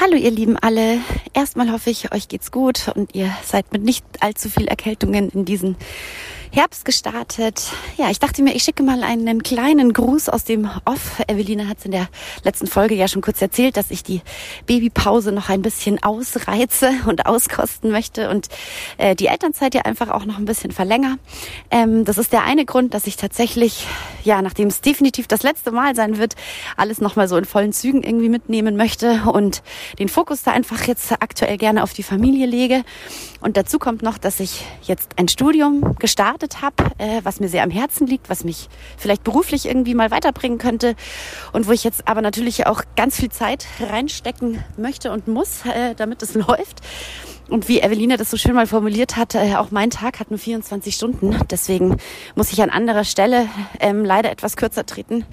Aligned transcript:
Hallo 0.00 0.14
ihr 0.14 0.30
Lieben 0.30 0.56
alle. 0.56 1.00
Erstmal 1.34 1.72
hoffe 1.72 1.90
ich, 1.90 2.14
euch 2.14 2.28
geht's 2.28 2.52
gut 2.52 2.88
und 2.94 3.16
ihr 3.16 3.34
seid 3.42 3.72
mit 3.72 3.82
nicht 3.82 4.04
allzu 4.20 4.48
viel 4.48 4.68
Erkältungen 4.68 5.28
in 5.30 5.44
diesen 5.44 5.74
Herbst 6.50 6.84
gestartet. 6.84 7.70
Ja, 7.96 8.10
ich 8.10 8.18
dachte 8.18 8.42
mir, 8.42 8.54
ich 8.54 8.62
schicke 8.62 8.82
mal 8.82 9.02
einen 9.02 9.42
kleinen 9.42 9.92
Gruß 9.92 10.28
aus 10.28 10.44
dem 10.44 10.68
Off. 10.84 11.20
Eveline 11.26 11.68
hat 11.68 11.78
es 11.78 11.84
in 11.84 11.90
der 11.90 12.08
letzten 12.42 12.66
Folge 12.66 12.94
ja 12.94 13.06
schon 13.06 13.22
kurz 13.22 13.40
erzählt, 13.42 13.76
dass 13.76 13.90
ich 13.90 14.02
die 14.02 14.22
Babypause 14.66 15.30
noch 15.32 15.50
ein 15.50 15.62
bisschen 15.62 16.02
ausreize 16.02 16.90
und 17.06 17.26
auskosten 17.26 17.90
möchte 17.90 18.30
und 18.30 18.48
äh, 18.96 19.14
die 19.14 19.26
Elternzeit 19.26 19.74
ja 19.74 19.82
einfach 19.82 20.08
auch 20.08 20.24
noch 20.24 20.38
ein 20.38 20.46
bisschen 20.46 20.72
verlänger. 20.72 21.18
Ähm, 21.70 22.04
das 22.04 22.16
ist 22.18 22.32
der 22.32 22.44
eine 22.44 22.64
Grund, 22.64 22.94
dass 22.94 23.06
ich 23.06 23.16
tatsächlich, 23.16 23.86
ja, 24.24 24.40
nachdem 24.40 24.68
es 24.68 24.80
definitiv 24.80 25.28
das 25.28 25.42
letzte 25.42 25.70
Mal 25.70 25.94
sein 25.94 26.18
wird, 26.18 26.34
alles 26.76 27.00
nochmal 27.00 27.28
so 27.28 27.36
in 27.36 27.44
vollen 27.44 27.72
Zügen 27.72 28.02
irgendwie 28.02 28.30
mitnehmen 28.30 28.76
möchte 28.76 29.22
und 29.32 29.62
den 29.98 30.08
Fokus 30.08 30.42
da 30.42 30.52
einfach 30.52 30.86
jetzt 30.86 31.12
aktuell 31.12 31.58
gerne 31.58 31.82
auf 31.82 31.92
die 31.92 32.02
Familie 32.02 32.46
lege. 32.46 32.84
Und 33.40 33.56
dazu 33.56 33.78
kommt 33.78 34.02
noch, 34.02 34.18
dass 34.18 34.40
ich 34.40 34.64
jetzt 34.82 35.12
ein 35.16 35.28
Studium 35.28 35.96
gestartet 35.98 36.37
gestartet 36.38 36.62
habe, 36.62 36.94
äh, 36.98 37.20
was 37.24 37.40
mir 37.40 37.48
sehr 37.48 37.62
am 37.62 37.70
Herzen 37.70 38.06
liegt, 38.06 38.30
was 38.30 38.44
mich 38.44 38.68
vielleicht 38.96 39.24
beruflich 39.24 39.66
irgendwie 39.66 39.94
mal 39.94 40.10
weiterbringen 40.10 40.58
könnte 40.58 40.94
und 41.52 41.66
wo 41.66 41.72
ich 41.72 41.84
jetzt 41.84 42.06
aber 42.06 42.22
natürlich 42.22 42.66
auch 42.66 42.82
ganz 42.96 43.16
viel 43.16 43.30
Zeit 43.30 43.66
reinstecken 43.80 44.62
möchte 44.76 45.10
und 45.12 45.28
muss, 45.28 45.64
äh, 45.66 45.94
damit 45.96 46.22
es 46.22 46.34
läuft. 46.34 46.80
Und 47.48 47.66
wie 47.68 47.80
Eveline 47.80 48.18
das 48.18 48.30
so 48.30 48.36
schön 48.36 48.54
mal 48.54 48.66
formuliert 48.66 49.16
hat, 49.16 49.34
äh, 49.34 49.54
auch 49.56 49.70
mein 49.70 49.88
Tag 49.88 50.20
hat 50.20 50.30
nur 50.30 50.38
24 50.38 50.94
Stunden. 50.94 51.34
Deswegen 51.50 51.96
muss 52.34 52.52
ich 52.52 52.60
an 52.60 52.68
anderer 52.68 53.04
Stelle 53.04 53.48
ähm, 53.80 54.04
leider 54.04 54.30
etwas 54.30 54.56
kürzer 54.56 54.84
treten. 54.84 55.24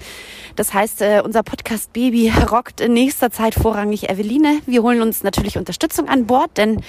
Das 0.56 0.72
heißt, 0.72 1.02
äh, 1.02 1.20
unser 1.22 1.42
Podcast 1.42 1.92
Baby 1.92 2.32
rockt 2.50 2.80
in 2.80 2.94
nächster 2.94 3.30
Zeit 3.30 3.54
vorrangig 3.54 4.08
Eveline. 4.08 4.60
Wir 4.64 4.82
holen 4.82 5.02
uns 5.02 5.22
natürlich 5.24 5.58
Unterstützung 5.58 6.08
an 6.08 6.26
Bord, 6.26 6.56
denn 6.56 6.80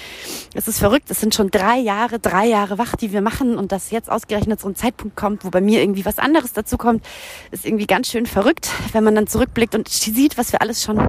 es 0.54 0.66
ist 0.66 0.78
verrückt. 0.78 1.10
Es 1.10 1.20
sind 1.20 1.34
schon 1.34 1.50
drei 1.50 1.76
Jahre, 1.76 2.18
drei 2.18 2.46
Jahre 2.46 2.78
wach, 2.78 2.96
die 2.96 3.12
wir 3.12 3.20
machen. 3.20 3.58
Und 3.58 3.70
dass 3.70 3.90
jetzt 3.90 4.10
ausgerechnet 4.10 4.60
so 4.60 4.68
ein 4.68 4.76
Zeitpunkt 4.76 5.14
kommt, 5.14 5.44
wo 5.44 5.50
bei 5.50 5.60
mir 5.60 5.82
irgendwie 5.82 6.06
was 6.06 6.18
anderes 6.18 6.54
dazu 6.54 6.78
kommt, 6.78 7.04
ist 7.50 7.66
irgendwie 7.66 7.86
ganz 7.86 8.08
schön 8.08 8.24
verrückt. 8.24 8.70
Wenn 8.92 9.04
man 9.04 9.14
dann 9.14 9.26
zurückblickt 9.26 9.74
und 9.74 9.88
sieht, 9.88 10.38
was 10.38 10.52
wir 10.52 10.62
alles 10.62 10.82
schon 10.82 11.06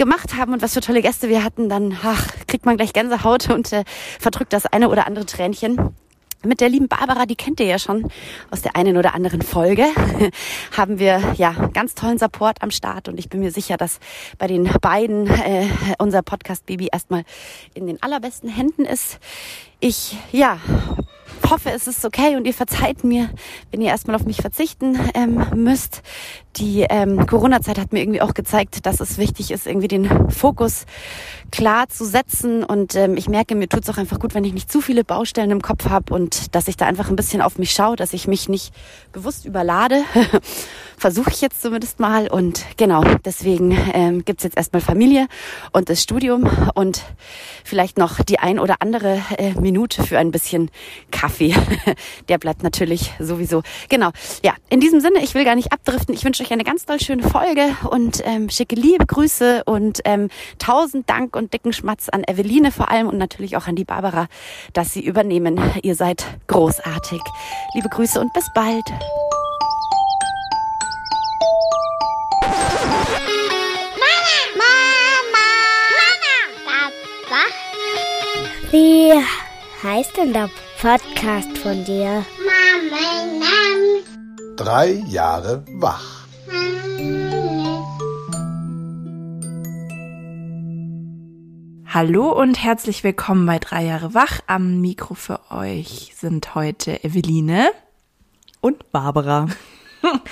gemacht 0.00 0.34
haben 0.34 0.54
und 0.54 0.62
was 0.62 0.72
für 0.72 0.80
tolle 0.80 1.02
Gäste 1.02 1.28
wir 1.28 1.44
hatten, 1.44 1.68
dann 1.68 1.94
ach, 2.02 2.26
kriegt 2.46 2.64
man 2.64 2.78
gleich 2.78 2.94
Gänsehaut 2.94 3.50
und 3.50 3.70
äh, 3.74 3.84
verdrückt 4.18 4.54
das 4.54 4.64
eine 4.64 4.88
oder 4.88 5.06
andere 5.06 5.26
Tränchen. 5.26 5.94
Mit 6.42 6.62
der 6.62 6.70
lieben 6.70 6.88
Barbara, 6.88 7.26
die 7.26 7.36
kennt 7.36 7.60
ihr 7.60 7.66
ja 7.66 7.78
schon 7.78 8.10
aus 8.50 8.62
der 8.62 8.76
einen 8.76 8.96
oder 8.96 9.14
anderen 9.14 9.42
Folge, 9.42 9.84
haben 10.74 10.98
wir 10.98 11.34
ja 11.36 11.52
ganz 11.74 11.94
tollen 11.94 12.16
Support 12.16 12.62
am 12.62 12.70
Start 12.70 13.08
und 13.08 13.18
ich 13.18 13.28
bin 13.28 13.40
mir 13.40 13.50
sicher, 13.50 13.76
dass 13.76 14.00
bei 14.38 14.46
den 14.46 14.64
beiden 14.80 15.26
äh, 15.26 15.66
unser 15.98 16.22
Podcast 16.22 16.64
Baby 16.64 16.88
erstmal 16.90 17.24
in 17.74 17.86
den 17.86 18.02
allerbesten 18.02 18.48
Händen 18.48 18.86
ist. 18.86 19.18
Ich 19.80 20.16
ja 20.32 20.58
hoffe, 21.48 21.70
es 21.70 21.86
ist 21.86 22.04
okay 22.04 22.36
und 22.36 22.46
ihr 22.46 22.54
verzeiht 22.54 23.04
mir, 23.04 23.30
wenn 23.70 23.80
ihr 23.80 23.88
erstmal 23.88 24.16
auf 24.16 24.24
mich 24.24 24.38
verzichten 24.38 24.98
ähm, 25.14 25.44
müsst. 25.54 26.02
Die 26.56 26.84
ähm, 26.88 27.26
Corona-Zeit 27.26 27.78
hat 27.78 27.92
mir 27.92 28.00
irgendwie 28.00 28.20
auch 28.20 28.34
gezeigt, 28.34 28.84
dass 28.84 28.98
es 28.98 29.18
wichtig 29.18 29.52
ist, 29.52 29.66
irgendwie 29.66 29.86
den 29.86 30.30
Fokus 30.30 30.84
klar 31.52 31.88
zu 31.88 32.04
setzen. 32.04 32.64
Und 32.64 32.96
ähm, 32.96 33.16
ich 33.16 33.28
merke, 33.28 33.54
mir 33.54 33.68
tut 33.68 33.84
es 33.84 33.90
auch 33.90 33.98
einfach 33.98 34.18
gut, 34.18 34.34
wenn 34.34 34.44
ich 34.44 34.52
nicht 34.52 34.70
zu 34.70 34.80
viele 34.80 35.04
Baustellen 35.04 35.50
im 35.50 35.62
Kopf 35.62 35.88
habe 35.88 36.12
und 36.12 36.54
dass 36.54 36.66
ich 36.66 36.76
da 36.76 36.86
einfach 36.86 37.08
ein 37.08 37.16
bisschen 37.16 37.40
auf 37.40 37.58
mich 37.58 37.70
schaue, 37.70 37.96
dass 37.96 38.12
ich 38.12 38.26
mich 38.26 38.48
nicht 38.48 38.74
bewusst 39.12 39.44
überlade. 39.44 40.02
Versuche 41.00 41.30
ich 41.30 41.40
jetzt 41.40 41.62
zumindest 41.62 41.98
mal. 41.98 42.28
Und 42.28 42.62
genau, 42.76 43.02
deswegen 43.24 43.70
ähm, 43.94 44.22
gibt 44.22 44.44
jetzt 44.44 44.58
erstmal 44.58 44.82
Familie 44.82 45.28
und 45.72 45.88
das 45.88 46.02
Studium 46.02 46.46
und 46.74 47.02
vielleicht 47.64 47.96
noch 47.96 48.22
die 48.22 48.38
ein 48.38 48.58
oder 48.58 48.76
andere 48.80 49.22
äh, 49.38 49.58
Minute 49.58 50.02
für 50.02 50.18
ein 50.18 50.30
bisschen 50.30 50.70
Kaffee. 51.10 51.54
Der 52.28 52.36
bleibt 52.36 52.62
natürlich 52.62 53.14
sowieso. 53.18 53.62
Genau. 53.88 54.10
Ja, 54.44 54.52
in 54.68 54.80
diesem 54.80 55.00
Sinne, 55.00 55.24
ich 55.24 55.34
will 55.34 55.46
gar 55.46 55.54
nicht 55.54 55.72
abdriften. 55.72 56.14
Ich 56.14 56.22
wünsche 56.26 56.42
euch 56.42 56.52
eine 56.52 56.64
ganz 56.64 56.84
toll 56.84 57.00
schöne 57.00 57.22
Folge 57.22 57.74
und 57.88 58.20
ähm, 58.26 58.50
schicke 58.50 58.74
liebe 58.74 59.06
Grüße 59.06 59.64
und 59.64 60.00
ähm, 60.04 60.28
tausend 60.58 61.08
Dank 61.08 61.34
und 61.34 61.54
dicken 61.54 61.72
Schmatz 61.72 62.10
an 62.10 62.24
Eveline 62.24 62.72
vor 62.72 62.90
allem 62.90 63.08
und 63.08 63.16
natürlich 63.16 63.56
auch 63.56 63.66
an 63.66 63.74
die 63.74 63.86
Barbara, 63.86 64.26
dass 64.74 64.92
sie 64.92 65.02
übernehmen. 65.02 65.58
Ihr 65.82 65.94
seid 65.94 66.26
großartig. 66.46 67.22
Liebe 67.74 67.88
Grüße 67.88 68.20
und 68.20 68.34
bis 68.34 68.44
bald. 68.54 68.84
Wie 78.70 79.12
heißt 79.82 80.16
denn 80.16 80.32
der 80.32 80.48
Podcast 80.80 81.58
von 81.58 81.84
dir? 81.84 82.24
Drei 84.56 85.02
Jahre 85.08 85.64
wach. 85.72 86.28
Hallo 91.92 92.30
und 92.30 92.62
herzlich 92.62 93.02
willkommen 93.02 93.44
bei 93.44 93.58
Drei 93.58 93.86
Jahre 93.86 94.14
wach. 94.14 94.38
Am 94.46 94.80
Mikro 94.80 95.14
für 95.14 95.40
euch 95.50 96.12
sind 96.14 96.54
heute 96.54 97.02
Eveline 97.02 97.72
und 98.60 98.92
Barbara. 98.92 99.48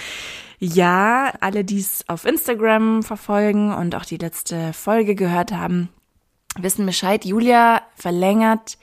ja, 0.61 1.33
alle, 1.41 1.65
die 1.65 1.81
es 1.81 2.09
auf 2.09 2.25
Instagram 2.25 3.03
verfolgen 3.03 3.75
und 3.75 3.97
auch 3.97 4.05
die 4.05 4.17
letzte 4.17 4.73
Folge 4.75 5.17
gehört 5.17 5.51
haben, 5.51 5.89
wissen 6.63 6.87
Bescheid. 6.87 7.25
Julia 7.25 7.83
verlängert 7.95 8.79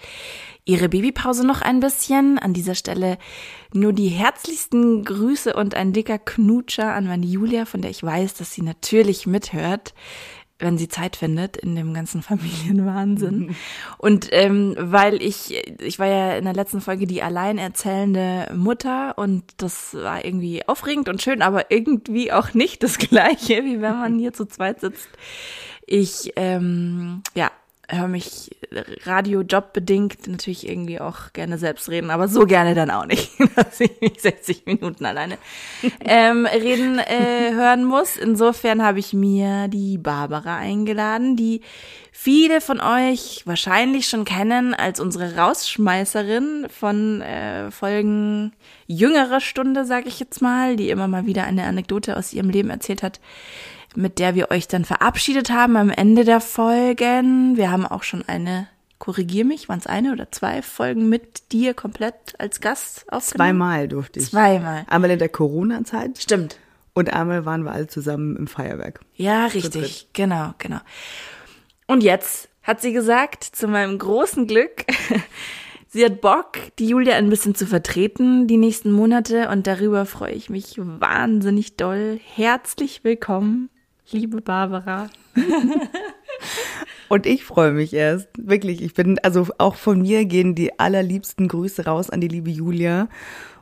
ihre 0.66 0.90
Babypause 0.90 1.46
noch 1.46 1.62
ein 1.62 1.80
bisschen. 1.80 2.40
An 2.40 2.54
dieser 2.54 2.76
Stelle 2.76 3.18
nur 3.74 3.94
die 3.94 4.08
herzlichsten 4.08 5.04
Grüße 5.04 5.54
und 5.54 5.76
ein 5.76 5.94
dicker 5.94 6.18
Knutscher 6.18 6.94
an 6.94 7.08
meine 7.08 7.26
Julia, 7.26 7.66
von 7.66 7.82
der 7.82 7.92
ich 7.92 8.04
weiß, 8.04 8.34
dass 8.36 8.54
sie 8.54 8.62
natürlich 8.62 9.28
mithört 9.28 9.94
wenn 10.58 10.78
sie 10.78 10.88
Zeit 10.88 11.16
findet 11.16 11.58
in 11.58 11.76
dem 11.76 11.94
ganzen 11.94 12.22
Familienwahnsinn. 12.22 13.56
Und 13.98 14.30
ähm, 14.32 14.76
weil 14.78 15.22
ich, 15.22 15.54
ich 15.82 16.00
war 16.00 16.08
ja 16.08 16.38
in 16.38 16.46
der 16.46 16.54
letzten 16.54 16.82
Folge 16.82 17.08
die 17.08 17.22
alleinerzählende 17.22 18.52
Mutter 18.56 19.18
und 19.18 19.44
das 19.58 19.94
war 19.94 20.24
irgendwie 20.24 20.68
aufregend 20.68 21.10
und 21.10 21.22
schön, 21.22 21.42
aber 21.42 21.72
irgendwie 21.72 22.32
auch 22.32 22.54
nicht 22.54 22.84
das 22.84 22.98
gleiche, 23.00 23.64
wie 23.66 23.82
wenn 23.82 24.00
man 24.00 24.20
hier 24.20 24.34
zu 24.34 24.46
zweit 24.46 24.80
sitzt. 24.80 25.10
Ich, 25.86 26.32
ähm, 26.36 27.22
ja, 27.36 27.52
höre 27.90 28.08
mich 28.08 28.52
Radiojob 29.06 29.74
bedingt 29.74 30.28
natürlich 30.28 30.68
irgendwie 30.68 31.00
auch 31.00 31.34
gerne 31.34 31.58
selbst 31.58 31.90
reden, 31.90 32.10
aber 32.10 32.28
so 32.28 32.46
gerne 32.46 32.74
dann 32.74 32.92
auch 32.92 33.06
nicht, 33.06 33.32
dass 33.56 33.80
ich 33.80 33.92
mich 34.02 34.20
60 34.22 34.66
Minuten 34.66 35.06
alleine 35.06 35.38
ähm, 36.02 36.46
reden 36.46 37.00
äh, 37.00 37.54
hören 37.54 37.86
muss. 37.86 38.18
Insofern 38.18 38.84
habe 38.84 39.00
ich 39.00 39.14
mir 39.14 39.68
die 39.68 39.98
Barbara 39.98 40.58
eingeladen, 40.58 41.36
die 41.36 41.62
viele 42.12 42.62
von 42.62 42.80
euch 42.80 43.44
wahrscheinlich 43.46 44.08
schon 44.08 44.26
kennen 44.26 44.74
als 44.74 45.00
unsere 45.00 45.36
Rausschmeißerin 45.36 46.68
von 46.70 47.22
äh, 47.22 47.72
Folgen 47.72 48.54
jüngerer 48.88 49.42
Stunde, 49.42 49.86
sage 49.86 50.08
ich 50.08 50.20
jetzt 50.20 50.42
mal, 50.42 50.76
die 50.76 50.90
immer 50.90 51.08
mal 51.08 51.26
wieder 51.26 51.44
eine 51.44 51.66
Anekdote 51.66 52.18
aus 52.18 52.34
ihrem 52.34 52.50
Leben 52.50 52.70
erzählt 52.70 53.04
hat 53.04 53.20
mit 53.98 54.20
der 54.20 54.36
wir 54.36 54.52
euch 54.52 54.68
dann 54.68 54.86
verabschiedet 54.86 55.50
haben 55.50 55.76
am 55.78 55.90
Ende 55.90 56.24
der 56.24 56.42
Folgen. 56.42 57.58
Wir 57.58 57.72
haben 57.72 57.86
auch 57.86 58.04
schon 58.04 58.24
eine, 58.28 58.68
korrigier 59.00 59.46
mich, 59.46 59.70
waren 59.70 59.80
es 59.80 59.88
eine 59.88 60.12
oder 60.12 60.32
zwei 60.32 60.62
Folgen 60.62 61.10
mit 61.10 61.52
dir 61.52 61.74
komplett 61.74 62.34
als 62.38 62.62
Gast 62.62 63.06
aufgenommen? 63.12 63.50
Zweimal 63.50 63.88
durfte 63.88 64.20
ich. 64.20 64.30
Zweimal. 64.30 64.86
Einmal 64.88 65.12
in 65.12 65.20
der 65.20 65.30
Corona-Zeit. 65.30 66.18
Stimmt. 66.18 66.58
Und 66.94 67.12
einmal 67.12 67.46
waren 67.46 67.64
wir 67.64 67.74
alle 67.74 67.88
zusammen 67.88 68.38
im 68.38 68.48
Feuerwerk. 68.48 69.02
Ja, 69.16 69.48
richtig. 69.48 70.08
Genau, 70.14 70.54
genau. 70.58 70.80
Und 71.88 72.04
jetzt 72.04 72.50
hat 72.64 72.82
sie 72.82 72.94
gesagt, 72.94 73.44
zu 73.44 73.68
meinem 73.68 74.00
großen 74.00 74.48
Glück, 74.48 74.86
sie 75.88 76.06
hat 76.06 76.22
Bock, 76.22 76.58
die 76.80 76.88
Julia 76.88 77.16
ein 77.16 77.30
bisschen 77.30 77.54
zu 77.54 77.68
vertreten 77.68 78.48
die 78.48 78.58
nächsten 78.58 78.92
Monate 78.92 79.50
und 79.50 79.68
darüber 79.68 80.06
freue 80.06 80.32
ich 80.32 80.50
mich 80.50 80.76
wahnsinnig 80.78 81.76
doll. 81.76 82.20
Herzlich 82.34 83.04
willkommen, 83.04 83.70
liebe 84.12 84.42
Barbara. 84.42 85.10
Und 87.10 87.26
ich 87.26 87.44
freue 87.44 87.72
mich 87.72 87.94
erst. 87.94 88.30
Wirklich, 88.38 88.82
ich 88.82 88.94
bin, 88.94 89.20
also 89.20 89.48
auch 89.58 89.76
von 89.76 90.02
mir 90.02 90.26
gehen 90.26 90.56
die 90.56 90.80
allerliebsten 90.80 91.48
Grüße 91.48 91.86
raus 91.86 92.10
an 92.10 92.22
die 92.22 92.28
liebe 92.28 92.50
Julia 92.50 93.10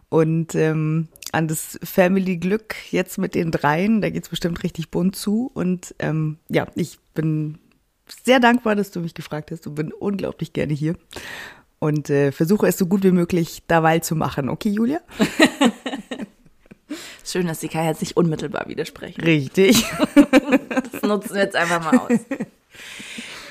und 0.09 0.55
ähm, 0.55 1.07
an 1.31 1.47
das 1.47 1.79
Family 1.83 2.37
Glück 2.37 2.75
jetzt 2.91 3.17
mit 3.17 3.35
den 3.35 3.51
dreien. 3.51 4.01
Da 4.01 4.09
geht's 4.09 4.29
bestimmt 4.29 4.63
richtig 4.63 4.91
bunt 4.91 5.15
zu. 5.15 5.51
Und 5.53 5.95
ähm, 5.99 6.37
ja, 6.49 6.67
ich 6.75 6.99
bin 7.13 7.57
sehr 8.23 8.39
dankbar, 8.39 8.75
dass 8.75 8.91
du 8.91 8.99
mich 8.99 9.13
gefragt 9.13 9.51
hast 9.51 9.67
und 9.67 9.75
bin 9.75 9.91
unglaublich 9.91 10.53
gerne 10.53 10.73
hier. 10.73 10.95
Und 11.79 12.09
äh, 12.09 12.31
versuche 12.31 12.67
es 12.67 12.77
so 12.77 12.85
gut 12.85 13.03
wie 13.03 13.11
möglich 13.11 13.63
dabei 13.67 13.99
zu 13.99 14.15
machen. 14.15 14.47
Okay, 14.47 14.69
Julia? 14.69 15.01
Schön, 17.25 17.47
dass 17.47 17.59
die 17.59 17.69
Kai 17.69 17.85
jetzt 17.87 18.01
nicht 18.01 18.17
unmittelbar 18.17 18.67
widersprechen. 18.67 19.21
Richtig. 19.21 19.85
Das 20.91 21.01
nutzen 21.03 21.35
wir 21.35 21.43
jetzt 21.43 21.55
einfach 21.55 21.83
mal 21.83 21.97
aus. 21.97 22.19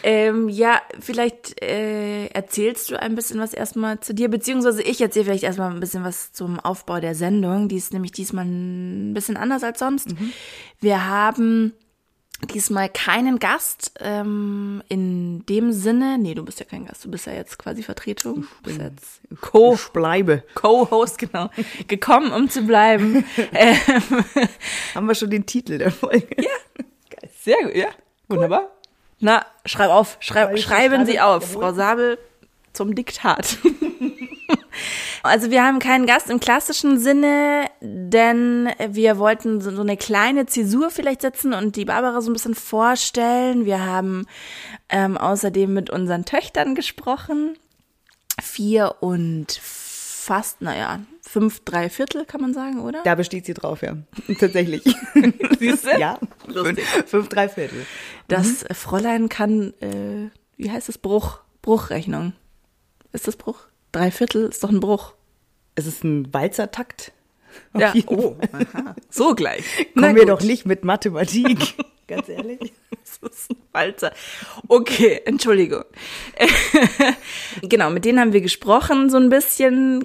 Ähm, 0.03 0.49
ja, 0.49 0.81
vielleicht 0.99 1.63
äh, 1.63 2.27
erzählst 2.27 2.91
du 2.91 3.01
ein 3.01 3.15
bisschen 3.15 3.39
was 3.39 3.55
erstmal 3.55 4.01
zu 4.01 4.15
dir, 4.15 4.29
beziehungsweise 4.29 4.83
ich 4.83 5.01
erzähle 5.01 5.27
vielleicht 5.27 5.45
erstmal 5.45 5.71
ein 5.71 5.81
bisschen 5.81 6.03
was 6.03 6.33
zum 6.33 6.59
Aufbau 6.59 6.99
der 6.99 7.15
Sendung. 7.15 7.69
Die 7.69 7.77
ist 7.77 7.93
nämlich 7.93 8.13
diesmal 8.13 8.45
ein 8.45 9.15
bisschen 9.15 9.37
anders 9.37 9.63
als 9.63 9.79
sonst. 9.79 10.11
Mhm. 10.11 10.33
Wir 10.81 11.09
haben 11.09 11.73
diesmal 12.47 12.89
keinen 12.89 13.39
Gast 13.39 13.93
ähm, 14.01 14.83
in 14.89 15.45
dem 15.47 15.73
Sinne. 15.73 16.19
Nee, 16.19 16.35
du 16.35 16.45
bist 16.45 16.61
ja 16.61 16.67
kein 16.67 16.87
Gast, 16.87 17.05
du 17.05 17.11
bist 17.11 17.27
ja 17.27 17.33
jetzt 17.33 17.59
quasi 17.59 17.83
Vertretung. 17.83 18.47
Du 18.63 18.71
bist 18.71 18.81
jetzt 18.81 19.21
Co- 19.41 19.75
Ich 19.75 19.89
bleibe. 19.89 20.43
Co-Host, 20.55 21.19
genau. 21.19 21.51
Gekommen, 21.89 22.33
um 22.33 22.49
zu 22.49 22.63
bleiben. 22.63 23.25
ähm, 23.55 23.77
Haben 24.95 25.07
wir 25.07 25.15
schon 25.15 25.31
den 25.31 25.47
Titel 25.47 25.79
der 25.79 25.91
Folge? 25.93 26.27
Ja. 26.39 26.85
Sehr 27.41 27.57
gut, 27.65 27.75
ja. 27.75 27.89
Wunderbar. 28.29 28.71
Na, 29.21 29.47
schreib 29.65 29.91
auf, 29.91 30.17
schreib, 30.21 30.59
schreiben 30.59 31.07
Sie 31.07 31.21
auf, 31.21 31.53
Frau 31.53 31.73
Sabel 31.73 32.19
zum 32.73 32.95
Diktat. 32.95 33.59
Also 35.23 35.51
wir 35.51 35.65
haben 35.65 35.79
keinen 35.79 36.07
Gast 36.07 36.31
im 36.31 36.41
klassischen 36.41 36.99
Sinne, 36.99 37.67
denn 37.81 38.69
wir 38.89 39.19
wollten 39.19 39.61
so 39.61 39.71
so 39.71 39.83
eine 39.83 39.97
kleine 39.97 40.47
Zäsur 40.47 40.91
vielleicht 40.91 41.23
setzen 41.23 41.55
und 41.55 41.77
die 41.77 41.85
Barbara 41.85 42.21
so 42.21 42.31
ein 42.31 42.33
bisschen 42.33 42.55
vorstellen. 42.57 43.65
Wir 43.65 43.85
haben 43.85 44.27
ähm, 44.89 45.17
außerdem 45.17 45.73
mit 45.73 45.91
unseren 45.91 46.25
Töchtern 46.25 46.75
gesprochen. 46.75 47.57
Vier 48.41 48.97
und 49.01 49.53
fast, 49.53 50.61
naja, 50.63 51.01
fünf, 51.21 51.61
drei 51.65 51.89
Viertel 51.89 52.25
kann 52.25 52.41
man 52.41 52.55
sagen, 52.55 52.81
oder? 52.81 53.03
Da 53.05 53.15
besteht 53.15 53.47
sie 53.47 53.55
drauf, 53.55 53.83
ja. 53.83 53.97
Tatsächlich. 54.41 54.83
Siehst 55.59 55.85
du? 55.85 55.99
Ja. 55.99 56.19
Lustig. 56.47 56.85
Fünf, 57.07 57.29
drei 57.29 57.49
Viertel. 57.49 57.87
Das 58.29 58.65
Fräulein 58.73 59.29
kann, 59.29 59.73
äh, 59.81 60.31
wie 60.57 60.71
heißt 60.71 60.89
es, 60.89 60.99
Bruch, 60.99 61.39
Bruchrechnung. 61.61 62.33
Ist 63.13 63.29
das 63.29 63.37
Bruch? 63.37 63.67
Drei 63.93 64.11
Viertel 64.11 64.47
ist 64.47 64.65
doch 64.65 64.71
ein 64.71 64.81
Bruch. 64.81 65.15
Es 65.75 65.87
ist 65.87 66.03
ein 66.05 66.33
Walzertakt. 66.33 67.13
Ja, 67.77 67.93
oh, 68.07 68.37
aha. 68.53 68.95
so 69.11 69.35
gleich. 69.35 69.65
Kommen 69.95 70.17
wir 70.17 70.27
doch 70.27 70.41
nicht 70.43 70.67
mit 70.67 70.85
Mathematik. 70.85 71.75
Ganz 72.09 72.29
ehrlich. 72.29 72.73
Das 73.21 73.33
ist 73.33 73.51
ein 73.51 73.57
Walzer. 73.73 74.13
Okay, 74.69 75.21
Entschuldigung. 75.25 75.85
genau, 77.63 77.91
mit 77.91 78.05
denen 78.05 78.19
haben 78.21 78.33
wir 78.33 78.41
gesprochen 78.41 79.11
so 79.11 79.19
ein 79.19 79.29
bisschen. 79.29 80.03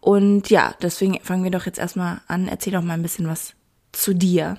Und 0.00 0.50
ja, 0.50 0.74
deswegen 0.80 1.20
fangen 1.20 1.44
wir 1.44 1.50
doch 1.50 1.66
jetzt 1.66 1.78
erstmal 1.78 2.20
an. 2.28 2.48
Erzähl 2.48 2.72
doch 2.72 2.82
mal 2.82 2.94
ein 2.94 3.02
bisschen 3.02 3.28
was 3.28 3.54
zu 3.92 4.14
dir. 4.14 4.58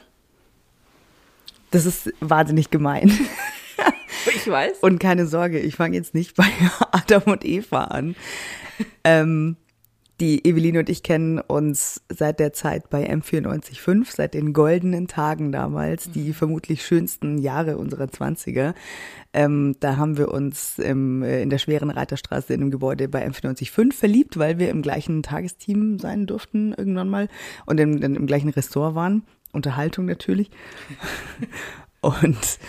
Das 1.72 1.86
ist 1.86 2.14
wahnsinnig 2.20 2.70
gemein. 2.70 3.18
Ich 4.36 4.48
weiß. 4.48 4.80
Und 4.82 5.00
keine 5.00 5.26
Sorge, 5.26 5.60
ich 5.60 5.76
fange 5.76 5.96
jetzt 5.96 6.14
nicht 6.14 6.36
bei 6.36 6.46
Adam 6.92 7.24
und 7.26 7.46
Eva 7.46 7.86
an. 7.86 8.16
Ähm, 9.04 9.58
die 10.20 10.46
Eveline 10.46 10.80
und 10.80 10.90
ich 10.90 11.04
kennen 11.04 11.40
uns 11.40 12.02
seit 12.10 12.40
der 12.40 12.52
Zeit 12.52 12.90
bei 12.90 13.08
M945, 13.08 14.16
seit 14.16 14.34
den 14.34 14.52
goldenen 14.52 15.08
Tagen 15.08 15.52
damals, 15.52 16.12
die 16.12 16.34
vermutlich 16.34 16.84
schönsten 16.84 17.38
Jahre 17.38 17.78
unserer 17.78 18.08
Zwanziger. 18.08 18.74
Ähm, 19.32 19.76
da 19.80 19.98
haben 19.98 20.18
wir 20.18 20.32
uns 20.32 20.80
im, 20.80 21.22
äh, 21.22 21.44
in 21.44 21.52
der 21.52 21.60
schweren 21.60 21.92
Reiterstraße 21.92 22.54
in 22.54 22.62
einem 22.62 22.72
Gebäude 22.72 23.08
bei 23.08 23.28
M945 23.28 23.94
verliebt, 23.94 24.40
weil 24.40 24.58
wir 24.58 24.70
im 24.70 24.82
gleichen 24.82 25.22
Tagesteam 25.22 26.00
sein 26.00 26.26
durften 26.26 26.74
irgendwann 26.74 27.10
mal 27.10 27.28
und 27.68 27.80
im, 27.80 28.02
im 28.02 28.26
gleichen 28.26 28.50
Ressort 28.50 28.96
waren. 28.96 29.24
Unterhaltung 29.54 30.06
natürlich. 30.06 30.50
Und 32.02 32.60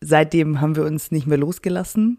seitdem 0.00 0.60
haben 0.60 0.76
wir 0.76 0.84
uns 0.84 1.10
nicht 1.10 1.26
mehr 1.26 1.38
losgelassen. 1.38 2.18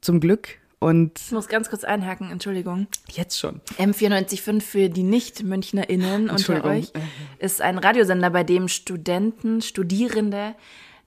Zum 0.00 0.20
Glück. 0.20 0.58
Und 0.78 1.18
Ich 1.18 1.32
muss 1.32 1.48
ganz 1.48 1.70
kurz 1.70 1.82
einhaken, 1.82 2.30
Entschuldigung. 2.30 2.88
jetzt 3.10 3.38
schon. 3.38 3.62
M945 3.78 4.60
für 4.60 4.88
die 4.90 5.02
Nicht-MünchnerInnen 5.02 6.28
unter 6.28 6.62
euch 6.64 6.92
ist 7.38 7.62
ein 7.62 7.78
Radiosender, 7.78 8.28
bei 8.28 8.44
dem 8.44 8.68
Studenten, 8.68 9.62
Studierende 9.62 10.54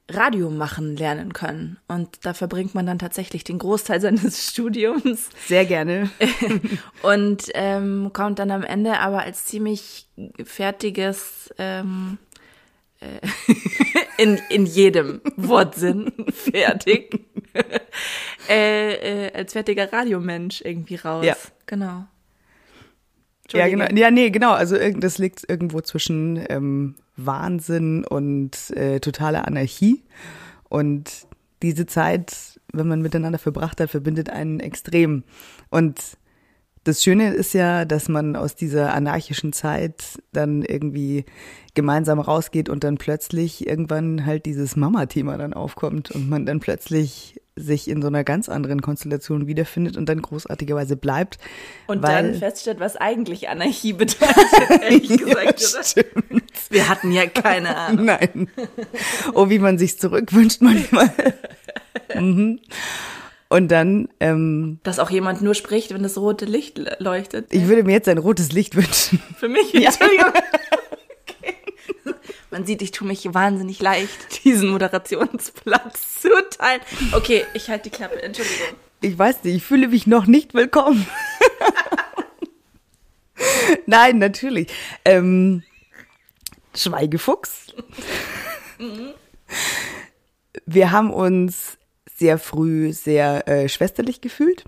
Radio 0.10 0.50
machen 0.50 0.96
lernen 0.96 1.34
können. 1.34 1.78
Und 1.88 2.26
da 2.26 2.34
verbringt 2.34 2.74
man 2.74 2.86
dann 2.86 2.98
tatsächlich 2.98 3.44
den 3.44 3.60
Großteil 3.60 4.00
seines 4.00 4.48
Studiums 4.52 5.30
Sehr 5.46 5.66
gerne. 5.66 6.10
und 7.04 7.44
ähm, 7.54 8.12
kommt 8.14 8.40
dann 8.40 8.52
am 8.52 8.64
Ende 8.64 9.00
aber 9.00 9.22
als 9.22 9.46
ziemlich 9.46 10.08
fertiges, 10.44 11.54
ähm, 11.58 12.18
äh, 12.22 12.27
in, 14.18 14.40
in 14.50 14.66
jedem 14.66 15.22
Wortsinn 15.36 16.12
fertig, 16.32 17.20
äh, 18.50 19.28
äh, 19.28 19.34
als 19.34 19.54
fertiger 19.54 19.92
Radiomensch 19.92 20.62
irgendwie 20.62 20.96
raus. 20.96 21.26
Ja. 21.26 21.36
Genau. 21.66 22.06
Ja, 23.52 23.68
genau. 23.68 23.86
Ja, 23.94 24.12
nee, 24.12 24.30
genau. 24.30 24.52
Also 24.52 24.78
das 24.98 25.18
liegt 25.20 25.50
irgendwo 25.50 25.82
zwischen 25.82 26.44
ähm, 26.50 26.96
Wahnsinn 27.16 28.04
und 28.04 28.72
äh, 28.72 29.00
totaler 29.00 29.48
Anarchie. 29.48 30.04
Und 30.70 31.28
diese 31.62 31.86
Zeit, 31.86 32.60
wenn 32.74 32.88
man 32.88 33.02
miteinander 33.02 33.40
verbracht 33.40 33.80
hat, 33.80 33.90
verbindet 33.90 34.30
einen 34.30 34.60
extrem. 34.60 35.24
Und 35.70 36.02
das 36.88 37.04
Schöne 37.04 37.34
ist 37.34 37.54
ja, 37.54 37.84
dass 37.84 38.08
man 38.08 38.36
aus 38.36 38.56
dieser 38.56 38.94
anarchischen 38.94 39.52
Zeit 39.52 40.04
dann 40.32 40.62
irgendwie 40.62 41.26
gemeinsam 41.74 42.20
rausgeht 42.20 42.70
und 42.70 42.84
dann 42.84 42.98
plötzlich 42.98 43.68
irgendwann 43.68 44.26
halt 44.26 44.46
dieses 44.46 44.76
Mama-Thema 44.76 45.38
dann 45.38 45.54
aufkommt 45.54 46.12
und 46.12 46.30
man 46.30 46.46
dann 46.46 46.60
plötzlich 46.60 47.42
sich 47.58 47.90
in 47.90 48.02
so 48.02 48.08
einer 48.08 48.24
ganz 48.24 48.50
anderen 48.50 48.82
Konstellation 48.82 49.48
wiederfindet 49.48 49.98
und 49.98 50.08
dann 50.08 50.22
großartigerweise 50.22 50.96
bleibt. 50.96 51.40
Und 51.88 52.04
dann 52.04 52.36
feststellt, 52.36 52.80
was 52.80 52.96
eigentlich 52.96 53.50
Anarchie 53.50 53.94
bedeutet, 53.94 54.38
ehrlich 54.82 55.10
gesagt, 55.10 55.64
oder? 55.74 55.84
stimmt. 55.84 56.54
Wir 56.70 56.88
hatten 56.88 57.12
ja 57.12 57.26
keine 57.26 57.76
Ahnung. 57.76 58.06
Nein. 58.06 58.50
Oh, 59.34 59.50
wie 59.50 59.60
man 59.60 59.78
sich 59.78 60.00
zurückwünscht 60.00 60.62
manchmal. 60.62 61.12
mhm. 62.16 62.60
Und 63.50 63.70
dann, 63.70 64.10
ähm, 64.20 64.80
Dass 64.84 65.00
auch 65.00 65.10
jemand 65.10 65.42
nur 65.42 65.54
spricht, 65.56 65.94
wenn 65.94 66.04
das 66.04 66.18
rote 66.18 66.46
Licht 66.46 66.78
le- 66.78 66.98
leuchtet. 67.00 67.48
ich 67.54 67.68
würde 67.68 67.84
mir 67.84 67.94
jetzt 67.94 68.10
ein 68.10 68.18
rotes 68.18 68.52
Licht 68.52 68.76
wünschen. 68.76 69.22
Für 69.40 69.48
mich, 69.48 69.74
Entschuldigung. 69.74 70.34
Okay. 71.24 71.56
Man 72.52 72.66
sieht, 72.66 72.82
ich 72.82 72.92
tue 72.92 73.08
mich 73.08 73.34
wahnsinnig 73.34 73.82
leicht, 73.82 74.44
diesen 74.44 74.70
Moderationsplatz 74.70 76.22
zu 76.22 76.30
teilen. 76.58 76.82
Okay, 77.14 77.46
ich 77.54 77.70
halte 77.70 77.90
die 77.90 77.96
Klappe, 77.96 78.22
Entschuldigung. 78.22 78.68
Ich 79.02 79.18
weiß 79.18 79.44
nicht, 79.44 79.56
ich 79.58 79.64
fühle 79.64 79.90
mich 79.90 80.08
noch 80.08 80.26
nicht 80.26 80.54
willkommen. 80.54 81.06
Nein, 83.86 84.18
natürlich. 84.18 84.68
Ähm, 85.06 85.64
Schweigefuchs. 86.76 87.68
Wir 90.66 90.92
haben 90.92 91.14
uns 91.14 91.77
sehr 92.18 92.38
früh 92.38 92.94
sehr 92.94 93.48
äh, 93.48 93.70
schwesterlich 93.70 94.22
gefühlt. 94.22 94.64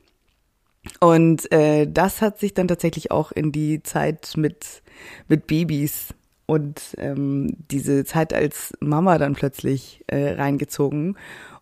Und 1.00 1.52
äh, 1.52 1.88
das 1.88 2.22
hat 2.22 2.40
sich 2.40 2.54
dann 2.54 2.68
tatsächlich 2.68 3.12
auch 3.12 3.32
in 3.32 3.52
die 3.52 3.84
Zeit 3.84 4.34
mit, 4.38 4.82
mit 5.28 5.48
Babys 5.48 6.14
und 6.46 6.96
ähm, 6.98 7.56
diese 7.70 8.06
Zeit 8.06 8.34
als 8.34 8.74
Mama 8.80 9.18
dann 9.18 9.34
plötzlich 9.34 10.04
äh, 10.08 10.32
reingezogen. 10.32 11.18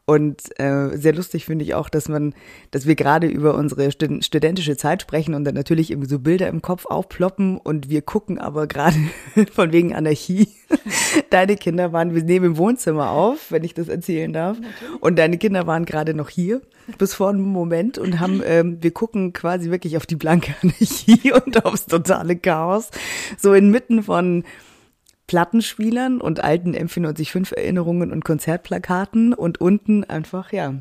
Und 0.09 0.57
äh, 0.57 0.97
sehr 0.97 1.13
lustig 1.13 1.43
finde 1.43 1.65
ich 1.65 1.75
auch, 1.75 1.89
dass 1.89 2.07
man, 2.07 2.33
dass 2.71 2.87
wir 2.87 2.95
gerade 2.95 3.27
über 3.27 3.55
unsere 3.55 3.91
stud 3.91 4.23
studentische 4.23 4.77
Zeit 4.77 5.01
sprechen 5.01 5.33
und 5.33 5.43
dann 5.43 5.53
natürlich 5.53 5.91
irgendwie 5.91 6.07
so 6.07 6.17
Bilder 6.17 6.47
im 6.47 6.61
Kopf 6.61 6.85
aufploppen 6.85 7.57
und 7.57 7.89
wir 7.89 8.01
gucken 8.01 8.39
aber 8.39 8.67
gerade 8.67 8.95
von 9.51 9.73
wegen 9.73 9.93
Anarchie. 9.93 10.47
Deine 11.29 11.57
Kinder 11.57 11.91
waren, 11.91 12.15
wir 12.15 12.23
nehmen 12.23 12.45
im 12.45 12.57
Wohnzimmer 12.57 13.09
auf, 13.09 13.51
wenn 13.51 13.65
ich 13.65 13.73
das 13.73 13.89
erzählen 13.89 14.31
darf. 14.31 14.57
Und 15.01 15.19
deine 15.19 15.37
Kinder 15.37 15.67
waren 15.67 15.83
gerade 15.83 16.13
noch 16.13 16.29
hier 16.29 16.61
bis 16.97 17.13
vor 17.13 17.29
einem 17.29 17.41
Moment 17.41 17.97
und 17.97 18.21
haben, 18.21 18.41
ähm, 18.45 18.77
wir 18.79 18.91
gucken 18.91 19.33
quasi 19.33 19.71
wirklich 19.71 19.97
auf 19.97 20.05
die 20.05 20.15
blanke 20.15 20.55
Anarchie 20.61 21.33
und 21.33 21.65
aufs 21.65 21.85
totale 21.85 22.37
Chaos. 22.37 22.91
So 23.37 23.53
inmitten 23.53 24.03
von 24.03 24.45
Plattenspielern 25.27 26.21
und 26.21 26.43
alten 26.43 26.73
M495 26.73 27.55
Erinnerungen 27.55 28.11
und 28.11 28.23
Konzertplakaten 28.23 29.33
und 29.33 29.59
unten 29.59 30.05
einfach, 30.05 30.53
ja, 30.53 30.73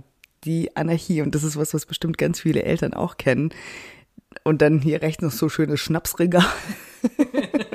die 0.44 0.74
Anarchie. 0.76 1.20
Und 1.20 1.34
das 1.34 1.42
ist 1.42 1.56
was, 1.56 1.74
was 1.74 1.84
bestimmt 1.84 2.16
ganz 2.16 2.40
viele 2.40 2.62
Eltern 2.62 2.94
auch 2.94 3.16
kennen. 3.16 3.50
Und 4.44 4.62
dann 4.62 4.80
hier 4.80 5.02
rechts 5.02 5.22
noch 5.22 5.32
so 5.32 5.48
schönes 5.48 5.80
Schnapsregal. 5.80 6.46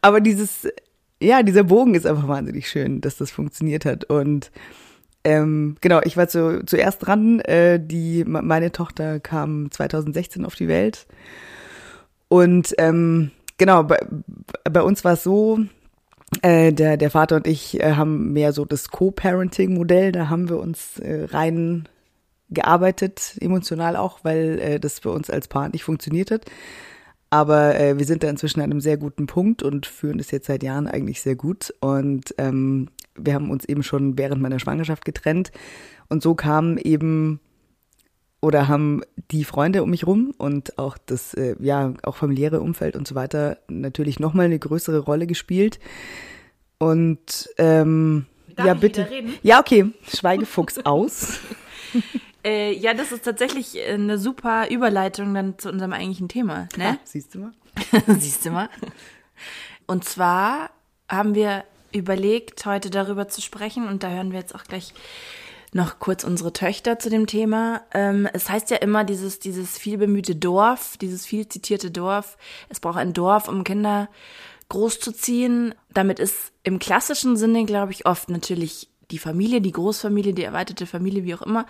Aber 0.00 0.20
dieses, 0.20 0.68
ja, 1.22 1.42
dieser 1.42 1.64
Bogen 1.64 1.94
ist 1.94 2.06
einfach 2.06 2.28
wahnsinnig 2.28 2.68
schön, 2.68 3.00
dass 3.00 3.16
das 3.16 3.30
funktioniert 3.30 3.84
hat. 3.84 4.04
Und 4.04 4.50
ähm, 5.24 5.76
genau, 5.80 6.00
ich 6.04 6.16
war 6.16 6.28
zu, 6.28 6.64
zuerst 6.66 7.06
dran. 7.06 7.40
Äh, 7.40 7.80
die, 7.80 8.24
meine 8.24 8.72
Tochter 8.72 9.20
kam 9.20 9.70
2016 9.70 10.44
auf 10.44 10.54
die 10.54 10.68
Welt. 10.68 11.06
Und 12.28 12.74
ähm, 12.78 13.30
genau, 13.58 13.82
bei, 13.84 13.98
bei 14.64 14.82
uns 14.82 15.04
war 15.04 15.14
es 15.14 15.22
so, 15.22 15.60
Äh, 16.42 16.72
der, 16.72 16.96
der 16.96 17.10
Vater 17.10 17.36
und 17.36 17.46
ich 17.46 17.80
äh, 17.80 17.92
haben 17.94 18.32
mehr 18.32 18.52
so 18.52 18.64
das 18.64 18.88
Co-Parenting-Modell. 18.90 20.10
Da 20.10 20.28
haben 20.28 20.48
wir 20.48 20.58
uns 20.58 20.98
äh, 20.98 21.24
rein 21.30 21.88
gearbeitet, 22.50 23.36
emotional 23.40 23.94
auch, 23.96 24.24
weil 24.24 24.58
äh, 24.58 24.80
das 24.80 24.98
für 24.98 25.12
uns 25.12 25.30
als 25.30 25.46
Paar 25.46 25.68
nicht 25.68 25.84
funktioniert 25.84 26.32
hat. 26.32 26.44
Aber 27.30 27.78
äh, 27.78 27.96
wir 27.96 28.04
sind 28.06 28.24
da 28.24 28.28
inzwischen 28.28 28.60
an 28.60 28.72
einem 28.72 28.80
sehr 28.80 28.96
guten 28.96 29.26
Punkt 29.28 29.62
und 29.62 29.86
führen 29.86 30.18
das 30.18 30.32
jetzt 30.32 30.48
seit 30.48 30.64
Jahren 30.64 30.88
eigentlich 30.88 31.22
sehr 31.22 31.36
gut. 31.36 31.72
Und 31.80 32.34
ähm, 32.38 32.88
wir 33.14 33.34
haben 33.34 33.50
uns 33.50 33.64
eben 33.64 33.84
schon 33.84 34.18
während 34.18 34.42
meiner 34.42 34.58
Schwangerschaft 34.58 35.04
getrennt. 35.04 35.52
Und 36.08 36.24
so 36.24 36.34
kam 36.34 36.76
eben 36.76 37.38
oder 38.46 38.68
haben 38.68 39.02
die 39.32 39.42
Freunde 39.42 39.82
um 39.82 39.90
mich 39.90 40.06
rum 40.06 40.32
und 40.38 40.78
auch 40.78 40.96
das, 40.98 41.34
äh, 41.34 41.56
ja, 41.58 41.94
auch 42.04 42.14
familiäre 42.14 42.60
Umfeld 42.60 42.94
und 42.94 43.08
so 43.08 43.16
weiter 43.16 43.58
natürlich 43.66 44.20
nochmal 44.20 44.46
eine 44.46 44.60
größere 44.60 45.00
Rolle 45.00 45.26
gespielt. 45.26 45.80
Und 46.78 47.50
ähm, 47.58 48.26
Darf 48.54 48.66
ja, 48.66 48.74
bitte. 48.74 49.08
Ja, 49.42 49.58
okay. 49.58 49.86
Schweigefuchs 50.06 50.78
aus. 50.84 51.40
Äh, 52.44 52.72
ja, 52.74 52.94
das 52.94 53.10
ist 53.10 53.24
tatsächlich 53.24 53.82
eine 53.84 54.16
super 54.16 54.70
Überleitung 54.70 55.34
dann 55.34 55.58
zu 55.58 55.68
unserem 55.68 55.92
eigentlichen 55.92 56.28
Thema, 56.28 56.68
ne? 56.76 56.90
Ah, 56.90 56.98
siehst 57.02 57.34
du 57.34 57.40
mal? 57.40 57.52
Siehst 58.18 58.46
du 58.46 58.50
mal. 58.50 58.68
Und 59.88 60.04
zwar 60.04 60.70
haben 61.08 61.34
wir 61.34 61.64
überlegt, 61.92 62.64
heute 62.64 62.90
darüber 62.90 63.26
zu 63.26 63.42
sprechen 63.42 63.88
und 63.88 64.04
da 64.04 64.10
hören 64.10 64.30
wir 64.30 64.38
jetzt 64.38 64.54
auch 64.54 64.64
gleich 64.64 64.94
noch 65.76 66.00
kurz 66.00 66.24
unsere 66.24 66.52
Töchter 66.52 66.98
zu 66.98 67.08
dem 67.08 67.28
Thema. 67.28 67.82
Ähm, 67.94 68.28
es 68.32 68.50
heißt 68.50 68.70
ja 68.70 68.78
immer 68.78 69.04
dieses, 69.04 69.38
dieses 69.38 69.78
vielbemühte 69.78 70.34
Dorf, 70.34 70.96
dieses 70.96 71.24
viel 71.24 71.48
zitierte 71.48 71.92
Dorf. 71.92 72.36
Es 72.68 72.80
braucht 72.80 72.98
ein 72.98 73.12
Dorf, 73.12 73.48
um 73.48 73.62
Kinder 73.62 74.08
großzuziehen. 74.68 75.74
Damit 75.92 76.18
ist 76.18 76.52
im 76.64 76.80
klassischen 76.80 77.36
Sinne, 77.36 77.64
glaube 77.64 77.92
ich, 77.92 78.06
oft 78.06 78.28
natürlich 78.28 78.88
die 79.12 79.18
Familie, 79.18 79.60
die 79.60 79.72
Großfamilie, 79.72 80.34
die 80.34 80.42
erweiterte 80.42 80.86
Familie, 80.86 81.22
wie 81.24 81.34
auch 81.34 81.42
immer, 81.42 81.66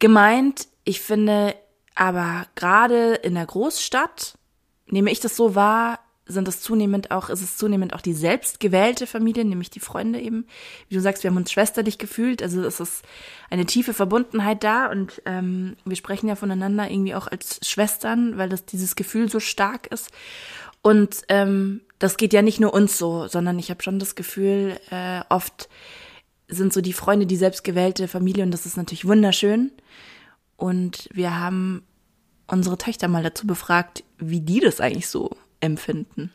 gemeint. 0.00 0.66
Ich 0.82 1.00
finde 1.00 1.54
aber 1.94 2.46
gerade 2.56 3.14
in 3.14 3.34
der 3.34 3.46
Großstadt, 3.46 4.36
nehme 4.86 5.12
ich 5.12 5.20
das 5.20 5.36
so 5.36 5.54
wahr, 5.54 6.00
sind 6.26 6.48
es 6.48 6.60
zunehmend 6.60 7.12
auch, 7.12 7.30
ist 7.30 7.42
es 7.42 7.56
zunehmend 7.56 7.94
auch 7.94 8.00
die 8.00 8.12
selbstgewählte 8.12 9.06
Familie, 9.06 9.44
nämlich 9.44 9.70
die 9.70 9.80
Freunde 9.80 10.20
eben. 10.20 10.46
Wie 10.88 10.96
du 10.96 11.00
sagst, 11.00 11.22
wir 11.22 11.30
haben 11.30 11.36
uns 11.36 11.52
schwesterlich 11.52 11.98
gefühlt, 11.98 12.42
also 12.42 12.62
es 12.62 12.80
ist 12.80 13.04
eine 13.48 13.64
tiefe 13.64 13.94
Verbundenheit 13.94 14.64
da 14.64 14.90
und 14.90 15.22
ähm, 15.24 15.76
wir 15.84 15.96
sprechen 15.96 16.28
ja 16.28 16.34
voneinander 16.34 16.90
irgendwie 16.90 17.14
auch 17.14 17.28
als 17.28 17.60
Schwestern, 17.62 18.38
weil 18.38 18.48
das 18.48 18.64
dieses 18.64 18.96
Gefühl 18.96 19.30
so 19.30 19.38
stark 19.38 19.86
ist. 19.86 20.10
Und 20.82 21.22
ähm, 21.28 21.80
das 21.98 22.16
geht 22.16 22.32
ja 22.32 22.42
nicht 22.42 22.60
nur 22.60 22.74
uns 22.74 22.98
so, 22.98 23.28
sondern 23.28 23.58
ich 23.58 23.70
habe 23.70 23.82
schon 23.82 23.98
das 23.98 24.14
Gefühl, 24.14 24.78
äh, 24.90 25.20
oft 25.28 25.68
sind 26.48 26.72
so 26.72 26.80
die 26.80 26.92
Freunde 26.92 27.26
die 27.26 27.36
selbstgewählte 27.36 28.08
Familie 28.08 28.44
und 28.44 28.50
das 28.50 28.66
ist 28.66 28.76
natürlich 28.76 29.06
wunderschön. 29.06 29.72
Und 30.56 31.08
wir 31.12 31.38
haben 31.38 31.82
unsere 32.46 32.78
Töchter 32.78 33.08
mal 33.08 33.22
dazu 33.22 33.46
befragt, 33.46 34.04
wie 34.18 34.40
die 34.40 34.60
das 34.60 34.80
eigentlich 34.80 35.08
so 35.08 35.30
empfinden. 35.60 36.32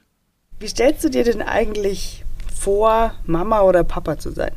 Wie 0.60 0.68
stellst 0.68 1.04
du 1.04 1.10
dir 1.10 1.24
denn 1.24 1.42
eigentlich 1.42 2.24
vor, 2.56 3.16
Mama 3.25 3.62
oder 3.62 3.84
Papa 3.84 4.18
zu 4.18 4.32
sein? 4.32 4.54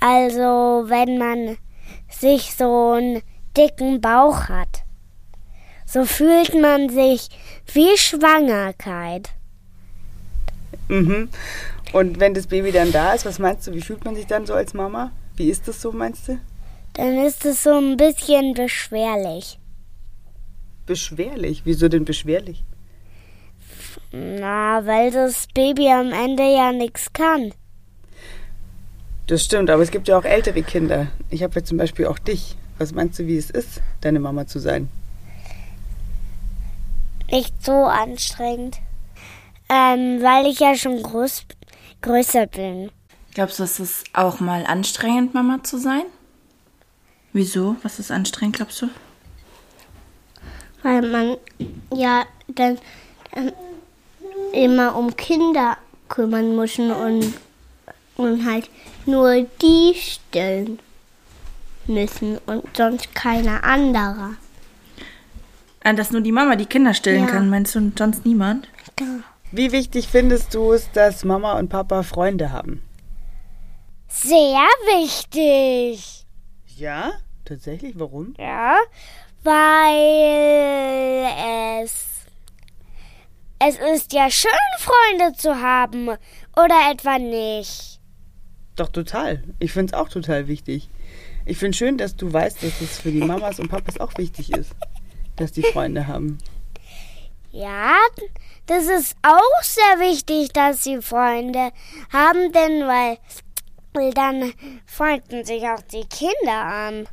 Also, 0.00 0.84
wenn 0.88 1.18
man 1.18 1.56
sich 2.08 2.54
so 2.54 2.92
einen 2.92 3.22
dicken 3.56 4.00
Bauch 4.00 4.48
hat, 4.48 4.84
so 5.86 6.04
fühlt 6.04 6.54
man 6.60 6.88
sich 6.88 7.28
wie 7.72 7.96
Schwangerkeit. 7.96 9.30
Mhm. 10.88 11.28
Und 11.92 12.20
wenn 12.20 12.34
das 12.34 12.46
Baby 12.46 12.72
dann 12.72 12.92
da 12.92 13.12
ist, 13.14 13.24
was 13.24 13.38
meinst 13.38 13.66
du, 13.66 13.72
wie 13.72 13.80
fühlt 13.80 14.04
man 14.04 14.14
sich 14.14 14.26
dann 14.26 14.46
so 14.46 14.54
als 14.54 14.74
Mama? 14.74 15.12
Wie 15.36 15.50
ist 15.50 15.66
das 15.68 15.80
so, 15.80 15.92
meinst 15.92 16.28
du? 16.28 16.38
Dann 16.94 17.18
ist 17.18 17.44
es 17.44 17.62
so 17.62 17.78
ein 17.78 17.96
bisschen 17.96 18.54
beschwerlich. 18.54 19.58
Beschwerlich. 20.86 21.62
Wieso 21.64 21.88
denn 21.88 22.04
beschwerlich? 22.04 22.64
Na, 24.12 24.86
weil 24.86 25.10
das 25.10 25.46
Baby 25.54 25.90
am 25.90 26.12
Ende 26.12 26.44
ja 26.44 26.72
nichts 26.72 27.12
kann. 27.12 27.52
Das 29.26 29.44
stimmt, 29.44 29.70
aber 29.70 29.82
es 29.82 29.90
gibt 29.90 30.06
ja 30.08 30.16
auch 30.18 30.24
ältere 30.24 30.62
Kinder. 30.62 31.08
Ich 31.30 31.42
habe 31.42 31.54
ja 31.56 31.64
zum 31.64 31.78
Beispiel 31.78 32.06
auch 32.06 32.18
dich. 32.18 32.56
Was 32.78 32.92
meinst 32.92 33.18
du, 33.18 33.26
wie 33.26 33.36
es 33.36 33.50
ist, 33.50 33.80
deine 34.00 34.20
Mama 34.20 34.46
zu 34.46 34.60
sein? 34.60 34.88
Nicht 37.30 37.64
so 37.64 37.72
anstrengend. 37.72 38.78
Ähm, 39.68 40.22
weil 40.22 40.46
ich 40.46 40.60
ja 40.60 40.76
schon 40.76 41.02
groß, 41.02 41.44
größer 42.02 42.46
bin. 42.46 42.90
Glaubst 43.34 43.58
du, 43.58 43.64
es 43.64 43.80
ist 43.80 44.04
auch 44.12 44.38
mal 44.38 44.64
anstrengend, 44.64 45.34
Mama 45.34 45.62
zu 45.64 45.78
sein? 45.78 46.04
Wieso? 47.32 47.76
Was 47.82 47.98
ist 47.98 48.12
anstrengend, 48.12 48.56
glaubst 48.56 48.80
du? 48.80 48.88
Weil 50.82 51.02
man 51.02 51.36
ja 51.92 52.24
dann, 52.46 52.78
dann 53.34 53.52
immer 54.52 54.96
um 54.96 55.16
Kinder 55.16 55.76
kümmern 56.08 56.54
muss 56.56 56.78
und, 56.78 57.34
und 58.16 58.44
halt 58.44 58.70
nur 59.06 59.42
die 59.60 59.94
stillen 59.94 60.78
müssen 61.86 62.38
und 62.46 62.64
sonst 62.76 63.14
keiner 63.14 63.62
anderer. 63.64 64.32
Ah, 65.84 65.92
dass 65.92 66.10
nur 66.10 66.20
die 66.20 66.32
Mama 66.32 66.56
die 66.56 66.66
Kinder 66.66 66.94
stillen 66.94 67.24
Ja. 67.26 67.30
kann, 67.30 67.48
meinst 67.48 67.74
du, 67.74 67.78
und 67.78 67.98
sonst 67.98 68.26
niemand? 68.26 68.68
Wie 69.52 69.70
wichtig 69.70 70.08
findest 70.08 70.52
du 70.54 70.72
es, 70.72 70.90
dass 70.92 71.24
Mama 71.24 71.58
und 71.58 71.68
Papa 71.68 72.02
Freunde 72.02 72.50
haben? 72.50 72.82
Sehr 74.08 74.66
wichtig. 74.86 76.26
Ja? 76.76 77.12
Tatsächlich? 77.44 77.98
Warum? 77.98 78.34
Ja, 78.38 78.78
weil 79.44 81.26
es 81.84 82.05
es 83.58 83.76
ist 83.94 84.12
ja 84.12 84.30
schön, 84.30 84.50
Freunde 84.78 85.36
zu 85.36 85.60
haben. 85.60 86.08
Oder 86.56 86.90
etwa 86.90 87.18
nicht? 87.18 88.00
Doch, 88.76 88.88
total. 88.88 89.42
Ich 89.58 89.72
finde 89.72 89.94
es 89.94 89.98
auch 89.98 90.08
total 90.08 90.48
wichtig. 90.48 90.88
Ich 91.46 91.58
finde 91.58 91.76
schön, 91.76 91.96
dass 91.96 92.16
du 92.16 92.32
weißt, 92.32 92.62
dass 92.62 92.80
es 92.80 92.98
für 92.98 93.10
die 93.10 93.20
Mamas 93.20 93.58
und 93.58 93.68
Papas 93.68 93.98
auch 93.98 94.16
wichtig 94.18 94.52
ist, 94.52 94.72
dass 95.36 95.52
die 95.52 95.62
Freunde 95.62 96.06
haben. 96.06 96.38
Ja, 97.52 97.96
das 98.66 98.84
ist 98.84 99.16
auch 99.22 99.62
sehr 99.62 100.00
wichtig, 100.00 100.52
dass 100.52 100.84
sie 100.84 101.00
Freunde 101.00 101.70
haben, 102.12 102.52
denn 102.52 102.86
weil, 102.86 103.18
weil 103.94 104.12
dann 104.12 104.52
freunden 104.84 105.44
sich 105.44 105.62
auch 105.62 105.80
die 105.90 106.04
Kinder 106.04 106.64
an. 106.64 107.08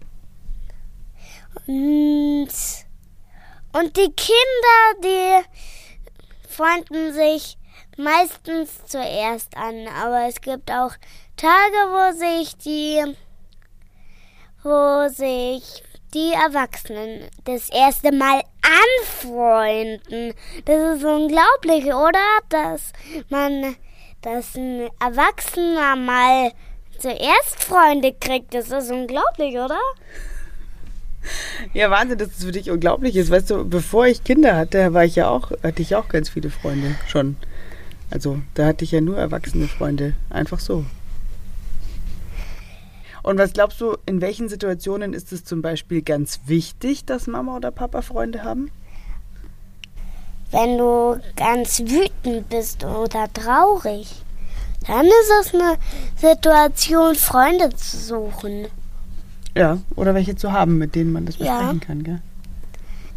Und, 1.67 2.49
und 3.71 3.95
die 3.95 4.11
Kinder, 4.11 5.01
die 5.01 5.43
freunden 6.53 7.13
sich 7.13 7.57
meistens 7.97 8.85
zuerst 8.85 9.57
an, 9.57 9.87
aber 9.87 10.27
es 10.27 10.39
gibt 10.41 10.71
auch 10.71 10.91
Tage, 11.35 11.77
wo 11.89 12.17
sich 12.17 12.55
die, 12.57 13.15
wo 14.63 15.09
sich 15.09 15.83
die 16.13 16.31
Erwachsenen 16.33 17.27
das 17.45 17.69
erste 17.69 18.11
Mal 18.11 18.43
anfreunden. 19.01 20.33
Das 20.65 20.97
ist 20.97 21.03
unglaublich, 21.03 21.85
oder? 21.85 22.39
Dass 22.49 22.93
man, 23.29 23.75
dass 24.21 24.55
ein 24.55 24.89
Erwachsener 24.99 25.95
mal 25.95 26.51
zuerst 26.99 27.63
Freunde 27.63 28.13
kriegt. 28.13 28.53
Das 28.53 28.69
ist 28.69 28.91
unglaublich, 28.91 29.57
oder? 29.57 29.79
Ja, 31.73 31.89
Wahnsinn, 31.89 32.17
dass 32.17 32.29
es 32.37 32.43
für 32.43 32.51
dich 32.51 32.69
unglaublich 32.69 33.15
ist. 33.15 33.31
Weißt 33.31 33.49
du, 33.49 33.67
bevor 33.67 34.05
ich 34.07 34.23
Kinder 34.23 34.55
hatte, 34.55 34.93
war 34.93 35.05
ich 35.05 35.15
ja 35.15 35.29
auch, 35.29 35.51
hatte 35.63 35.81
ich 35.81 35.95
auch 35.95 36.07
ganz 36.07 36.29
viele 36.29 36.49
Freunde 36.49 36.95
schon. 37.07 37.37
Also 38.11 38.39
da 38.53 38.67
hatte 38.67 38.83
ich 38.83 38.91
ja 38.91 39.01
nur 39.01 39.17
erwachsene 39.17 39.67
Freunde. 39.67 40.13
Einfach 40.29 40.59
so. 40.59 40.85
Und 43.23 43.37
was 43.37 43.53
glaubst 43.53 43.79
du, 43.79 43.97
in 44.05 44.19
welchen 44.19 44.49
Situationen 44.49 45.13
ist 45.13 45.31
es 45.31 45.45
zum 45.45 45.61
Beispiel 45.61 46.01
ganz 46.01 46.41
wichtig, 46.45 47.05
dass 47.05 47.25
Mama 47.25 47.55
oder 47.55 47.71
Papa 47.71 48.01
Freunde 48.01 48.43
haben? 48.43 48.69
Wenn 50.51 50.77
du 50.77 51.19
ganz 51.35 51.79
wütend 51.79 52.49
bist 52.49 52.83
oder 52.83 53.31
traurig, 53.33 54.23
dann 54.85 55.05
ist 55.05 55.31
es 55.41 55.53
eine 55.53 55.77
Situation, 56.17 57.15
Freunde 57.15 57.69
zu 57.75 57.97
suchen, 57.97 58.67
Ja, 59.55 59.77
oder 59.95 60.13
welche 60.15 60.35
zu 60.35 60.51
haben, 60.51 60.77
mit 60.77 60.95
denen 60.95 61.11
man 61.13 61.25
das 61.25 61.37
Ja. 61.37 61.57
besprechen 61.57 61.79
kann, 61.79 62.03
gell? 62.03 62.21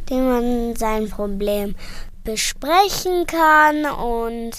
denen 0.09 0.28
man 0.28 0.76
sein 0.76 1.09
Problem 1.11 1.75
besprechen 2.23 3.26
kann 3.26 3.87
und 3.87 4.52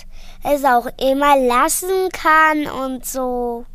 es 0.43 0.65
auch 0.65 0.87
immer 0.99 1.37
lassen 1.37 2.09
kann 2.11 2.67
und 2.67 3.05
so. 3.05 3.65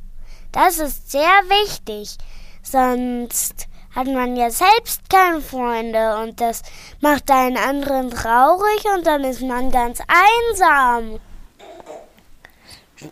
Das 0.51 0.79
ist 0.79 1.11
sehr 1.11 1.23
wichtig. 1.49 2.17
Sonst 2.63 3.69
hat 3.95 4.07
man 4.07 4.37
ja 4.37 4.51
selbst 4.51 5.09
keine 5.11 5.41
Freunde 5.41 6.19
und 6.23 6.41
das 6.41 6.63
macht 7.01 7.31
einen 7.31 7.57
anderen 7.57 8.11
traurig 8.11 8.85
und 8.97 9.07
dann 9.07 9.25
ist 9.25 9.43
man 9.43 9.71
ganz 9.71 10.01
einsam. 10.01 11.19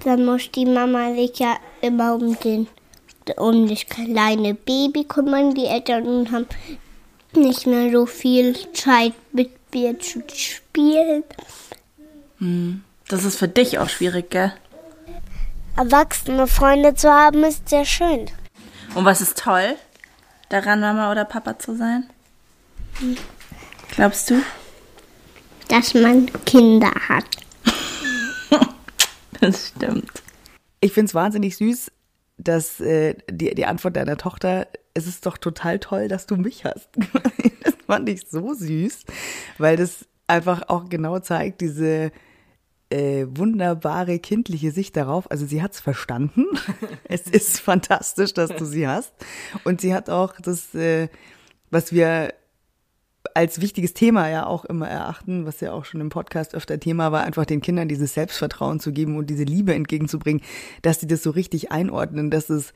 Dann 0.04 0.24
muss 0.24 0.50
die 0.50 0.66
Mama 0.66 1.14
sich 1.14 1.38
ja 1.38 1.56
immer 1.80 2.14
um 2.14 2.38
den 2.40 2.68
um 3.36 3.68
das 3.68 3.86
kleine 3.86 4.54
Baby 4.54 5.04
kümmern. 5.04 5.54
Die 5.54 5.66
Eltern 5.66 6.30
haben 6.32 6.46
nicht 7.34 7.66
mehr 7.66 7.90
so 7.92 8.06
viel 8.06 8.56
Zeit 8.72 9.14
mit 9.32 9.50
mir 9.72 9.98
zu 9.98 10.22
spielen. 10.34 11.24
Das 13.08 13.24
ist 13.24 13.38
für 13.38 13.48
dich 13.48 13.78
auch 13.78 13.88
schwierig, 13.88 14.30
gell? 14.30 14.52
Erwachsene 15.76 16.46
Freunde 16.46 16.94
zu 16.94 17.10
haben 17.10 17.44
ist 17.44 17.68
sehr 17.68 17.84
schön. 17.84 18.26
Und 18.94 19.04
was 19.04 19.20
ist 19.20 19.38
toll, 19.38 19.76
daran 20.48 20.80
Mama 20.80 21.10
oder 21.12 21.24
Papa 21.24 21.58
zu 21.58 21.76
sein? 21.76 22.08
Glaubst 23.90 24.30
du? 24.30 24.42
Dass 25.68 25.94
man 25.94 26.30
Kinder 26.44 26.92
hat. 27.08 27.24
Das 29.40 29.68
stimmt. 29.68 30.22
Ich 30.82 30.92
finde 30.92 31.06
es 31.06 31.14
wahnsinnig 31.14 31.56
süß, 31.56 31.90
dass 32.44 32.80
äh, 32.80 33.14
die, 33.30 33.54
die 33.54 33.66
Antwort 33.66 33.96
deiner 33.96 34.16
Tochter, 34.16 34.66
es 34.94 35.06
ist 35.06 35.26
doch 35.26 35.38
total 35.38 35.78
toll, 35.78 36.08
dass 36.08 36.26
du 36.26 36.36
mich 36.36 36.64
hast. 36.64 36.88
das 37.62 37.74
fand 37.86 38.08
ich 38.08 38.26
so 38.28 38.54
süß, 38.54 39.04
weil 39.58 39.76
das 39.76 40.06
einfach 40.26 40.68
auch 40.68 40.88
genau 40.88 41.18
zeigt, 41.18 41.60
diese 41.60 42.12
äh, 42.88 43.26
wunderbare 43.28 44.18
kindliche 44.18 44.70
Sicht 44.72 44.96
darauf. 44.96 45.30
Also 45.30 45.46
sie 45.46 45.62
hat 45.62 45.72
es 45.72 45.80
verstanden. 45.80 46.46
es 47.04 47.22
ist 47.22 47.60
fantastisch, 47.60 48.32
dass 48.32 48.50
du 48.50 48.64
sie 48.64 48.88
hast. 48.88 49.12
Und 49.64 49.80
sie 49.80 49.94
hat 49.94 50.08
auch 50.10 50.34
das, 50.40 50.74
äh, 50.74 51.08
was 51.70 51.92
wir 51.92 52.34
als 53.34 53.60
wichtiges 53.60 53.94
Thema 53.94 54.28
ja 54.28 54.46
auch 54.46 54.64
immer 54.64 54.88
erachten, 54.88 55.46
was 55.46 55.60
ja 55.60 55.72
auch 55.72 55.84
schon 55.84 56.00
im 56.00 56.08
Podcast 56.08 56.54
öfter 56.54 56.78
Thema 56.80 57.12
war, 57.12 57.22
einfach 57.24 57.44
den 57.46 57.60
Kindern 57.60 57.88
dieses 57.88 58.14
Selbstvertrauen 58.14 58.80
zu 58.80 58.92
geben 58.92 59.16
und 59.16 59.28
diese 59.30 59.44
Liebe 59.44 59.74
entgegenzubringen, 59.74 60.42
dass 60.82 61.00
sie 61.00 61.06
das 61.06 61.22
so 61.22 61.30
richtig 61.30 61.70
einordnen, 61.72 62.30
dass 62.30 62.50
es 62.50 62.72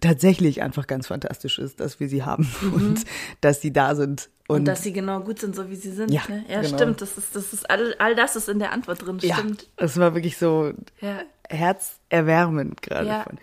tatsächlich 0.00 0.60
einfach 0.62 0.86
ganz 0.86 1.06
fantastisch 1.06 1.58
ist, 1.58 1.80
dass 1.80 1.98
wir 1.98 2.08
sie 2.08 2.22
haben 2.24 2.46
und 2.74 3.04
dass 3.40 3.60
sie 3.62 3.72
da 3.72 3.94
sind. 3.94 4.28
Und, 4.48 4.58
Und, 4.60 4.64
dass 4.66 4.82
sie 4.82 4.92
genau 4.92 5.20
gut 5.20 5.38
sind, 5.38 5.54
so 5.56 5.70
wie 5.70 5.76
sie 5.76 5.92
sind. 5.92 6.10
Ja, 6.10 6.22
ne? 6.28 6.44
ja 6.48 6.60
genau. 6.60 6.76
stimmt. 6.76 7.00
Das 7.00 7.16
ist, 7.16 7.34
das 7.34 7.52
ist 7.54 7.70
all, 7.70 7.94
all 7.98 8.14
das 8.14 8.36
ist 8.36 8.48
in 8.50 8.58
der 8.58 8.72
Antwort 8.72 9.06
drin. 9.06 9.18
ja, 9.22 9.36
Stimmt. 9.36 9.68
es 9.76 9.96
war 9.98 10.14
wirklich 10.14 10.36
so 10.36 10.72
Ja. 11.00 11.20
herzerwärmend 11.48 12.82
gerade 12.82 13.06
Ja. 13.08 13.22
von. 13.22 13.38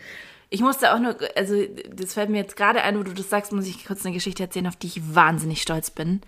Ich 0.52 0.62
musste 0.62 0.94
auch 0.94 1.00
nur, 1.00 1.16
also 1.36 1.56
das 1.94 2.16
fällt 2.16 2.30
mir 2.30 2.38
jetzt 2.38 2.56
gerade 2.56 2.82
ein, 2.82 2.98
wo 2.98 3.04
du 3.04 3.14
das 3.14 3.30
sagst, 3.30 3.52
muss 3.52 3.68
ich 3.68 3.86
kurz 3.86 4.04
eine 4.04 4.16
Geschichte 4.16 4.42
erzählen, 4.42 4.66
auf 4.66 4.76
die 4.76 4.88
ich 4.88 5.14
wahnsinnig 5.16 5.62
stolz 5.62 5.92
bin, 5.92 6.22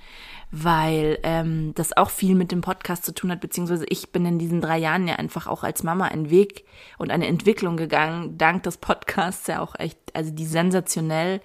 weil 0.51 1.17
ähm, 1.23 1.73
das 1.73 1.97
auch 1.97 2.11
viel 2.11 2.35
mit 2.35 2.51
dem 2.51 2.61
Podcast 2.61 3.03
zu 3.03 3.15
tun 3.15 3.31
hat, 3.31 3.41
beziehungsweise 3.41 3.85
ich 3.89 4.11
bin 4.11 4.25
in 4.27 4.37
diesen 4.37 4.61
drei 4.61 4.77
Jahren 4.77 5.07
ja 5.07 5.15
einfach 5.15 5.47
auch 5.47 5.63
als 5.63 5.81
Mama 5.81 6.05
einen 6.05 6.29
Weg 6.29 6.65
und 6.99 7.09
eine 7.09 7.25
Entwicklung 7.25 7.77
gegangen, 7.77 8.37
dank 8.37 8.61
des 8.61 8.77
Podcasts 8.77 9.47
ja 9.47 9.59
auch 9.59 9.73
echt, 9.79 9.97
also 10.13 10.29
die 10.31 10.45
sensationell 10.45 11.41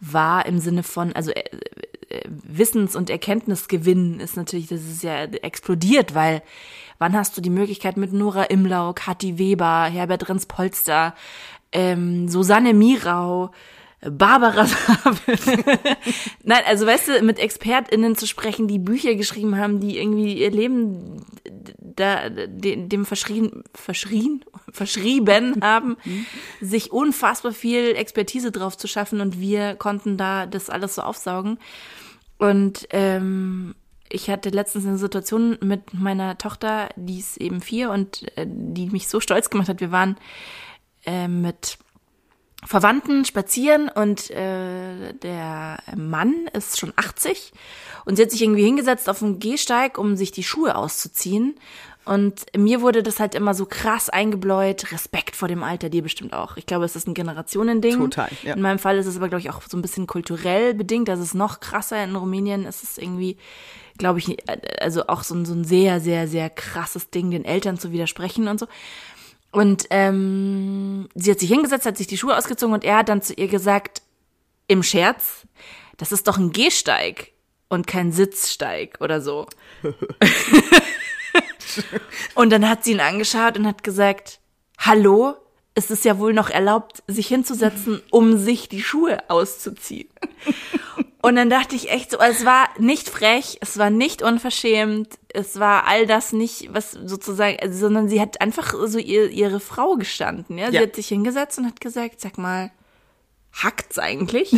war 0.00 0.46
im 0.46 0.58
Sinne 0.58 0.82
von, 0.82 1.12
also 1.12 1.30
äh, 1.30 1.44
äh, 2.08 2.22
Wissens- 2.26 2.96
und 2.96 3.10
Erkenntnisgewinn 3.10 4.18
ist 4.18 4.36
natürlich, 4.36 4.68
das 4.68 4.82
ist 4.82 5.02
ja 5.02 5.24
explodiert, 5.24 6.14
weil 6.14 6.42
wann 6.98 7.14
hast 7.14 7.36
du 7.36 7.40
die 7.40 7.50
Möglichkeit 7.50 7.96
mit 7.96 8.12
Nora 8.12 8.44
Imlau, 8.44 8.92
Kathi 8.92 9.38
Weber, 9.38 9.84
Herbert 9.84 10.28
Renz-Polster, 10.28 11.14
ähm, 11.72 12.28
Susanne 12.28 12.74
Mirau, 12.74 13.50
Barbara. 14.00 14.66
Nein, 16.44 16.62
also 16.66 16.86
weißt 16.86 17.08
du, 17.08 17.22
mit 17.22 17.38
ExpertInnen 17.38 18.16
zu 18.16 18.26
sprechen, 18.26 18.68
die 18.68 18.78
Bücher 18.78 19.14
geschrieben 19.14 19.56
haben, 19.58 19.80
die 19.80 19.98
irgendwie 19.98 20.34
ihr 20.40 20.50
Leben 20.50 21.24
da, 21.80 22.28
de- 22.28 22.86
dem 22.86 23.04
verschrien, 23.04 23.64
verschrien, 23.74 24.44
verschrieben 24.72 25.60
haben, 25.62 25.96
sich 26.60 26.92
unfassbar 26.92 27.52
viel 27.52 27.96
Expertise 27.96 28.52
drauf 28.52 28.76
zu 28.76 28.86
schaffen 28.86 29.20
und 29.20 29.40
wir 29.40 29.74
konnten 29.74 30.16
da 30.16 30.46
das 30.46 30.70
alles 30.70 30.94
so 30.94 31.02
aufsaugen. 31.02 31.58
Und 32.38 32.86
ähm, 32.90 33.74
ich 34.10 34.30
hatte 34.30 34.50
letztens 34.50 34.86
eine 34.86 34.98
Situation 34.98 35.58
mit 35.60 35.92
meiner 35.92 36.38
Tochter, 36.38 36.88
die 36.94 37.18
ist 37.18 37.36
eben 37.38 37.60
vier 37.60 37.90
und 37.90 38.24
äh, 38.38 38.46
die 38.48 38.86
mich 38.90 39.08
so 39.08 39.18
stolz 39.18 39.50
gemacht 39.50 39.68
hat. 39.68 39.80
Wir 39.80 39.90
waren 39.90 40.16
äh, 41.04 41.28
mit 41.28 41.78
Verwandten 42.64 43.24
spazieren 43.24 43.88
und 43.88 44.30
äh, 44.30 45.14
der 45.14 45.78
Mann 45.96 46.48
ist 46.52 46.78
schon 46.78 46.92
80 46.96 47.52
und 48.04 48.16
sie 48.16 48.22
hat 48.22 48.30
sich 48.32 48.42
irgendwie 48.42 48.64
hingesetzt 48.64 49.08
auf 49.08 49.20
dem 49.20 49.38
Gehsteig, 49.38 49.96
um 49.96 50.16
sich 50.16 50.32
die 50.32 50.42
Schuhe 50.42 50.74
auszuziehen. 50.74 51.54
Und 52.04 52.46
mir 52.56 52.80
wurde 52.80 53.02
das 53.02 53.20
halt 53.20 53.34
immer 53.34 53.52
so 53.52 53.66
krass 53.66 54.08
eingebläut, 54.08 54.92
Respekt 54.92 55.36
vor 55.36 55.46
dem 55.46 55.62
Alter, 55.62 55.90
dir 55.90 56.02
bestimmt 56.02 56.32
auch. 56.32 56.56
Ich 56.56 56.64
glaube, 56.64 56.86
es 56.86 56.96
ist 56.96 57.06
ein 57.06 57.12
Generationending. 57.12 57.98
Total, 57.98 58.30
ja. 58.42 58.54
In 58.54 58.62
meinem 58.62 58.78
Fall 58.78 58.96
ist 58.96 59.06
es 59.06 59.18
aber, 59.18 59.28
glaube 59.28 59.40
ich, 59.40 59.50
auch 59.50 59.60
so 59.68 59.76
ein 59.76 59.82
bisschen 59.82 60.06
kulturell 60.06 60.72
bedingt. 60.72 61.08
Das 61.08 61.20
ist 61.20 61.34
noch 61.34 61.60
krasser. 61.60 62.02
In 62.02 62.16
Rumänien 62.16 62.64
ist 62.64 62.82
es 62.82 62.96
irgendwie, 62.96 63.36
glaube 63.98 64.20
ich, 64.20 64.38
also 64.80 65.06
auch 65.08 65.22
so 65.22 65.34
ein, 65.34 65.44
so 65.44 65.52
ein 65.52 65.64
sehr, 65.64 66.00
sehr, 66.00 66.28
sehr 66.28 66.48
krasses 66.48 67.10
Ding, 67.10 67.30
den 67.30 67.44
Eltern 67.44 67.78
zu 67.78 67.92
widersprechen 67.92 68.48
und 68.48 68.58
so. 68.58 68.66
Und 69.50 69.86
ähm, 69.90 71.08
sie 71.14 71.30
hat 71.30 71.40
sich 71.40 71.48
hingesetzt, 71.48 71.86
hat 71.86 71.96
sich 71.96 72.06
die 72.06 72.18
Schuhe 72.18 72.36
ausgezogen 72.36 72.74
und 72.74 72.84
er 72.84 72.98
hat 72.98 73.08
dann 73.08 73.22
zu 73.22 73.32
ihr 73.34 73.48
gesagt, 73.48 74.02
im 74.66 74.82
Scherz, 74.82 75.46
das 75.96 76.12
ist 76.12 76.28
doch 76.28 76.36
ein 76.36 76.52
Gehsteig 76.52 77.32
und 77.68 77.86
kein 77.86 78.12
Sitzsteig 78.12 78.98
oder 79.00 79.20
so. 79.20 79.46
und 82.34 82.50
dann 82.50 82.68
hat 82.68 82.84
sie 82.84 82.92
ihn 82.92 83.00
angeschaut 83.00 83.56
und 83.56 83.66
hat 83.66 83.82
gesagt, 83.82 84.40
hallo, 84.78 85.34
es 85.74 85.90
ist 85.90 86.04
ja 86.04 86.18
wohl 86.18 86.34
noch 86.34 86.50
erlaubt, 86.50 87.02
sich 87.06 87.28
hinzusetzen, 87.28 88.02
um 88.10 88.36
sich 88.36 88.68
die 88.68 88.82
Schuhe 88.82 89.18
auszuziehen. 89.30 90.08
Und 91.20 91.34
dann 91.34 91.50
dachte 91.50 91.74
ich 91.74 91.90
echt 91.90 92.12
so, 92.12 92.18
es 92.20 92.44
war 92.44 92.68
nicht 92.78 93.08
frech, 93.08 93.58
es 93.60 93.76
war 93.76 93.90
nicht 93.90 94.22
unverschämt, 94.22 95.18
es 95.34 95.58
war 95.58 95.86
all 95.88 96.06
das 96.06 96.32
nicht, 96.32 96.72
was 96.72 96.92
sozusagen, 96.92 97.58
also, 97.60 97.76
sondern 97.76 98.08
sie 98.08 98.20
hat 98.20 98.40
einfach 98.40 98.72
so 98.86 98.98
ihr, 98.98 99.28
ihre 99.30 99.58
Frau 99.58 99.96
gestanden, 99.96 100.58
ja. 100.58 100.70
Sie 100.70 100.76
Ja. 100.76 100.82
hat 100.82 100.94
sich 100.94 101.08
hingesetzt 101.08 101.58
und 101.58 101.66
hat 101.66 101.80
gesagt, 101.80 102.20
sag 102.20 102.38
mal, 102.38 102.70
hackt's 103.52 103.98
eigentlich? 103.98 104.54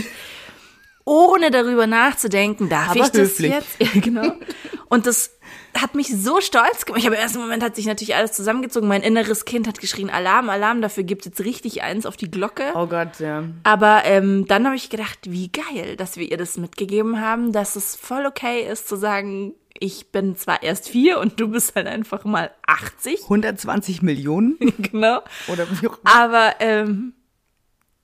Ohne 1.07 1.51
darüber 1.51 1.87
nachzudenken, 1.87 2.69
darf 2.69 2.91
Aber 2.91 3.01
ich 3.01 3.09
das 3.11 3.19
höflich. 3.23 3.53
jetzt? 3.53 3.81
Ja, 3.81 4.01
genau. 4.01 4.33
Und 4.91 5.07
das 5.07 5.39
hat 5.75 5.95
mich 5.95 6.09
so 6.09 6.41
stolz 6.41 6.85
gemacht. 6.85 7.01
Ich 7.01 7.07
habe 7.07 7.17
im 7.17 7.23
ersten 7.23 7.39
Moment 7.39 7.63
hat 7.63 7.77
sich 7.77 7.87
natürlich 7.87 8.15
alles 8.15 8.33
zusammengezogen. 8.33 8.89
Mein 8.89 9.03
inneres 9.03 9.45
Kind 9.45 9.67
hat 9.67 9.81
geschrien, 9.81 10.11
Alarm, 10.11 10.49
Alarm, 10.51 10.83
dafür 10.83 11.05
gibt 11.05 11.25
jetzt 11.25 11.41
richtig 11.41 11.83
eins 11.83 12.07
auf 12.07 12.17
die 12.17 12.31
Glocke. 12.31 12.73
Oh 12.75 12.87
Gott, 12.87 13.21
ja. 13.21 13.45
Aber 13.63 14.03
ähm, 14.05 14.47
dann 14.47 14.67
habe 14.67 14.77
ich 14.77 14.91
gedacht, 14.91 15.19
wie 15.25 15.51
geil, 15.51 15.97
dass 15.97 16.17
wir 16.17 16.31
ihr 16.31 16.37
das 16.37 16.57
mitgegeben 16.57 17.21
haben, 17.21 17.53
dass 17.53 17.77
es 17.77 17.97
voll 17.97 18.27
okay 18.27 18.67
ist 18.71 18.89
zu 18.89 18.97
sagen, 18.97 19.55
ich 19.79 20.13
bin 20.13 20.37
zwar 20.37 20.63
erst 20.63 20.89
vier 20.89 21.19
und 21.19 21.41
du 21.41 21.49
bist 21.49 21.75
halt 21.75 21.87
einfach 21.87 22.25
mal 22.25 22.51
80. 22.67 23.23
120 23.25 24.03
Millionen 24.03 24.59
genau. 24.79 25.23
oder 25.49 25.67
wie 25.81 25.89
auch 25.89 25.99
Aber 26.05 26.55
ähm, 26.61 27.15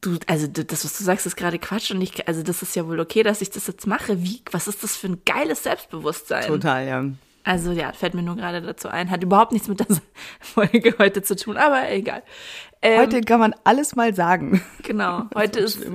du, 0.00 0.18
also 0.26 0.46
das, 0.46 0.84
was 0.84 0.96
du 0.96 1.04
sagst, 1.04 1.26
ist 1.26 1.36
gerade 1.36 1.58
Quatsch 1.58 1.90
und 1.90 2.00
ich, 2.00 2.26
also 2.26 2.42
das 2.42 2.62
ist 2.62 2.76
ja 2.76 2.86
wohl 2.86 3.00
okay, 3.00 3.22
dass 3.22 3.42
ich 3.42 3.50
das 3.50 3.66
jetzt 3.66 3.86
mache. 3.86 4.22
Wie, 4.22 4.40
was 4.50 4.68
ist 4.68 4.82
das 4.82 4.96
für 4.96 5.08
ein 5.08 5.22
geiles 5.26 5.64
Selbstbewusstsein? 5.64 6.46
Total, 6.46 6.86
ja. 6.86 7.04
Also 7.46 7.70
ja, 7.70 7.92
fällt 7.92 8.14
mir 8.14 8.22
nur 8.24 8.34
gerade 8.34 8.60
dazu 8.60 8.88
ein. 8.88 9.08
Hat 9.08 9.22
überhaupt 9.22 9.52
nichts 9.52 9.68
mit 9.68 9.78
der 9.78 9.86
Folge 10.40 10.96
heute 10.98 11.22
zu 11.22 11.36
tun, 11.36 11.56
aber 11.56 11.88
egal. 11.92 12.24
Ähm, 12.82 13.00
Heute 13.00 13.20
kann 13.20 13.38
man 13.38 13.54
alles 13.62 13.94
mal 13.94 14.12
sagen. 14.16 14.60
genau, 14.82 15.22
heute 15.34 15.60
ist, 15.60 15.86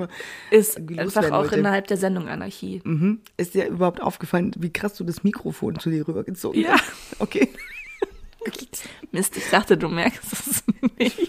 ist 0.49 0.77
einfach 0.97 1.25
auch 1.31 1.41
wollte. 1.43 1.57
innerhalb 1.57 1.87
der 1.87 1.97
Sendung 1.97 2.29
Anarchie. 2.29 2.81
Mhm. 2.85 3.19
Ist 3.35 3.53
dir 3.53 3.67
überhaupt 3.67 4.01
aufgefallen, 4.01 4.53
wie 4.57 4.71
krass 4.71 4.93
du 4.95 5.03
das 5.03 5.23
Mikrofon 5.25 5.77
zu 5.77 5.89
dir 5.89 6.07
rübergezogen 6.07 6.61
Ja. 6.61 6.71
hast? 6.73 6.83
Okay. 7.19 7.49
Mist, 9.11 9.35
ich 9.35 9.49
dachte, 9.49 9.77
du 9.77 9.89
merkst 9.89 10.23
es 10.33 10.63
nicht. 10.97 11.19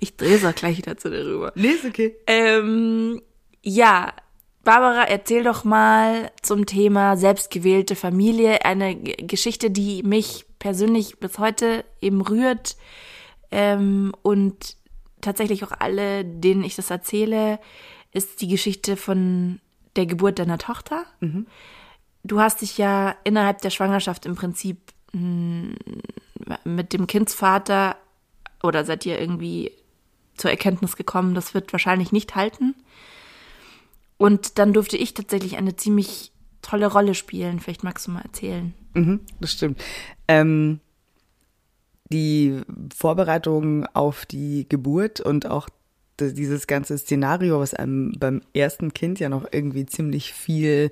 Ich 0.00 0.16
drehe 0.16 0.36
es 0.36 0.44
auch 0.44 0.54
gleich 0.54 0.78
wieder 0.78 0.96
zu 0.96 1.10
dir 1.10 1.26
rüber. 1.26 1.52
Nee, 1.56 1.68
ist 1.68 1.84
okay. 1.84 2.16
Ähm, 2.26 3.20
ja, 3.62 4.12
Barbara, 4.64 5.04
erzähl 5.04 5.44
doch 5.44 5.64
mal 5.64 6.30
zum 6.42 6.66
Thema 6.66 7.16
selbstgewählte 7.16 7.96
Familie 7.96 8.64
eine 8.64 8.96
Geschichte, 8.96 9.70
die 9.70 10.02
mich 10.02 10.46
persönlich 10.58 11.18
bis 11.18 11.38
heute 11.38 11.84
eben 12.00 12.22
rührt 12.22 12.76
ähm, 13.50 14.12
und 14.22 14.76
tatsächlich 15.20 15.64
auch 15.64 15.72
alle, 15.78 16.24
denen 16.24 16.64
ich 16.64 16.76
das 16.76 16.90
erzähle, 16.90 17.58
ist 18.12 18.40
die 18.40 18.48
Geschichte 18.48 18.96
von 18.96 19.60
der 19.96 20.06
Geburt 20.06 20.38
deiner 20.38 20.58
Tochter. 20.58 21.04
Du 22.22 22.40
hast 22.40 22.62
dich 22.62 22.78
ja 22.78 23.14
innerhalb 23.24 23.60
der 23.60 23.70
Schwangerschaft 23.70 24.26
im 24.26 24.34
Prinzip 24.34 24.78
mh, 25.12 25.74
mit 26.64 26.92
dem 26.92 27.06
Kindsvater 27.06 27.96
oder 28.62 28.84
seid 28.84 29.04
ihr 29.06 29.20
irgendwie 29.20 29.72
zur 30.36 30.50
Erkenntnis 30.50 30.96
gekommen, 30.96 31.34
das 31.34 31.54
wird 31.54 31.72
wahrscheinlich 31.72 32.12
nicht 32.12 32.34
halten. 32.34 32.74
Und 34.16 34.58
dann 34.58 34.72
durfte 34.72 34.96
ich 34.96 35.14
tatsächlich 35.14 35.56
eine 35.56 35.76
ziemlich 35.76 36.32
tolle 36.62 36.86
Rolle 36.86 37.14
spielen. 37.14 37.60
Vielleicht 37.60 37.84
magst 37.84 38.06
du 38.06 38.12
mal 38.12 38.22
erzählen. 38.22 38.74
Mhm, 38.94 39.20
das 39.40 39.52
stimmt. 39.52 39.82
Ähm, 40.28 40.80
die 42.10 42.60
Vorbereitung 42.94 43.86
auf 43.86 44.24
die 44.26 44.68
Geburt 44.68 45.20
und 45.20 45.50
auch 45.50 45.68
dieses 46.20 46.66
ganze 46.66 46.96
Szenario, 46.96 47.58
was 47.58 47.74
einem 47.74 48.12
beim 48.18 48.40
ersten 48.54 48.94
Kind 48.94 49.18
ja 49.18 49.28
noch 49.28 49.46
irgendwie 49.50 49.84
ziemlich 49.84 50.32
viel 50.32 50.90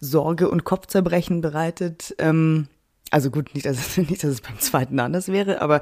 Sorge 0.00 0.48
und 0.48 0.64
Kopfzerbrechen 0.64 1.42
bereitet. 1.42 2.14
Ähm, 2.18 2.68
also 3.10 3.30
gut, 3.30 3.54
nicht 3.54 3.66
dass, 3.66 3.78
es, 3.78 3.96
nicht, 4.08 4.24
dass 4.24 4.30
es 4.30 4.40
beim 4.40 4.58
zweiten 4.58 4.98
anders 5.00 5.28
wäre, 5.28 5.60
aber 5.60 5.80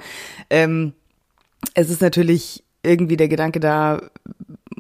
ähm, 0.51 0.95
es 1.75 1.91
ist 1.91 2.03
natürlich 2.03 2.65
irgendwie 2.83 3.17
der 3.17 3.29
Gedanke 3.29 3.61
da, 3.61 4.03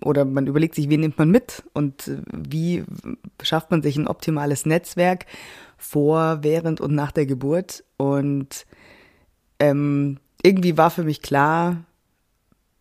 oder 0.02 0.24
man 0.24 0.46
überlegt 0.46 0.74
sich, 0.74 0.88
wen 0.88 1.00
nimmt 1.00 1.18
man 1.18 1.30
mit 1.30 1.62
und 1.72 2.10
wie 2.32 2.84
schafft 3.42 3.70
man 3.70 3.82
sich 3.82 3.96
ein 3.96 4.08
optimales 4.08 4.66
Netzwerk 4.66 5.26
vor, 5.76 6.38
während 6.42 6.80
und 6.80 6.94
nach 6.94 7.12
der 7.12 7.26
Geburt. 7.26 7.84
Und 7.96 8.66
ähm, 9.58 10.18
irgendwie 10.42 10.76
war 10.76 10.90
für 10.90 11.04
mich 11.04 11.22
klar, 11.22 11.84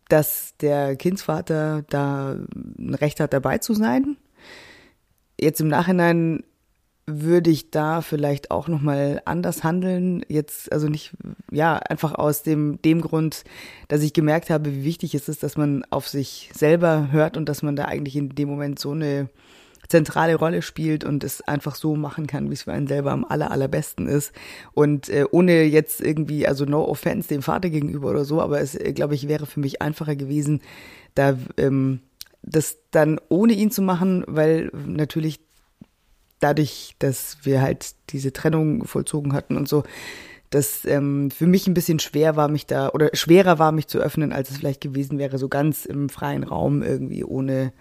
dass 0.08 0.56
der 0.58 0.96
Kindsvater 0.96 1.82
da 1.88 2.36
ein 2.78 2.94
Recht 2.94 3.20
hat, 3.20 3.32
dabei 3.32 3.58
zu 3.58 3.74
sein. 3.74 4.16
Jetzt 5.40 5.60
im 5.60 5.68
Nachhinein 5.68 6.44
würde 7.06 7.50
ich 7.50 7.70
da 7.70 8.00
vielleicht 8.00 8.50
auch 8.50 8.68
noch 8.68 8.80
mal 8.80 9.22
anders 9.24 9.64
handeln. 9.64 10.24
Jetzt 10.28 10.70
also 10.72 10.88
nicht 10.88 11.12
ja 11.50 11.76
einfach 11.76 12.14
aus 12.14 12.42
dem 12.42 12.80
dem 12.82 13.00
Grund, 13.00 13.44
dass 13.88 14.02
ich 14.02 14.12
gemerkt 14.12 14.50
habe, 14.50 14.72
wie 14.72 14.84
wichtig 14.84 15.14
es 15.14 15.28
ist, 15.28 15.42
dass 15.42 15.56
man 15.56 15.84
auf 15.90 16.08
sich 16.08 16.50
selber 16.54 17.08
hört 17.10 17.36
und 17.36 17.48
dass 17.48 17.62
man 17.62 17.76
da 17.76 17.86
eigentlich 17.86 18.16
in 18.16 18.28
dem 18.30 18.48
Moment 18.48 18.78
so 18.78 18.92
eine 18.92 19.28
zentrale 19.88 20.36
Rolle 20.36 20.62
spielt 20.62 21.04
und 21.04 21.24
es 21.24 21.42
einfach 21.42 21.74
so 21.74 21.96
machen 21.96 22.26
kann, 22.26 22.48
wie 22.48 22.54
es 22.54 22.62
für 22.62 22.72
einen 22.72 22.86
selber 22.86 23.10
am 23.10 23.24
aller 23.24 23.50
allerbesten 23.50 24.06
ist 24.06 24.32
und 24.72 25.08
äh, 25.08 25.26
ohne 25.30 25.64
jetzt 25.64 26.00
irgendwie 26.00 26.46
also 26.46 26.64
no 26.64 26.84
offense 26.84 27.28
dem 27.28 27.42
Vater 27.42 27.68
gegenüber 27.68 28.10
oder 28.10 28.24
so, 28.24 28.40
aber 28.40 28.60
es 28.60 28.78
glaube 28.94 29.14
ich 29.14 29.28
wäre 29.28 29.44
für 29.44 29.60
mich 29.60 29.82
einfacher 29.82 30.16
gewesen, 30.16 30.62
da 31.14 31.36
ähm, 31.58 32.00
das 32.42 32.78
dann 32.90 33.20
ohne 33.28 33.52
ihn 33.52 33.70
zu 33.70 33.82
machen, 33.82 34.24
weil 34.26 34.70
natürlich 34.86 35.40
dadurch, 36.42 36.94
dass 36.98 37.38
wir 37.42 37.62
halt 37.62 37.94
diese 38.10 38.32
Trennung 38.32 38.84
vollzogen 38.84 39.32
hatten 39.32 39.56
und 39.56 39.68
so, 39.68 39.84
dass 40.50 40.84
ähm, 40.84 41.30
für 41.30 41.46
mich 41.46 41.66
ein 41.66 41.74
bisschen 41.74 41.98
schwer 41.98 42.36
war, 42.36 42.48
mich 42.48 42.66
da, 42.66 42.90
oder 42.90 43.08
schwerer 43.14 43.58
war, 43.58 43.72
mich 43.72 43.88
zu 43.88 43.98
öffnen, 43.98 44.32
als 44.32 44.50
es 44.50 44.58
vielleicht 44.58 44.82
gewesen 44.82 45.18
wäre, 45.18 45.38
so 45.38 45.48
ganz 45.48 45.86
im 45.86 46.08
freien 46.10 46.44
Raum 46.44 46.82
irgendwie 46.82 47.24
ohne, 47.24 47.72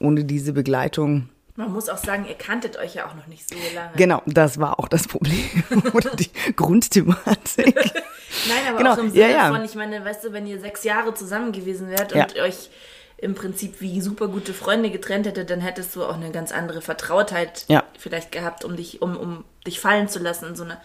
ohne 0.00 0.24
diese 0.24 0.54
Begleitung. 0.54 1.28
Man 1.54 1.72
muss 1.72 1.88
auch 1.88 1.98
sagen, 1.98 2.24
ihr 2.26 2.36
kanntet 2.36 2.78
euch 2.78 2.94
ja 2.94 3.06
auch 3.06 3.14
noch 3.16 3.26
nicht 3.26 3.46
so 3.48 3.56
lange. 3.74 3.90
Genau, 3.96 4.22
das 4.26 4.58
war 4.58 4.78
auch 4.78 4.88
das 4.88 5.08
Problem 5.08 5.44
oder 5.92 6.14
die 6.16 6.30
Grundthematik. 6.56 7.74
Nein, 7.76 8.68
aber 8.68 8.78
Genau, 8.78 8.92
auch 8.94 8.98
im 8.98 9.10
Sinne 9.10 9.22
ja, 9.22 9.28
ja. 9.28 9.52
von, 9.52 9.64
ich 9.64 9.74
meine, 9.74 10.04
weißt 10.04 10.24
du, 10.24 10.32
wenn 10.32 10.46
ihr 10.46 10.60
sechs 10.60 10.84
Jahre 10.84 11.14
zusammen 11.14 11.52
gewesen 11.52 11.88
wärt 11.88 12.14
Ja. 12.14 12.24
und 12.24 12.36
euch 12.38 12.70
im 13.18 13.34
Prinzip 13.34 13.80
wie 13.80 14.00
super 14.00 14.28
gute 14.28 14.54
Freunde 14.54 14.90
getrennt 14.90 15.26
hättet, 15.26 15.50
dann 15.50 15.60
hättest 15.60 15.94
du 15.96 16.04
auch 16.04 16.14
eine 16.14 16.30
ganz 16.30 16.52
andere 16.52 16.80
Vertrautheit 16.80 17.64
Ja. 17.68 17.84
vielleicht 17.98 18.30
gehabt, 18.32 18.64
um 18.64 18.76
dich, 18.76 19.02
um, 19.02 19.16
um 19.16 19.44
dich 19.66 19.80
fallen 19.80 20.08
zu 20.08 20.18
lassen 20.20 20.46
in 20.46 20.56
so 20.56 20.64
einer 20.64 20.80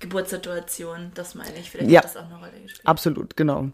Geburtssituation. 0.00 1.12
Das 1.14 1.34
meine 1.34 1.56
ich. 1.58 1.70
Vielleicht 1.70 1.90
Ja. 1.90 1.98
hat 2.00 2.04
das 2.04 2.16
auch 2.16 2.26
eine 2.26 2.36
Rolle 2.36 2.60
gespielt. 2.62 2.86
Absolut, 2.86 3.36
genau. 3.36 3.70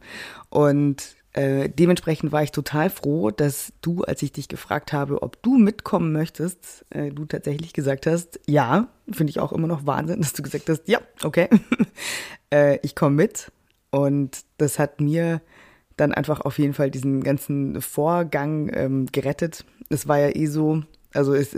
Und 0.51 1.17
äh, 1.33 1.69
dementsprechend 1.69 2.33
war 2.33 2.43
ich 2.43 2.53
total 2.53 2.89
froh, 2.91 3.31
dass 3.31 3.73
du, 3.83 4.03
als 4.03 4.23
ich 4.23 4.33
dich 4.33 4.49
gefragt 4.49 4.93
habe, 4.93 5.23
ob 5.23 5.43
du 5.43 5.57
mitkommen 5.59 6.13
möchtest, 6.13 6.85
äh, 6.91 7.11
du 7.11 7.27
tatsächlich 7.27 7.73
gesagt 7.73 8.07
hast, 8.07 8.41
ja, 8.47 8.89
finde 9.11 9.31
ich 9.31 9.41
auch 9.41 9.53
immer 9.53 9.67
noch 9.67 9.87
Wahnsinn, 9.87 10.21
dass 10.21 10.33
du 10.33 10.43
gesagt 10.43 10.69
hast, 10.69 10.89
ja, 10.89 11.01
okay, 11.23 11.49
äh, 12.53 12.79
ich 12.83 12.95
komme 12.95 13.17
mit. 13.17 13.51
Und 13.91 14.43
das 14.59 14.79
hat 14.79 15.01
mir 15.01 15.41
dann 16.01 16.13
einfach 16.13 16.41
auf 16.41 16.59
jeden 16.59 16.75
Fall 16.75 16.91
diesen 16.91 17.23
ganzen 17.23 17.81
Vorgang 17.81 18.71
ähm, 18.73 19.07
gerettet. 19.13 19.65
Es 19.89 20.09
war 20.09 20.19
ja 20.19 20.35
eh 20.35 20.47
so, 20.47 20.83
also 21.13 21.35
es, 21.35 21.57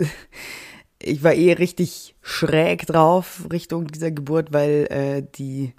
ich 1.01 1.23
war 1.23 1.33
eh 1.33 1.53
richtig 1.53 2.15
schräg 2.21 2.85
drauf 2.85 3.47
Richtung 3.51 3.87
dieser 3.87 4.11
Geburt, 4.11 4.51
weil 4.51 4.87
äh, 4.89 5.23
die 5.35 5.73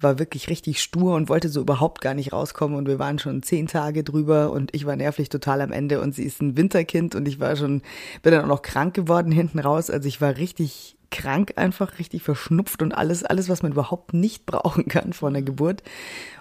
war 0.00 0.18
wirklich 0.18 0.48
richtig 0.48 0.80
stur 0.80 1.14
und 1.14 1.28
wollte 1.28 1.48
so 1.48 1.60
überhaupt 1.60 2.00
gar 2.00 2.14
nicht 2.14 2.32
rauskommen 2.32 2.76
und 2.76 2.86
wir 2.86 2.98
waren 3.00 3.18
schon 3.18 3.42
zehn 3.42 3.66
Tage 3.66 4.04
drüber 4.04 4.52
und 4.52 4.74
ich 4.74 4.86
war 4.86 4.94
nervlich 4.94 5.28
total 5.28 5.60
am 5.60 5.72
Ende 5.72 6.00
und 6.00 6.14
sie 6.14 6.22
ist 6.22 6.40
ein 6.40 6.56
Winterkind 6.56 7.16
und 7.16 7.26
ich 7.26 7.40
war 7.40 7.56
schon, 7.56 7.82
bin 8.22 8.32
dann 8.32 8.44
auch 8.44 8.48
noch 8.48 8.62
krank 8.62 8.94
geworden 8.94 9.32
hinten 9.32 9.58
raus, 9.58 9.90
also 9.90 10.06
ich 10.06 10.20
war 10.20 10.36
richtig 10.36 10.97
krank 11.10 11.54
einfach, 11.56 11.98
richtig 11.98 12.22
verschnupft 12.22 12.82
und 12.82 12.92
alles, 12.92 13.24
alles, 13.24 13.48
was 13.48 13.62
man 13.62 13.72
überhaupt 13.72 14.14
nicht 14.14 14.46
brauchen 14.46 14.86
kann 14.86 15.12
vor 15.12 15.28
einer 15.28 15.42
Geburt 15.42 15.82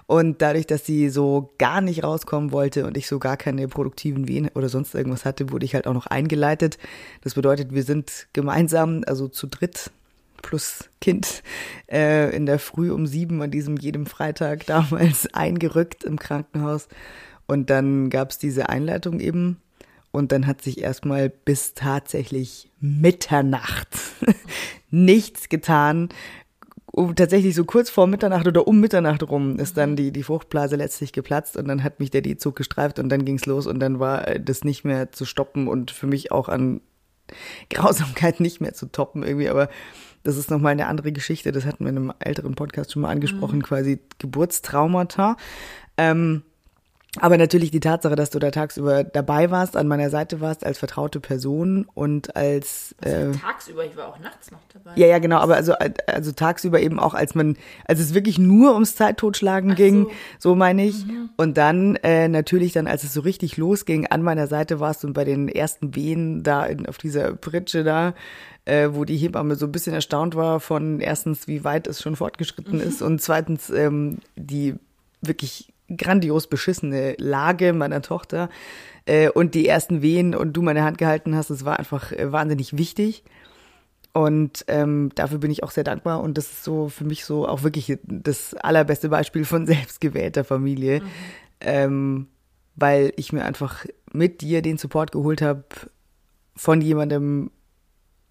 und 0.08 0.42
dadurch, 0.42 0.66
dass 0.66 0.86
sie 0.86 1.10
so 1.10 1.54
gar 1.58 1.82
nicht 1.82 2.04
rauskommen 2.04 2.54
wollte 2.54 2.86
und 2.86 2.96
ich 2.96 3.08
so 3.08 3.20
gar 3.20 3.36
keine 3.36 3.68
produktiven 3.68 4.28
Wehen 4.28 4.50
oder 4.56 4.70
sonst 4.70 4.96
irgendwas 4.96 5.26
hatte, 5.26 5.52
wurde 5.52 5.66
ich 5.66 5.76
halt 5.76 5.86
auch 5.86 5.94
noch 5.94 6.08
eingeleitet. 6.08 6.78
Das 7.22 7.36
bedeutet, 7.36 7.74
wir 7.74 7.84
sind 7.84 8.28
gemeinsam, 8.32 9.04
also 9.06 9.28
zu 9.28 9.48
dritt 9.48 9.92
plus 10.42 10.90
Kind, 11.02 11.44
äh, 11.92 12.34
in 12.34 12.46
der 12.46 12.60
Früh 12.60 12.92
um 12.92 13.06
sieben 13.06 13.42
an 13.42 13.52
diesem 13.52 13.76
jedem 13.76 14.06
Freitag 14.06 14.66
damals 14.68 15.34
eingerückt 15.34 16.06
im 16.06 16.18
Krankenhaus. 16.18 16.88
Und 17.46 17.70
dann 17.70 18.10
gab's 18.10 18.38
diese 18.38 18.70
Einleitung 18.70 19.20
eben. 19.20 19.58
Und 20.12 20.32
dann 20.32 20.48
hat 20.48 20.62
sich 20.62 20.82
erstmal 20.82 21.30
bis 21.30 21.74
tatsächlich 21.74 22.72
Mitternacht 22.80 23.90
nichts 24.90 25.50
getan. 25.50 26.10
Um, 26.92 27.16
tatsächlich 27.16 27.54
so 27.54 27.66
kurz 27.66 27.92
vor 27.92 28.08
Mitternacht 28.08 28.48
oder 28.48 28.68
um 28.68 28.80
Mitternacht 28.80 29.22
rum 29.22 29.60
ist 29.60 29.78
dann 29.78 29.96
die, 29.96 30.12
die 30.12 30.24
Fruchtblase 30.24 30.78
letztlich 30.78 31.14
geplatzt 31.14 31.56
und 31.56 31.68
dann 31.68 31.84
hat 31.84 32.00
mich 32.00 32.10
der 32.10 32.22
D-Zug 32.22 32.56
gestreift 32.56 32.98
und 32.98 33.10
dann 33.10 33.24
ging's 33.24 33.46
los 33.46 33.68
und 33.68 33.80
dann 33.80 34.00
war 34.00 34.28
äh, 34.28 34.40
das 34.40 34.64
nicht 34.64 34.84
mehr 34.84 35.12
zu 35.12 35.26
stoppen 35.26 35.68
und 35.68 35.92
für 35.92 36.08
mich 36.08 36.32
auch 36.32 36.50
an 36.50 36.82
Grausamkeit 37.70 38.40
nicht 38.40 38.62
mehr 38.62 38.74
zu 38.74 38.88
toppen 38.88 39.22
irgendwie, 39.22 39.50
aber 39.50 39.70
das 40.24 40.38
ist 40.38 40.50
nochmal 40.50 40.72
eine 40.72 40.88
andere 40.88 41.12
Geschichte, 41.12 41.52
das 41.52 41.66
hatten 41.66 41.86
wir 41.86 41.90
in 41.90 41.98
einem 41.98 42.14
älteren 42.20 42.56
Podcast 42.56 42.92
schon 42.92 43.04
mal 43.04 43.12
angesprochen, 43.12 43.62
quasi 43.62 44.00
Geburtstraumata. 44.18 45.38
Ähm, 45.98 46.42
aber 47.20 47.38
natürlich 47.38 47.72
die 47.72 47.80
Tatsache, 47.80 48.16
dass 48.16 48.30
du 48.30 48.40
da 48.40 48.52
tagsüber 48.52 49.04
dabei 49.04 49.50
warst, 49.50 49.76
an 49.76 49.88
meiner 49.88 50.10
Seite 50.10 50.40
warst, 50.42 50.66
als 50.66 50.78
vertraute 50.78 51.20
Person 51.20 51.88
und 51.94 52.36
als 52.36 52.96
äh, 53.02 53.32
Tagsüber, 53.32 53.86
ich 53.86 53.96
war 53.98 54.10
auch 54.10 54.20
nachts 54.20 54.52
noch 54.52 54.60
dabei. 54.72 54.92
ja, 54.96 55.08
ja, 55.08 55.20
genau, 55.20 55.38
aber 55.38 55.56
also, 55.56 55.74
also 56.06 56.32
tagsüber 56.32 56.80
eben 56.80 57.00
auch, 57.00 57.14
als 57.14 57.34
man, 57.34 57.58
als 57.86 58.00
es 58.00 58.14
wirklich 58.14 58.38
nur 58.38 58.74
ums 58.74 58.96
Zeittotschlagen 58.96 59.76
ging, 59.76 60.08
so 60.38 60.54
meine 60.54 60.86
ich. 60.86 61.06
Und 61.38 61.58
dann 61.58 61.96
äh, 61.98 62.28
natürlich 62.28 62.74
dann, 62.74 62.88
als 62.88 63.04
es 63.04 63.14
so 63.14 63.22
richtig 63.22 63.58
losging, 63.58 64.08
an 64.08 64.22
meiner 64.22 64.48
Seite 64.48 64.80
warst 64.80 65.04
und 65.04 65.14
bei 65.14 65.24
den 65.24 65.48
ersten 65.50 65.96
Wehen 65.96 66.44
da 66.44 66.66
in, 66.66 66.86
auf 66.88 66.98
dieser 66.98 67.34
Pritsche 67.34 67.84
da, 67.84 68.14
äh, 68.66 68.90
wo 68.92 69.06
die 69.06 69.18
Hebamme 69.18 69.56
so 69.56 69.66
ein 69.66 69.72
bisschen 69.72 69.94
erstaunt 69.94 70.36
war 70.36 70.60
von 70.60 71.00
erstens, 71.00 71.48
wie 71.48 71.64
weit 71.64 71.88
es 71.88 72.02
schon 72.02 72.16
fortgeschritten 72.16 72.80
ist 72.80 73.02
und 73.02 73.22
zweitens 73.22 73.70
ähm, 73.70 74.20
die 74.36 74.76
wirklich 75.22 75.74
grandios 75.96 76.48
beschissene 76.48 77.16
Lage 77.18 77.74
meiner 77.74 78.02
Tochter 78.02 78.50
äh, 79.06 79.30
und 79.30 79.56
die 79.56 79.68
ersten 79.68 80.02
Wehen 80.02 80.36
und 80.36 80.54
du 80.54 80.62
meine 80.62 80.84
Hand 80.84 80.98
gehalten 80.98 81.36
hast, 81.36 81.50
das 81.50 81.66
war 81.66 81.80
einfach 81.80 82.12
äh, 82.12 82.32
wahnsinnig 82.32 82.78
wichtig. 82.78 83.24
Und 84.14 84.66
ähm, 84.68 85.12
dafür 85.14 85.38
bin 85.38 85.52
ich 85.52 85.64
auch 85.64 85.70
sehr 85.70 85.84
dankbar. 85.84 86.22
Und 86.22 86.38
das 86.38 86.46
ist 86.46 86.64
so 86.64 86.90
für 86.90 87.06
mich 87.06 87.24
so 87.24 87.48
auch 87.48 87.62
wirklich 87.62 88.00
das 88.04 88.56
allerbeste 88.56 89.10
Beispiel 89.10 89.46
von 89.46 89.68
selbstgewählter 89.68 90.44
Familie. 90.44 91.02
Ähm, 91.62 92.28
weil 92.76 93.12
ich 93.16 93.34
mir 93.34 93.44
einfach 93.44 93.86
mit 94.12 94.42
dir 94.42 94.62
den 94.62 94.78
Support 94.78 95.12
geholt 95.12 95.42
habe 95.42 95.66
von 96.56 96.82
jemandem, 96.82 97.52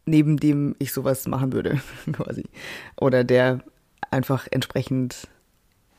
neben 0.07 0.39
dem 0.39 0.75
ich 0.79 0.93
sowas 0.93 1.27
machen 1.29 1.53
würde, 1.53 1.81
quasi. 2.13 2.45
Oder 2.97 3.25
der 3.25 3.61
einfach 4.11 4.47
entsprechend 4.51 5.29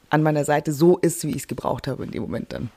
an 0.09 0.23
meiner 0.23 0.45
Seite 0.45 0.73
so 0.73 0.97
ist, 0.97 1.23
wie 1.23 1.31
ich 1.31 1.43
es 1.43 1.47
gebraucht 1.47 1.87
habe 1.87 2.03
in 2.03 2.11
dem 2.11 2.21
Moment 2.21 2.53
dann. 2.53 2.69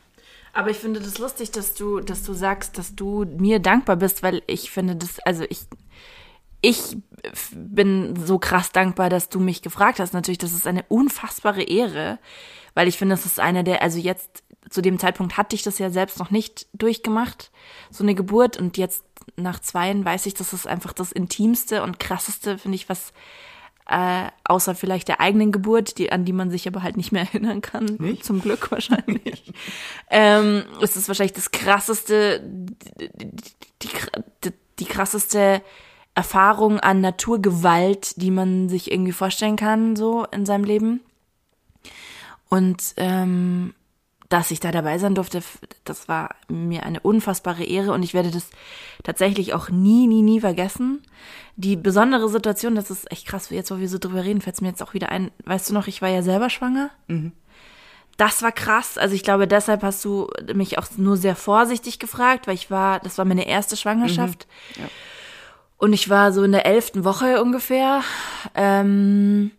Aber 0.52 0.70
ich 0.70 0.78
finde 0.78 1.00
das 1.00 1.18
lustig, 1.18 1.52
dass 1.52 1.74
du, 1.74 2.00
dass 2.00 2.22
du 2.22 2.32
sagst, 2.32 2.76
dass 2.76 2.94
du 2.94 3.24
mir 3.24 3.60
dankbar 3.60 3.96
bist, 3.96 4.22
weil 4.22 4.42
ich 4.46 4.70
finde 4.70 4.96
das, 4.96 5.20
also 5.20 5.44
ich, 5.48 5.60
ich 6.60 6.96
bin 7.54 8.16
so 8.16 8.38
krass 8.38 8.72
dankbar, 8.72 9.10
dass 9.10 9.28
du 9.28 9.38
mich 9.38 9.62
gefragt 9.62 10.00
hast. 10.00 10.12
Natürlich, 10.12 10.38
das 10.38 10.52
ist 10.52 10.66
eine 10.66 10.84
unfassbare 10.88 11.62
Ehre, 11.62 12.18
weil 12.74 12.88
ich 12.88 12.98
finde, 12.98 13.14
das 13.14 13.26
ist 13.26 13.38
einer 13.38 13.62
der, 13.62 13.82
also 13.82 13.98
jetzt 13.98 14.42
zu 14.68 14.82
dem 14.82 14.98
Zeitpunkt 14.98 15.36
hatte 15.36 15.56
ich 15.56 15.62
das 15.62 15.78
ja 15.78 15.90
selbst 15.90 16.18
noch 16.18 16.30
nicht 16.30 16.66
durchgemacht, 16.72 17.50
so 17.90 18.04
eine 18.04 18.14
Geburt 18.14 18.56
und 18.56 18.76
jetzt 18.76 19.04
nach 19.36 19.60
zweien 19.60 20.04
weiß 20.04 20.26
ich, 20.26 20.34
das 20.34 20.52
ist 20.52 20.66
einfach 20.66 20.92
das 20.92 21.12
intimste 21.12 21.82
und 21.82 21.98
krasseste, 21.98 22.58
finde 22.58 22.76
ich, 22.76 22.88
was 22.88 23.12
äh, 23.90 24.31
außer 24.44 24.76
vielleicht 24.76 25.09
der 25.09 25.20
eigenen 25.20 25.50
Geburt, 25.50 25.98
die, 25.98 26.12
an 26.12 26.24
die 26.24 26.33
man 26.33 26.50
sich 26.50 26.68
aber 26.68 26.83
halt 26.83 26.96
nicht 26.96 27.11
mehr 27.11 27.22
erinnern 27.33 27.61
kann. 27.61 27.96
Nicht? 27.98 28.24
Zum 28.24 28.40
Glück 28.40 28.70
wahrscheinlich. 28.70 29.53
ähm, 30.11 30.64
es 30.81 30.96
ist 30.96 31.09
wahrscheinlich 31.09 31.33
das 31.33 31.50
krasseste, 31.50 32.40
die, 32.40 33.11
die, 33.83 33.88
die, 34.44 34.53
die 34.79 34.85
krasseste 34.85 35.61
Erfahrung 36.14 36.79
an 36.79 37.00
Naturgewalt, 37.00 38.20
die 38.20 38.31
man 38.31 38.68
sich 38.68 38.90
irgendwie 38.90 39.12
vorstellen 39.12 39.57
kann, 39.57 39.96
so 39.96 40.24
in 40.31 40.46
seinem 40.46 40.64
Leben. 40.64 41.00
Und 42.48 42.94
ähm, 42.96 43.74
dass 44.30 44.52
ich 44.52 44.60
da 44.60 44.70
dabei 44.70 44.96
sein 44.98 45.16
durfte, 45.16 45.42
das 45.84 46.08
war 46.08 46.36
mir 46.48 46.84
eine 46.84 47.00
unfassbare 47.00 47.64
Ehre 47.64 47.92
und 47.92 48.04
ich 48.04 48.14
werde 48.14 48.30
das 48.30 48.48
tatsächlich 49.02 49.54
auch 49.54 49.70
nie, 49.70 50.06
nie, 50.06 50.22
nie 50.22 50.40
vergessen. 50.40 51.02
Die 51.56 51.76
besondere 51.76 52.28
Situation, 52.28 52.76
das 52.76 52.90
ist 52.90 53.10
echt 53.10 53.26
krass, 53.26 53.50
jetzt 53.50 53.72
wo 53.72 53.78
wir 53.78 53.88
so 53.88 53.98
drüber 53.98 54.22
reden, 54.22 54.40
fällt 54.40 54.54
es 54.54 54.60
mir 54.60 54.68
jetzt 54.68 54.82
auch 54.84 54.94
wieder 54.94 55.10
ein. 55.10 55.32
Weißt 55.44 55.68
du 55.68 55.74
noch, 55.74 55.88
ich 55.88 56.00
war 56.00 56.08
ja 56.08 56.22
selber 56.22 56.48
schwanger. 56.48 56.90
Mhm. 57.08 57.32
Das 58.16 58.40
war 58.40 58.52
krass. 58.52 58.98
Also 58.98 59.16
ich 59.16 59.24
glaube, 59.24 59.48
deshalb 59.48 59.82
hast 59.82 60.04
du 60.04 60.30
mich 60.54 60.78
auch 60.78 60.86
nur 60.96 61.16
sehr 61.16 61.34
vorsichtig 61.34 61.98
gefragt, 61.98 62.46
weil 62.46 62.54
ich 62.54 62.70
war, 62.70 63.00
das 63.00 63.18
war 63.18 63.24
meine 63.24 63.48
erste 63.48 63.76
Schwangerschaft. 63.76 64.46
Mhm. 64.76 64.82
Ja. 64.82 64.88
Und 65.76 65.92
ich 65.92 66.08
war 66.08 66.32
so 66.32 66.44
in 66.44 66.52
der 66.52 66.66
elften 66.66 67.02
Woche 67.04 67.42
ungefähr. 67.42 68.02
Ähm, 68.54 69.50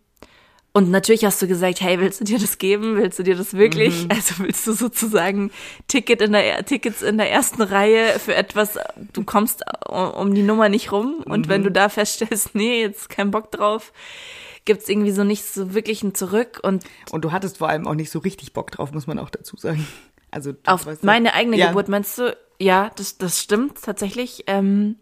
und 0.74 0.90
natürlich 0.90 1.24
hast 1.26 1.42
du 1.42 1.46
gesagt, 1.46 1.82
hey, 1.82 2.00
willst 2.00 2.20
du 2.20 2.24
dir 2.24 2.38
das 2.38 2.56
geben? 2.56 2.96
Willst 2.96 3.18
du 3.18 3.22
dir 3.22 3.36
das 3.36 3.52
wirklich? 3.52 4.04
Mhm. 4.04 4.10
Also 4.10 4.34
willst 4.38 4.66
du 4.66 4.72
sozusagen 4.72 5.50
Ticket 5.86 6.22
in 6.22 6.32
der, 6.32 6.64
Tickets 6.64 7.02
in 7.02 7.18
der 7.18 7.30
ersten 7.30 7.60
Reihe 7.60 8.18
für 8.18 8.34
etwas, 8.34 8.78
du 9.12 9.22
kommst 9.24 9.62
um 9.86 10.34
die 10.34 10.42
Nummer 10.42 10.70
nicht 10.70 10.90
rum. 10.90 11.22
Und 11.26 11.46
mhm. 11.46 11.50
wenn 11.50 11.62
du 11.64 11.70
da 11.70 11.90
feststellst, 11.90 12.50
nee, 12.54 12.80
jetzt 12.80 13.10
kein 13.10 13.30
Bock 13.30 13.50
drauf, 13.50 13.92
gibt's 14.64 14.88
irgendwie 14.88 15.10
so 15.10 15.24
nicht 15.24 15.44
so 15.44 15.74
wirklich 15.74 16.02
ein 16.02 16.14
Zurück. 16.14 16.60
Und, 16.62 16.84
und 17.10 17.22
du 17.22 17.32
hattest 17.32 17.58
vor 17.58 17.68
allem 17.68 17.86
auch 17.86 17.94
nicht 17.94 18.10
so 18.10 18.20
richtig 18.20 18.54
Bock 18.54 18.70
drauf, 18.70 18.92
muss 18.92 19.06
man 19.06 19.18
auch 19.18 19.30
dazu 19.30 19.58
sagen. 19.58 19.86
Also 20.30 20.54
auf 20.64 20.86
meine 21.02 21.34
eigene 21.34 21.58
ja. 21.58 21.68
Geburt 21.68 21.88
meinst 21.88 22.16
du? 22.16 22.34
Ja, 22.58 22.90
das, 22.96 23.18
das 23.18 23.40
stimmt 23.40 23.82
tatsächlich. 23.82 24.44
Ähm, 24.46 24.96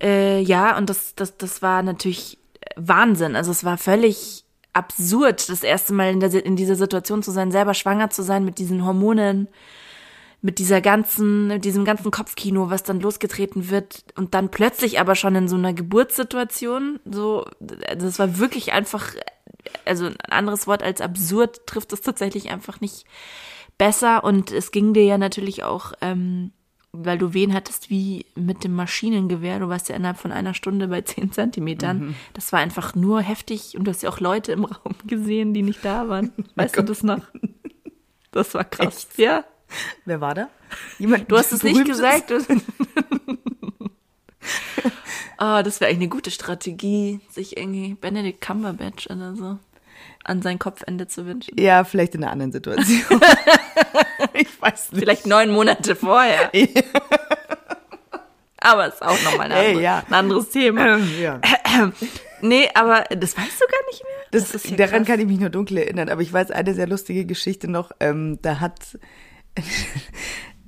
äh, 0.00 0.40
ja, 0.40 0.78
und 0.78 0.88
das, 0.88 1.16
das, 1.16 1.36
das 1.36 1.62
war 1.62 1.82
natürlich 1.82 2.38
Wahnsinn. 2.76 3.34
Also 3.34 3.50
es 3.50 3.64
war 3.64 3.76
völlig 3.76 4.44
absurd, 4.72 5.48
das 5.48 5.62
erste 5.62 5.92
Mal 5.92 6.12
in, 6.12 6.20
der, 6.20 6.44
in 6.44 6.56
dieser 6.56 6.76
Situation 6.76 7.22
zu 7.22 7.30
sein, 7.30 7.50
selber 7.50 7.74
schwanger 7.74 8.10
zu 8.10 8.22
sein 8.22 8.44
mit 8.44 8.58
diesen 8.58 8.84
Hormonen, 8.84 9.48
mit 10.40 10.58
dieser 10.58 10.80
ganzen, 10.80 11.48
mit 11.48 11.64
diesem 11.64 11.84
ganzen 11.84 12.10
Kopfkino, 12.10 12.70
was 12.70 12.84
dann 12.84 13.00
losgetreten 13.00 13.70
wird 13.70 14.04
und 14.16 14.34
dann 14.34 14.50
plötzlich 14.50 15.00
aber 15.00 15.16
schon 15.16 15.34
in 15.34 15.48
so 15.48 15.56
einer 15.56 15.72
Geburtssituation, 15.72 17.00
so, 17.04 17.44
das 17.60 18.18
war 18.18 18.38
wirklich 18.38 18.72
einfach, 18.72 19.14
also 19.84 20.06
ein 20.06 20.16
anderes 20.30 20.66
Wort 20.66 20.82
als 20.82 21.00
absurd 21.00 21.66
trifft 21.66 21.92
es 21.92 22.02
tatsächlich 22.02 22.50
einfach 22.50 22.80
nicht 22.80 23.04
besser 23.78 24.22
und 24.22 24.52
es 24.52 24.70
ging 24.70 24.92
dir 24.92 25.04
ja 25.04 25.18
natürlich 25.18 25.64
auch 25.64 25.92
ähm, 26.00 26.52
weil 27.04 27.18
du 27.18 27.34
Wehen 27.34 27.54
hattest 27.54 27.90
wie 27.90 28.26
mit 28.34 28.64
dem 28.64 28.74
Maschinengewehr. 28.74 29.58
Du 29.58 29.68
warst 29.68 29.88
ja 29.88 29.96
innerhalb 29.96 30.18
von 30.18 30.32
einer 30.32 30.54
Stunde 30.54 30.88
bei 30.88 31.02
zehn 31.02 31.32
Zentimetern. 31.32 31.98
Mhm. 31.98 32.14
Das 32.34 32.52
war 32.52 32.60
einfach 32.60 32.94
nur 32.94 33.20
heftig 33.20 33.76
und 33.76 33.84
du 33.84 33.90
hast 33.90 34.02
ja 34.02 34.10
auch 34.10 34.20
Leute 34.20 34.52
im 34.52 34.64
Raum 34.64 34.94
gesehen, 35.06 35.54
die 35.54 35.62
nicht 35.62 35.84
da 35.84 36.08
waren. 36.08 36.32
Weißt 36.54 36.76
du 36.76 36.82
das 36.82 37.02
noch? 37.02 37.22
Das 38.32 38.54
war 38.54 38.64
krass. 38.64 39.08
Echt? 39.10 39.18
Ja. 39.18 39.44
Wer 40.04 40.20
war 40.20 40.34
da? 40.34 40.48
Jemand, 40.98 41.30
du 41.30 41.36
hast 41.36 41.52
es 41.52 41.62
nicht 41.62 41.84
gesagt. 41.84 42.32
oh, 42.32 42.38
das 45.62 45.80
wäre 45.80 45.90
eigentlich 45.90 45.96
eine 45.96 46.08
gute 46.08 46.30
Strategie, 46.30 47.20
sich 47.30 47.56
irgendwie 47.56 47.94
Benedict 47.94 48.40
Cumberbatch 48.40 49.08
oder 49.10 49.34
so 49.34 49.58
an 50.28 50.42
sein 50.42 50.58
Kopfende 50.58 51.06
zu 51.06 51.26
wünschen. 51.26 51.58
Ja, 51.58 51.84
vielleicht 51.84 52.14
in 52.14 52.22
einer 52.22 52.32
anderen 52.32 52.52
Situation. 52.52 53.20
ich 54.34 54.60
weiß 54.60 54.92
nicht. 54.92 55.00
Vielleicht 55.00 55.26
neun 55.26 55.50
Monate 55.50 55.96
vorher. 55.96 56.50
aber 58.58 58.88
ist 58.88 59.02
auch 59.02 59.20
nochmal 59.22 59.50
ein, 59.50 59.52
hey, 59.52 59.80
ja. 59.80 60.04
ein 60.06 60.14
anderes 60.14 60.50
Thema. 60.50 60.96
Ähm, 60.96 61.10
ja. 61.20 61.40
nee, 62.40 62.68
aber 62.74 63.04
das 63.10 63.36
weißt 63.36 63.60
du 63.60 63.66
gar 63.66 63.86
nicht 63.90 64.02
mehr? 64.04 64.12
Das, 64.30 64.52
das 64.52 64.62
daran 64.64 64.88
krass. 64.88 65.06
kann 65.06 65.20
ich 65.20 65.26
mich 65.26 65.40
nur 65.40 65.50
dunkel 65.50 65.78
erinnern, 65.78 66.08
aber 66.10 66.20
ich 66.20 66.32
weiß 66.32 66.50
eine 66.50 66.74
sehr 66.74 66.86
lustige 66.86 67.24
Geschichte 67.24 67.68
noch. 67.68 67.92
Ähm, 68.00 68.38
da 68.42 68.60
hat 68.60 68.98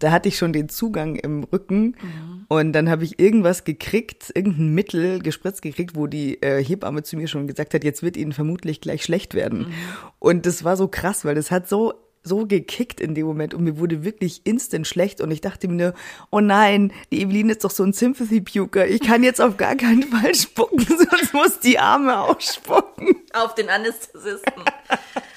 da 0.02 0.10
hatte 0.10 0.28
ich 0.28 0.36
schon 0.36 0.52
den 0.52 0.68
Zugang 0.68 1.16
im 1.16 1.44
Rücken 1.44 1.96
mhm. 2.00 2.46
und 2.48 2.72
dann 2.72 2.90
habe 2.90 3.04
ich 3.04 3.20
irgendwas 3.20 3.64
gekriegt, 3.64 4.32
irgendein 4.34 4.74
Mittel 4.74 5.20
gespritzt 5.20 5.62
gekriegt, 5.62 5.94
wo 5.94 6.06
die 6.06 6.42
äh, 6.42 6.62
Hebamme 6.62 7.02
zu 7.02 7.16
mir 7.16 7.28
schon 7.28 7.46
gesagt 7.46 7.74
hat, 7.74 7.84
jetzt 7.84 8.02
wird 8.02 8.16
ihnen 8.16 8.32
vermutlich 8.32 8.80
gleich 8.80 9.04
schlecht 9.04 9.34
werden. 9.34 9.60
Mhm. 9.60 9.74
Und 10.18 10.46
das 10.46 10.64
war 10.64 10.76
so 10.76 10.88
krass, 10.88 11.24
weil 11.24 11.34
das 11.34 11.50
hat 11.50 11.68
so 11.68 11.94
so 12.22 12.46
gekickt 12.46 13.00
in 13.00 13.14
dem 13.14 13.26
Moment 13.26 13.54
und 13.54 13.64
mir 13.64 13.78
wurde 13.78 14.04
wirklich 14.04 14.42
instant 14.44 14.86
schlecht 14.86 15.20
und 15.20 15.30
ich 15.30 15.40
dachte 15.40 15.68
mir, 15.68 15.94
oh 16.30 16.40
nein, 16.40 16.92
die 17.10 17.22
Eveline 17.22 17.52
ist 17.52 17.64
doch 17.64 17.70
so 17.70 17.82
ein 17.82 17.92
Sympathy-Puker. 17.92 18.86
Ich 18.86 19.00
kann 19.00 19.22
jetzt 19.22 19.40
auf 19.40 19.56
gar 19.56 19.74
keinen 19.74 20.02
Fall 20.02 20.34
spucken, 20.34 20.84
sonst 20.86 21.32
muss 21.32 21.60
die 21.60 21.78
Arme 21.78 22.18
auch 22.20 22.40
spucken. 22.40 23.16
Auf 23.32 23.54
den 23.54 23.70
Anästhesisten. 23.70 24.64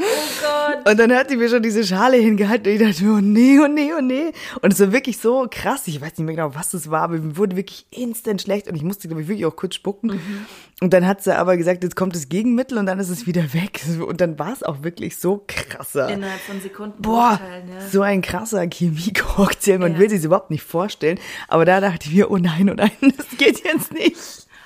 Oh 0.00 0.04
Gott. 0.40 0.88
Und 0.90 0.98
dann 0.98 1.12
hat 1.12 1.30
die 1.30 1.36
mir 1.36 1.48
schon 1.48 1.62
diese 1.62 1.84
Schale 1.84 2.16
hingehalten 2.16 2.66
und 2.66 2.80
ich 2.80 2.80
dachte, 2.80 3.04
oh 3.04 3.20
nee, 3.20 3.58
oh 3.60 3.68
nee, 3.68 3.92
oh 3.96 4.00
nee. 4.00 4.32
Und 4.60 4.72
es 4.72 4.80
war 4.80 4.92
wirklich 4.92 5.18
so 5.18 5.46
krass. 5.48 5.86
Ich 5.86 6.00
weiß 6.00 6.18
nicht 6.18 6.26
mehr 6.26 6.34
genau, 6.34 6.54
was 6.54 6.74
es 6.74 6.90
war, 6.90 7.02
aber 7.02 7.18
mir 7.18 7.36
wurde 7.36 7.56
wirklich 7.56 7.86
instant 7.90 8.42
schlecht 8.42 8.66
und 8.68 8.74
ich 8.74 8.82
musste, 8.82 9.06
glaube 9.06 9.22
ich, 9.22 9.28
wirklich 9.28 9.46
auch 9.46 9.54
kurz 9.54 9.76
spucken. 9.76 10.10
Mhm. 10.10 10.46
Und 10.80 10.92
dann 10.92 11.06
hat 11.06 11.22
sie 11.22 11.36
aber 11.36 11.56
gesagt, 11.56 11.84
jetzt 11.84 11.94
kommt 11.94 12.16
das 12.16 12.28
Gegenmittel 12.28 12.76
und 12.78 12.86
dann 12.86 12.98
ist 12.98 13.08
es 13.08 13.26
wieder 13.26 13.54
weg. 13.54 13.80
Und 14.06 14.20
dann 14.20 14.38
war 14.38 14.52
es 14.52 14.62
auch 14.64 14.82
wirklich 14.82 15.16
so 15.16 15.44
krasser. 15.46 16.08
Innerhalb 16.08 16.40
von 16.40 16.60
Sekunden. 16.60 17.00
Boah, 17.00 17.40
ja. 17.40 17.88
so 17.88 18.02
ein 18.02 18.20
krasser 18.20 18.66
Chemie-Cocktail. 18.66 19.78
Man 19.78 19.92
ja. 19.92 19.98
will 20.00 20.10
sich 20.10 20.18
es 20.18 20.24
überhaupt 20.24 20.50
nicht 20.50 20.64
vorstellen. 20.64 21.20
Aber 21.46 21.64
da 21.64 21.80
dachte 21.80 22.08
ich 22.08 22.14
mir, 22.14 22.30
oh 22.30 22.38
nein, 22.38 22.68
oh 22.68 22.74
nein, 22.74 22.90
das 23.16 23.28
geht 23.38 23.64
jetzt 23.64 23.92
nicht. 23.92 24.16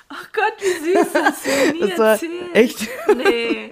Ach 0.09 0.27
Gott, 0.33 0.53
wie 0.59 0.91
süß 0.91 1.13
das. 1.13 1.89
Das 1.89 1.99
war 1.99 2.11
erzählt. 2.13 2.55
echt. 2.55 2.87
Nee. 3.15 3.71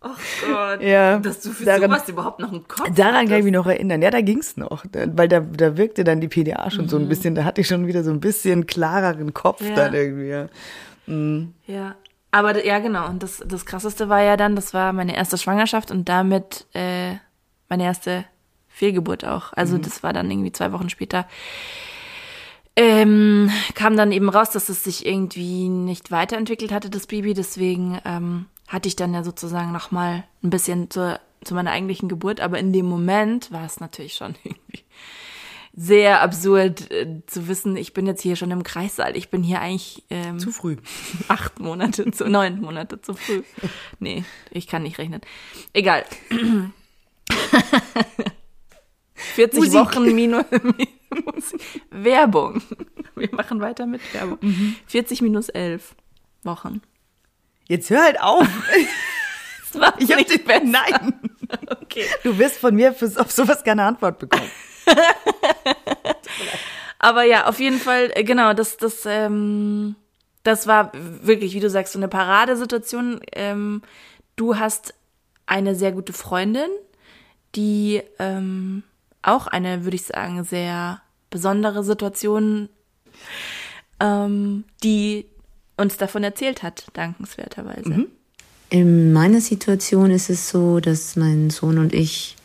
Ach 0.00 0.18
Gott, 0.46 0.80
ja, 0.80 1.18
dass 1.18 1.40
du 1.40 1.50
für 1.50 1.64
daran, 1.64 1.90
sowas 1.90 2.08
überhaupt 2.08 2.38
noch 2.38 2.52
einen 2.52 2.68
Kopf 2.68 2.88
Daran 2.94 3.14
hattest. 3.14 3.30
kann 3.30 3.38
ich 3.38 3.44
mich 3.44 3.52
noch 3.52 3.66
erinnern. 3.66 4.00
Ja, 4.00 4.10
da 4.10 4.20
ging's 4.20 4.56
noch, 4.56 4.84
weil 4.92 5.26
da, 5.26 5.40
da 5.40 5.76
wirkte 5.76 6.04
dann 6.04 6.20
die 6.20 6.28
PDA 6.28 6.70
schon 6.70 6.84
mhm. 6.84 6.88
so 6.88 6.96
ein 6.98 7.04
mhm. 7.04 7.08
bisschen, 7.08 7.34
da 7.34 7.44
hatte 7.44 7.62
ich 7.62 7.66
schon 7.66 7.86
wieder 7.88 8.04
so 8.04 8.10
ein 8.10 8.20
bisschen 8.20 8.66
klareren 8.66 9.34
Kopf 9.34 9.60
ja. 9.60 9.74
dann 9.74 9.94
irgendwie. 9.94 10.28
Ja. 10.28 10.46
Mhm. 11.06 11.54
ja. 11.66 11.96
Aber 12.30 12.64
ja, 12.64 12.78
genau. 12.78 13.08
Und 13.08 13.22
das, 13.22 13.42
das 13.44 13.66
Krasseste 13.66 14.08
war 14.08 14.22
ja 14.22 14.36
dann, 14.36 14.54
das 14.54 14.72
war 14.72 14.92
meine 14.92 15.16
erste 15.16 15.38
Schwangerschaft 15.38 15.90
und 15.90 16.08
damit 16.08 16.66
äh, 16.74 17.14
meine 17.68 17.84
erste 17.84 18.24
Fehlgeburt 18.68 19.24
auch. 19.24 19.52
Also 19.54 19.76
mhm. 19.76 19.82
das 19.82 20.02
war 20.04 20.12
dann 20.12 20.30
irgendwie 20.30 20.52
zwei 20.52 20.72
Wochen 20.72 20.90
später. 20.90 21.26
Ähm, 22.80 23.50
kam 23.74 23.96
dann 23.96 24.12
eben 24.12 24.28
raus, 24.28 24.50
dass 24.50 24.68
es 24.68 24.84
sich 24.84 25.04
irgendwie 25.04 25.68
nicht 25.68 26.12
weiterentwickelt 26.12 26.70
hatte, 26.70 26.90
das 26.90 27.08
Baby. 27.08 27.34
Deswegen 27.34 28.00
ähm, 28.04 28.46
hatte 28.68 28.86
ich 28.86 28.94
dann 28.94 29.12
ja 29.12 29.24
sozusagen 29.24 29.72
noch 29.72 29.90
mal 29.90 30.22
ein 30.44 30.50
bisschen 30.50 30.88
zur, 30.88 31.18
zu 31.42 31.56
meiner 31.56 31.72
eigentlichen 31.72 32.08
Geburt, 32.08 32.40
aber 32.40 32.60
in 32.60 32.72
dem 32.72 32.86
Moment 32.86 33.50
war 33.50 33.64
es 33.64 33.80
natürlich 33.80 34.14
schon 34.14 34.36
irgendwie 34.44 34.84
sehr 35.74 36.22
absurd 36.22 36.88
äh, 36.92 37.20
zu 37.26 37.48
wissen, 37.48 37.76
ich 37.76 37.94
bin 37.94 38.06
jetzt 38.06 38.22
hier 38.22 38.36
schon 38.36 38.52
im 38.52 38.62
Kreissaal, 38.62 39.16
ich 39.16 39.28
bin 39.28 39.42
hier 39.42 39.60
eigentlich 39.60 40.04
ähm, 40.10 40.38
zu 40.38 40.52
früh. 40.52 40.76
Acht 41.28 41.58
Monate 41.58 42.08
zu 42.12 42.28
neun 42.28 42.60
Monate 42.60 43.02
zu 43.02 43.14
früh. 43.14 43.42
Nee, 43.98 44.24
ich 44.52 44.68
kann 44.68 44.84
nicht 44.84 44.98
rechnen. 44.98 45.20
Egal. 45.72 46.04
40 49.34 49.60
Musik. 49.60 49.74
Wochen 49.74 50.14
minus, 50.14 50.44
Werbung. 51.90 52.62
Wir 53.14 53.34
machen 53.34 53.60
weiter 53.60 53.86
mit 53.86 54.00
Werbung. 54.14 54.38
Mhm. 54.40 54.76
40 54.86 55.22
minus 55.22 55.48
11 55.48 55.94
Wochen. 56.44 56.80
Jetzt 57.66 57.90
hör 57.90 58.02
halt 58.02 58.20
auf. 58.20 58.46
ich 59.98 60.12
hab 60.12 60.26
den, 60.26 60.44
besser. 60.44 60.64
Nein. 60.64 61.20
Okay. 61.80 62.04
Du 62.24 62.36
wirst 62.36 62.58
von 62.58 62.74
mir 62.74 62.92
für, 62.92 63.10
auf 63.18 63.32
sowas 63.32 63.64
keine 63.64 63.84
Antwort 63.84 64.18
bekommen. 64.18 64.50
Aber 66.98 67.22
ja, 67.22 67.46
auf 67.46 67.58
jeden 67.58 67.78
Fall, 67.78 68.10
äh, 68.14 68.22
genau, 68.22 68.52
das, 68.52 68.76
das, 68.76 69.06
ähm, 69.06 69.96
das 70.42 70.66
war 70.66 70.92
wirklich, 70.94 71.54
wie 71.54 71.60
du 71.60 71.70
sagst, 71.70 71.94
so 71.94 71.98
eine 71.98 72.08
Paradesituation. 72.08 73.20
Ähm, 73.32 73.82
du 74.36 74.58
hast 74.58 74.92
eine 75.46 75.74
sehr 75.74 75.92
gute 75.92 76.12
Freundin, 76.12 76.68
die 77.54 78.02
ähm, 78.18 78.82
auch 79.22 79.46
eine, 79.46 79.84
würde 79.84 79.96
ich 79.96 80.04
sagen, 80.04 80.44
sehr 80.44 81.00
besondere 81.30 81.84
Situation, 81.84 82.68
ähm, 84.00 84.64
die 84.82 85.26
uns 85.76 85.96
davon 85.96 86.24
erzählt 86.24 86.62
hat, 86.62 86.86
dankenswerterweise. 86.94 87.90
Mhm. 87.90 88.06
In 88.70 89.12
meiner 89.12 89.40
Situation 89.40 90.10
ist 90.10 90.28
es 90.28 90.50
so, 90.50 90.80
dass 90.80 91.16
mein 91.16 91.50
Sohn 91.50 91.78
und 91.78 91.94
ich 91.94 92.36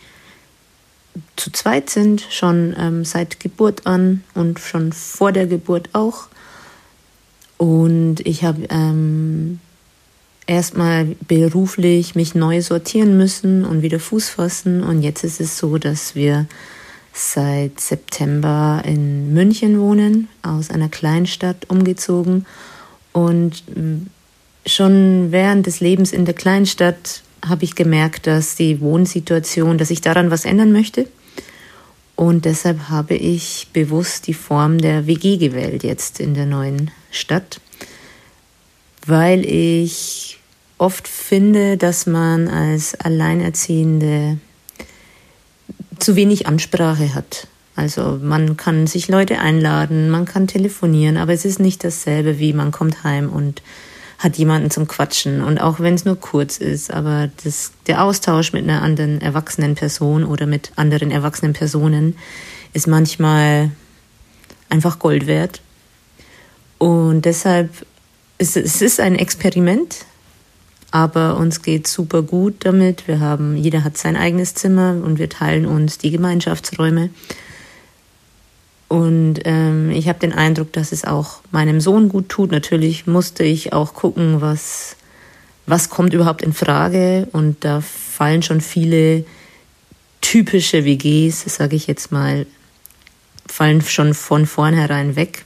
zu 1.35 1.51
zweit 1.51 1.89
sind, 1.89 2.25
schon 2.29 2.75
ähm, 2.77 3.05
seit 3.05 3.39
Geburt 3.39 3.85
an 3.85 4.23
und 4.33 4.59
schon 4.59 4.93
vor 4.93 5.31
der 5.31 5.47
Geburt 5.47 5.89
auch. 5.93 6.27
Und 7.57 8.25
ich 8.25 8.43
habe 8.43 8.63
ähm, 8.69 9.59
erstmal 10.47 11.15
beruflich 11.27 12.15
mich 12.15 12.35
neu 12.35 12.61
sortieren 12.61 13.17
müssen 13.17 13.65
und 13.65 13.81
wieder 13.81 13.99
Fuß 13.99 14.29
fassen. 14.29 14.83
Und 14.83 15.01
jetzt 15.01 15.23
ist 15.23 15.39
es 15.39 15.57
so, 15.57 15.77
dass 15.77 16.15
wir 16.15 16.47
seit 17.13 17.79
September 17.79 18.81
in 18.85 19.33
München 19.33 19.79
wohnen, 19.79 20.27
aus 20.41 20.69
einer 20.69 20.89
Kleinstadt 20.89 21.69
umgezogen 21.69 22.45
und 23.13 23.63
mm, 23.75 24.07
schon 24.65 25.31
während 25.31 25.65
des 25.67 25.79
Lebens 25.79 26.11
in 26.11 26.25
der 26.25 26.33
Kleinstadt 26.33 27.21
habe 27.45 27.63
ich 27.63 27.75
gemerkt, 27.75 28.27
dass 28.27 28.55
die 28.55 28.81
Wohnsituation, 28.81 29.77
dass 29.77 29.91
ich 29.91 30.01
daran 30.01 30.31
was 30.31 30.45
ändern 30.45 30.71
möchte. 30.71 31.07
Und 32.15 32.45
deshalb 32.45 32.89
habe 32.89 33.15
ich 33.15 33.67
bewusst 33.73 34.27
die 34.27 34.33
Form 34.33 34.77
der 34.77 35.07
WG 35.07 35.37
gewählt 35.37 35.83
jetzt 35.83 36.19
in 36.19 36.33
der 36.33 36.45
neuen 36.45 36.91
Stadt, 37.11 37.59
weil 39.05 39.45
ich 39.45 40.39
oft 40.77 41.07
finde, 41.07 41.77
dass 41.77 42.05
man 42.05 42.47
als 42.47 42.95
Alleinerziehende 42.95 44.37
zu 45.99 46.15
wenig 46.15 46.47
Ansprache 46.47 47.13
hat. 47.15 47.47
Also 47.75 48.19
man 48.21 48.57
kann 48.57 48.85
sich 48.87 49.07
Leute 49.07 49.39
einladen, 49.39 50.09
man 50.09 50.25
kann 50.25 50.47
telefonieren, 50.47 51.17
aber 51.17 51.33
es 51.33 51.45
ist 51.45 51.59
nicht 51.59 51.83
dasselbe 51.83 52.37
wie 52.37 52.53
man 52.53 52.71
kommt 52.71 53.03
heim 53.03 53.29
und 53.29 53.61
hat 54.19 54.37
jemanden 54.37 54.69
zum 54.69 54.87
Quatschen 54.87 55.41
und 55.41 55.59
auch 55.59 55.79
wenn 55.79 55.95
es 55.95 56.05
nur 56.05 56.17
kurz 56.17 56.57
ist, 56.57 56.93
aber 56.93 57.29
das, 57.43 57.73
der 57.87 58.03
Austausch 58.03 58.53
mit 58.53 58.63
einer 58.63 58.81
anderen 58.81 59.19
erwachsenen 59.21 59.75
Person 59.75 60.23
oder 60.23 60.45
mit 60.45 60.71
anderen 60.75 61.11
erwachsenen 61.11 61.53
Personen 61.53 62.15
ist 62.73 62.87
manchmal 62.87 63.71
einfach 64.69 64.99
Gold 64.99 65.27
wert. 65.27 65.61
Und 66.77 67.25
deshalb 67.25 67.69
ist 68.37 68.57
es 68.57 68.81
ist 68.81 68.99
ein 68.99 69.15
Experiment, 69.15 70.05
aber 70.91 71.37
uns 71.37 71.61
geht 71.61 71.87
super 71.87 72.21
gut 72.21 72.65
damit. 72.65 73.07
Wir 73.07 73.19
haben, 73.19 73.57
jeder 73.57 73.83
hat 73.83 73.97
sein 73.97 74.15
eigenes 74.15 74.53
Zimmer 74.53 74.91
und 75.03 75.17
wir 75.17 75.29
teilen 75.29 75.65
uns 75.65 75.97
die 75.97 76.11
Gemeinschaftsräume. 76.11 77.09
Und 78.93 79.39
ähm, 79.45 79.89
ich 79.89 80.07
habe 80.07 80.19
den 80.19 80.33
Eindruck, 80.33 80.71
dass 80.73 80.91
es 80.91 81.03
auch 81.03 81.41
meinem 81.49 81.81
Sohn 81.81 82.09
gut 82.09 82.29
tut. 82.29 82.51
Natürlich 82.51 83.07
musste 83.07 83.43
ich 83.43 83.73
auch 83.73 83.95
gucken, 83.95 84.39
was, 84.39 84.95
was 85.65 85.89
kommt 85.89 86.13
überhaupt 86.13 86.43
in 86.43 86.53
Frage. 86.53 87.27
Und 87.31 87.65
da 87.65 87.81
fallen 87.81 88.43
schon 88.43 88.61
viele 88.61 89.25
typische 90.21 90.85
WGs, 90.85 91.43
sage 91.55 91.75
ich 91.75 91.87
jetzt 91.87 92.11
mal, 92.11 92.45
fallen 93.47 93.81
schon 93.81 94.13
von 94.13 94.45
vornherein 94.45 95.15
weg. 95.15 95.45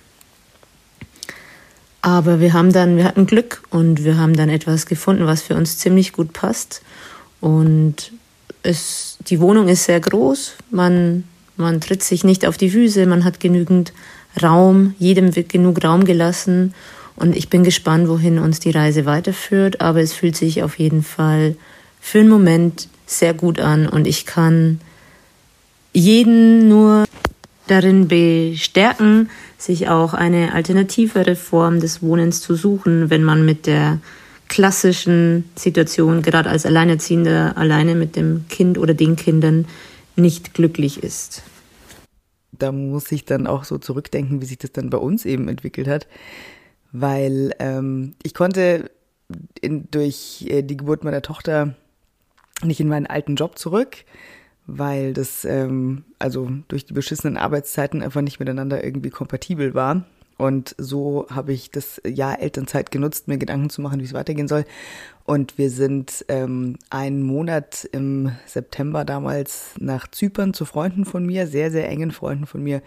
Aber 2.07 2.39
wir 2.39 2.53
haben 2.53 2.71
dann, 2.71 2.95
wir 2.95 3.03
hatten 3.03 3.27
Glück 3.27 3.63
und 3.69 4.05
wir 4.05 4.17
haben 4.17 4.33
dann 4.33 4.49
etwas 4.49 4.85
gefunden, 4.85 5.25
was 5.25 5.41
für 5.41 5.55
uns 5.55 5.77
ziemlich 5.77 6.13
gut 6.13 6.31
passt. 6.31 6.81
Und 7.41 8.13
es, 8.63 9.17
die 9.27 9.41
Wohnung 9.41 9.67
ist 9.67 9.83
sehr 9.83 9.99
groß. 9.99 10.53
Man 10.71 11.25
man 11.57 11.81
tritt 11.81 12.03
sich 12.03 12.23
nicht 12.23 12.45
auf 12.45 12.55
die 12.55 12.69
Füße, 12.69 13.07
man 13.07 13.23
hat 13.23 13.39
genügend 13.39 13.91
Raum, 14.41 14.93
jedem 14.99 15.35
wird 15.35 15.49
genug 15.49 15.83
Raum 15.83 16.05
gelassen. 16.05 16.73
Und 17.15 17.35
ich 17.35 17.49
bin 17.49 17.63
gespannt, 17.63 18.07
wohin 18.07 18.37
uns 18.37 18.59
die 18.59 18.69
Reise 18.69 19.07
weiterführt. 19.07 19.81
Aber 19.81 19.99
es 19.99 20.13
fühlt 20.13 20.37
sich 20.37 20.61
auf 20.61 20.77
jeden 20.77 21.01
Fall 21.01 21.55
für 21.99 22.19
einen 22.19 22.29
Moment 22.29 22.87
sehr 23.07 23.33
gut 23.33 23.59
an. 23.59 23.89
Und 23.89 24.05
ich 24.05 24.27
kann 24.27 24.79
jeden 25.93 26.69
nur 26.69 27.05
darin 27.67 28.07
bestärken, 28.07 29.29
sich 29.57 29.89
auch 29.89 30.13
eine 30.13 30.53
alternativere 30.53 31.35
Form 31.35 31.79
des 31.79 32.01
Wohnens 32.01 32.41
zu 32.41 32.55
suchen, 32.55 33.09
wenn 33.09 33.23
man 33.23 33.45
mit 33.45 33.67
der 33.67 33.99
klassischen 34.47 35.49
Situation, 35.55 36.21
gerade 36.21 36.49
als 36.49 36.65
Alleinerziehender, 36.65 37.57
alleine 37.57 37.95
mit 37.95 38.15
dem 38.15 38.45
Kind 38.49 38.77
oder 38.77 38.93
den 38.93 39.15
Kindern, 39.15 39.65
nicht 40.15 40.53
glücklich 40.53 41.03
ist. 41.03 41.43
Da 42.51 42.71
muss 42.71 43.11
ich 43.11 43.25
dann 43.25 43.45
auch 43.45 43.63
so 43.65 43.77
zurückdenken, 43.77 44.41
wie 44.41 44.45
sich 44.45 44.57
das 44.57 44.71
dann 44.71 44.89
bei 44.89 44.97
uns 44.97 45.25
eben 45.25 45.47
entwickelt 45.47 45.87
hat, 45.87 46.07
weil 46.91 47.53
ähm, 47.59 48.15
ich 48.23 48.33
konnte 48.33 48.89
in, 49.61 49.89
durch 49.91 50.45
äh, 50.47 50.63
die 50.63 50.77
Geburt 50.77 51.03
meiner 51.03 51.21
Tochter 51.21 51.75
nicht 52.63 52.79
in 52.79 52.87
meinen 52.87 53.05
alten 53.05 53.35
Job 53.35 53.59
zurück, 53.59 53.97
weil 54.67 55.13
das 55.13 55.45
ähm, 55.45 56.03
also 56.19 56.49
durch 56.67 56.85
die 56.85 56.93
beschissenen 56.93 57.37
Arbeitszeiten 57.37 58.03
einfach 58.03 58.21
nicht 58.21 58.39
miteinander 58.39 58.83
irgendwie 58.83 59.09
kompatibel 59.09 59.73
war. 59.73 60.05
Und 60.37 60.75
so 60.77 61.25
habe 61.31 61.51
ich 61.51 61.71
das 61.71 61.99
Jahr 62.05 62.39
Elternzeit 62.39 62.91
genutzt, 62.91 63.27
mir 63.27 63.39
Gedanken 63.39 63.71
zu 63.71 63.81
machen, 63.81 63.99
wie 63.99 64.03
es 64.05 64.13
weitergehen 64.13 64.47
soll. 64.47 64.65
Und 65.25 65.57
wir 65.57 65.71
sind 65.71 66.25
ähm, 66.27 66.77
einen 66.91 67.23
Monat 67.23 67.89
im 67.91 68.31
September 68.45 69.03
damals 69.03 69.71
nach 69.79 70.07
Zypern 70.07 70.53
zu 70.53 70.65
Freunden 70.65 71.05
von 71.05 71.25
mir, 71.25 71.47
sehr, 71.47 71.71
sehr 71.71 71.89
engen 71.89 72.11
Freunden 72.11 72.45
von 72.45 72.61
mir. 72.61 72.83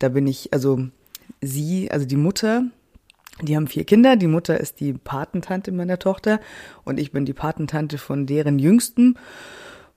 Da 0.00 0.08
bin 0.08 0.26
ich, 0.26 0.52
also 0.52 0.88
sie, 1.40 1.88
also 1.90 2.04
die 2.04 2.16
Mutter, 2.16 2.64
die 3.42 3.54
haben 3.54 3.68
vier 3.68 3.84
Kinder. 3.84 4.16
Die 4.16 4.26
Mutter 4.26 4.58
ist 4.58 4.80
die 4.80 4.92
Patentante 4.92 5.70
meiner 5.70 6.00
Tochter 6.00 6.40
und 6.84 6.98
ich 6.98 7.12
bin 7.12 7.24
die 7.24 7.32
Patentante 7.32 7.98
von 7.98 8.26
deren 8.26 8.58
Jüngsten. 8.58 9.16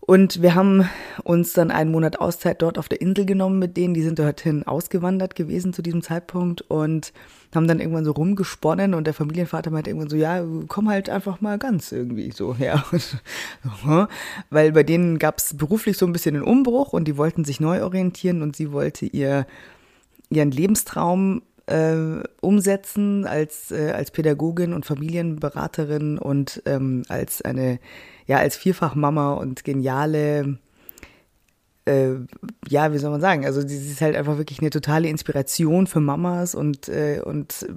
Und 0.04 0.42
wir 0.42 0.56
haben 0.56 0.90
uns 1.24 1.54
dann 1.54 1.70
einen 1.70 1.92
Monat 1.92 2.20
Auszeit 2.20 2.62
dort 2.62 2.80
auf 2.80 2.90
der 2.90 3.02
Insel 3.02 3.26
genommen 3.26 3.60
mit 3.60 3.78
denen. 3.78 3.94
Die 3.94 4.02
sind 4.02 4.18
dorthin 4.18 4.64
ausgewandert 4.64 5.36
gewesen 5.36 5.74
zu 5.74 5.84
diesem 5.84 6.02
Zeitpunkt 6.02 6.62
und 6.62 7.14
haben 7.54 7.68
dann 7.68 7.80
irgendwann 7.80 8.06
so 8.06 8.12
rumgesponnen 8.12 8.94
und 8.94 9.06
der 9.06 9.14
Familienvater 9.14 9.70
meinte 9.70 9.90
irgendwann 9.90 10.10
so, 10.10 10.16
ja, 10.16 10.44
komm 10.68 10.90
halt 10.90 11.10
einfach 11.10 11.40
mal 11.40 11.58
ganz 11.60 11.92
irgendwie 11.92 12.32
so 12.32 12.56
her. 12.56 12.84
Weil 14.50 14.72
bei 14.72 14.84
denen 14.84 15.20
gab 15.20 15.38
es 15.38 15.56
beruflich 15.56 15.98
so 15.98 16.08
ein 16.08 16.14
bisschen 16.14 16.36
einen 16.36 16.46
Umbruch 16.46 16.94
und 16.94 17.08
die 17.08 17.18
wollten 17.18 17.46
sich 17.46 17.60
neu 17.60 17.84
orientieren 17.84 18.42
und 18.42 18.56
sie 18.56 18.72
wollte 18.72 19.06
ihr 19.06 19.46
ihren 20.30 20.52
Lebenstraum 20.52 21.42
äh, 21.68 22.24
umsetzen 22.42 23.26
als, 23.26 23.72
äh, 23.72 23.92
als 23.92 24.12
Pädagogin 24.12 24.74
und 24.74 24.86
Familienberaterin 24.86 26.18
und 26.18 26.64
ähm, 26.66 27.04
als 27.10 27.42
eine 27.42 27.80
ja 28.32 28.38
als 28.38 28.56
Vierfachmama 28.56 29.34
und 29.34 29.65
geniale 29.65 30.58
äh, 31.86 32.13
ja, 32.70 32.94
wie 32.94 32.98
soll 32.98 33.12
man 33.12 33.20
sagen? 33.20 33.46
Also 33.46 33.67
sie 33.67 33.76
ist 33.76 34.02
halt 34.02 34.15
einfach 34.15 34.38
wirklich 34.38 34.60
eine 34.60 34.70
totale 34.70 35.10
Inspiration 35.10 35.86
für 35.88 36.00
Mamas 36.00 36.56
und 36.56 36.88
äh, 36.88 37.22
und 37.26 37.67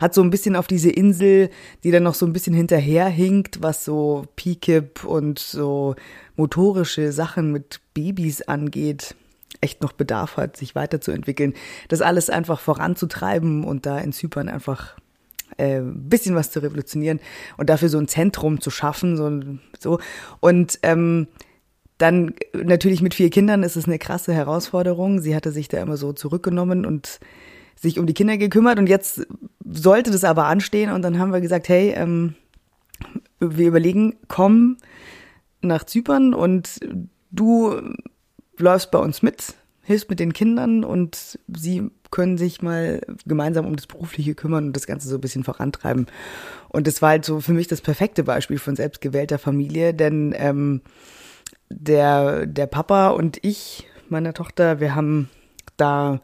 hat 0.00 0.14
so 0.14 0.22
ein 0.22 0.30
bisschen 0.30 0.56
auf 0.56 0.66
diese 0.66 0.90
Insel, 0.90 1.50
die 1.84 1.90
dann 1.90 2.04
noch 2.04 2.14
so 2.14 2.24
ein 2.24 2.32
bisschen 2.32 2.54
hinterherhinkt, 2.54 3.60
was 3.60 3.84
so 3.84 4.24
PKIP 4.36 5.04
und 5.04 5.38
so 5.38 5.96
motorische 6.36 7.12
Sachen 7.12 7.52
mit 7.52 7.80
Babys 7.92 8.40
angeht, 8.42 9.14
echt 9.60 9.82
noch 9.82 9.92
Bedarf 9.92 10.38
hat, 10.38 10.56
sich 10.56 10.74
weiterzuentwickeln. 10.74 11.52
Das 11.88 12.00
alles 12.00 12.30
einfach 12.30 12.60
voranzutreiben 12.60 13.64
und 13.64 13.84
da 13.84 13.98
in 13.98 14.12
Zypern 14.12 14.48
einfach 14.48 14.96
äh, 15.58 15.80
bisschen 15.82 16.34
was 16.34 16.50
zu 16.50 16.62
revolutionieren 16.62 17.20
und 17.56 17.68
dafür 17.68 17.88
so 17.88 17.98
ein 17.98 18.08
Zentrum 18.08 18.60
zu 18.60 18.70
schaffen. 18.70 19.16
So, 19.16 19.40
so. 19.78 20.00
Und 20.40 20.78
ähm, 20.82 21.28
dann 21.98 22.34
natürlich 22.54 23.02
mit 23.02 23.14
vier 23.14 23.28
Kindern 23.28 23.62
ist 23.62 23.76
es 23.76 23.86
eine 23.86 23.98
krasse 23.98 24.32
Herausforderung. 24.32 25.20
Sie 25.20 25.34
hatte 25.34 25.52
sich 25.52 25.68
da 25.68 25.82
immer 25.82 25.96
so 25.96 26.12
zurückgenommen 26.12 26.86
und 26.86 27.18
sich 27.74 27.98
um 27.98 28.06
die 28.06 28.14
Kinder 28.14 28.38
gekümmert 28.38 28.78
und 28.78 28.88
jetzt 28.88 29.26
sollte 29.64 30.10
das 30.10 30.24
aber 30.24 30.46
anstehen 30.46 30.90
und 30.90 31.02
dann 31.02 31.18
haben 31.18 31.32
wir 31.32 31.40
gesagt, 31.40 31.68
hey, 31.68 31.92
ähm, 31.96 32.34
wir 33.40 33.68
überlegen, 33.68 34.16
komm 34.26 34.78
nach 35.60 35.84
Zypern 35.84 36.34
und 36.34 36.80
du 37.30 37.76
läufst 38.56 38.90
bei 38.90 38.98
uns 38.98 39.22
mit, 39.22 39.54
hilfst 39.82 40.10
mit 40.10 40.20
den 40.20 40.32
Kindern 40.32 40.84
und 40.84 41.38
sie 41.46 41.90
können 42.10 42.38
sich 42.38 42.62
mal 42.62 43.00
gemeinsam 43.26 43.66
um 43.66 43.76
das 43.76 43.86
Berufliche 43.86 44.34
kümmern 44.34 44.66
und 44.66 44.76
das 44.76 44.86
Ganze 44.86 45.08
so 45.08 45.16
ein 45.16 45.20
bisschen 45.20 45.44
vorantreiben. 45.44 46.06
Und 46.68 46.86
das 46.86 47.02
war 47.02 47.10
halt 47.10 47.24
so 47.24 47.40
für 47.40 47.52
mich 47.52 47.68
das 47.68 47.80
perfekte 47.80 48.24
Beispiel 48.24 48.58
von 48.58 48.76
selbstgewählter 48.76 49.38
Familie, 49.38 49.94
denn 49.94 50.34
ähm, 50.36 50.80
der, 51.70 52.46
der 52.46 52.66
Papa 52.66 53.08
und 53.08 53.38
ich, 53.42 53.86
meiner 54.08 54.32
Tochter, 54.32 54.80
wir 54.80 54.94
haben 54.94 55.28
da 55.76 56.20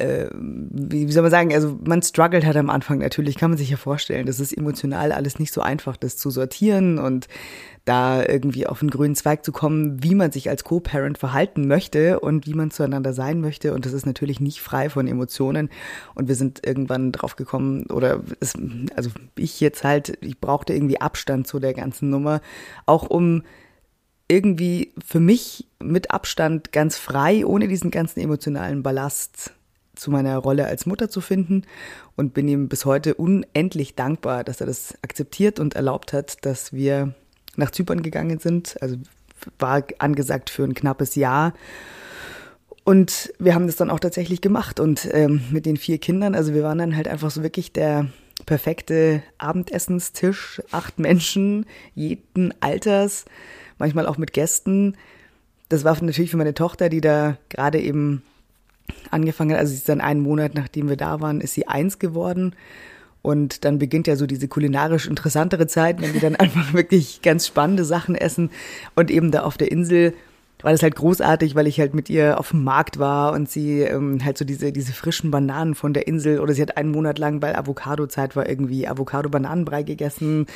wie, 0.00 1.10
soll 1.10 1.22
man 1.22 1.30
sagen, 1.32 1.52
also 1.52 1.76
man 1.84 2.02
struggelt 2.02 2.46
halt 2.46 2.56
am 2.56 2.70
Anfang 2.70 2.98
natürlich, 2.98 3.36
kann 3.36 3.50
man 3.50 3.58
sich 3.58 3.70
ja 3.70 3.76
vorstellen. 3.76 4.26
Das 4.26 4.38
ist 4.38 4.52
emotional 4.52 5.10
alles 5.10 5.40
nicht 5.40 5.52
so 5.52 5.60
einfach, 5.60 5.96
das 5.96 6.16
zu 6.16 6.30
sortieren 6.30 6.98
und 6.98 7.26
da 7.84 8.24
irgendwie 8.24 8.66
auf 8.66 8.80
einen 8.80 8.90
grünen 8.90 9.16
Zweig 9.16 9.44
zu 9.44 9.50
kommen, 9.50 10.02
wie 10.02 10.14
man 10.14 10.30
sich 10.30 10.50
als 10.50 10.62
Co-Parent 10.62 11.18
verhalten 11.18 11.66
möchte 11.66 12.20
und 12.20 12.46
wie 12.46 12.54
man 12.54 12.70
zueinander 12.70 13.12
sein 13.12 13.40
möchte. 13.40 13.74
Und 13.74 13.86
das 13.86 13.92
ist 13.92 14.06
natürlich 14.06 14.38
nicht 14.40 14.60
frei 14.60 14.88
von 14.88 15.08
Emotionen. 15.08 15.68
Und 16.14 16.28
wir 16.28 16.36
sind 16.36 16.64
irgendwann 16.64 17.10
drauf 17.10 17.34
gekommen, 17.34 17.86
oder 17.86 18.22
es, 18.38 18.52
also 18.94 19.10
ich 19.36 19.58
jetzt 19.60 19.82
halt, 19.82 20.16
ich 20.20 20.38
brauchte 20.38 20.74
irgendwie 20.74 21.00
Abstand 21.00 21.48
zu 21.48 21.58
der 21.58 21.74
ganzen 21.74 22.08
Nummer, 22.10 22.40
auch 22.86 23.08
um 23.10 23.42
irgendwie 24.28 24.92
für 25.04 25.20
mich 25.20 25.66
mit 25.82 26.10
Abstand 26.12 26.70
ganz 26.70 26.98
frei, 26.98 27.44
ohne 27.46 27.66
diesen 27.66 27.90
ganzen 27.90 28.20
emotionalen 28.20 28.82
Ballast 28.82 29.54
zu 29.98 30.10
meiner 30.10 30.36
Rolle 30.38 30.66
als 30.66 30.86
Mutter 30.86 31.08
zu 31.08 31.20
finden 31.20 31.62
und 32.16 32.34
bin 32.34 32.48
ihm 32.48 32.68
bis 32.68 32.84
heute 32.84 33.14
unendlich 33.14 33.94
dankbar, 33.94 34.44
dass 34.44 34.60
er 34.60 34.66
das 34.66 34.94
akzeptiert 35.02 35.60
und 35.60 35.74
erlaubt 35.74 36.12
hat, 36.12 36.44
dass 36.44 36.72
wir 36.72 37.14
nach 37.56 37.70
Zypern 37.70 38.02
gegangen 38.02 38.38
sind. 38.38 38.80
Also 38.80 38.96
war 39.58 39.84
angesagt 39.98 40.50
für 40.50 40.64
ein 40.64 40.74
knappes 40.74 41.14
Jahr. 41.14 41.54
Und 42.84 43.32
wir 43.38 43.54
haben 43.54 43.66
das 43.66 43.76
dann 43.76 43.90
auch 43.90 44.00
tatsächlich 44.00 44.40
gemacht 44.40 44.80
und 44.80 45.08
ähm, 45.12 45.42
mit 45.50 45.66
den 45.66 45.76
vier 45.76 45.98
Kindern, 45.98 46.34
also 46.34 46.54
wir 46.54 46.62
waren 46.62 46.78
dann 46.78 46.96
halt 46.96 47.06
einfach 47.06 47.30
so 47.30 47.42
wirklich 47.42 47.72
der, 47.72 48.06
perfekte 48.46 49.22
Abendessenstisch, 49.38 50.62
acht 50.70 50.98
Menschen, 50.98 51.66
jeden 51.94 52.54
Alters, 52.60 53.24
manchmal 53.78 54.06
auch 54.06 54.18
mit 54.18 54.32
Gästen. 54.32 54.96
Das 55.68 55.84
war 55.84 56.02
natürlich 56.02 56.30
für 56.30 56.36
meine 56.36 56.54
Tochter, 56.54 56.88
die 56.88 57.00
da 57.00 57.36
gerade 57.48 57.80
eben 57.80 58.22
angefangen 59.12 59.52
hat, 59.52 59.58
also 59.58 59.70
sie 59.70 59.78
ist 59.78 59.88
dann 59.88 60.00
einen 60.00 60.20
Monat, 60.20 60.54
nachdem 60.54 60.88
wir 60.88 60.96
da 60.96 61.20
waren, 61.20 61.40
ist 61.40 61.54
sie 61.54 61.66
eins 61.66 61.98
geworden. 61.98 62.54
Und 63.22 63.64
dann 63.64 63.78
beginnt 63.78 64.06
ja 64.06 64.16
so 64.16 64.26
diese 64.26 64.48
kulinarisch 64.48 65.06
interessantere 65.06 65.66
Zeit, 65.66 66.00
wenn 66.00 66.14
wir 66.14 66.20
dann 66.20 66.36
einfach 66.36 66.72
wirklich 66.72 67.22
ganz 67.22 67.46
spannende 67.46 67.84
Sachen 67.84 68.14
essen. 68.14 68.50
Und 68.94 69.10
eben 69.10 69.30
da 69.30 69.42
auf 69.42 69.58
der 69.58 69.72
Insel 69.72 70.14
war 70.62 70.72
das 70.72 70.82
halt 70.82 70.96
großartig, 70.96 71.54
weil 71.54 71.66
ich 71.66 71.78
halt 71.78 71.94
mit 71.94 72.10
ihr 72.10 72.38
auf 72.38 72.50
dem 72.50 72.64
Markt 72.64 72.98
war 72.98 73.32
und 73.32 73.48
sie 73.48 73.82
ähm, 73.82 74.24
halt 74.24 74.38
so 74.38 74.44
diese, 74.44 74.72
diese 74.72 74.92
frischen 74.92 75.30
Bananen 75.30 75.74
von 75.74 75.92
der 75.92 76.08
Insel 76.08 76.40
oder 76.40 76.52
sie 76.52 76.62
hat 76.62 76.76
einen 76.76 76.90
Monat 76.90 77.18
lang, 77.18 77.42
weil 77.42 77.54
Avocado-Zeit 77.54 78.34
war, 78.34 78.48
irgendwie 78.48 78.88
Avocado-Bananenbrei 78.88 79.84
gegessen, 79.84 80.46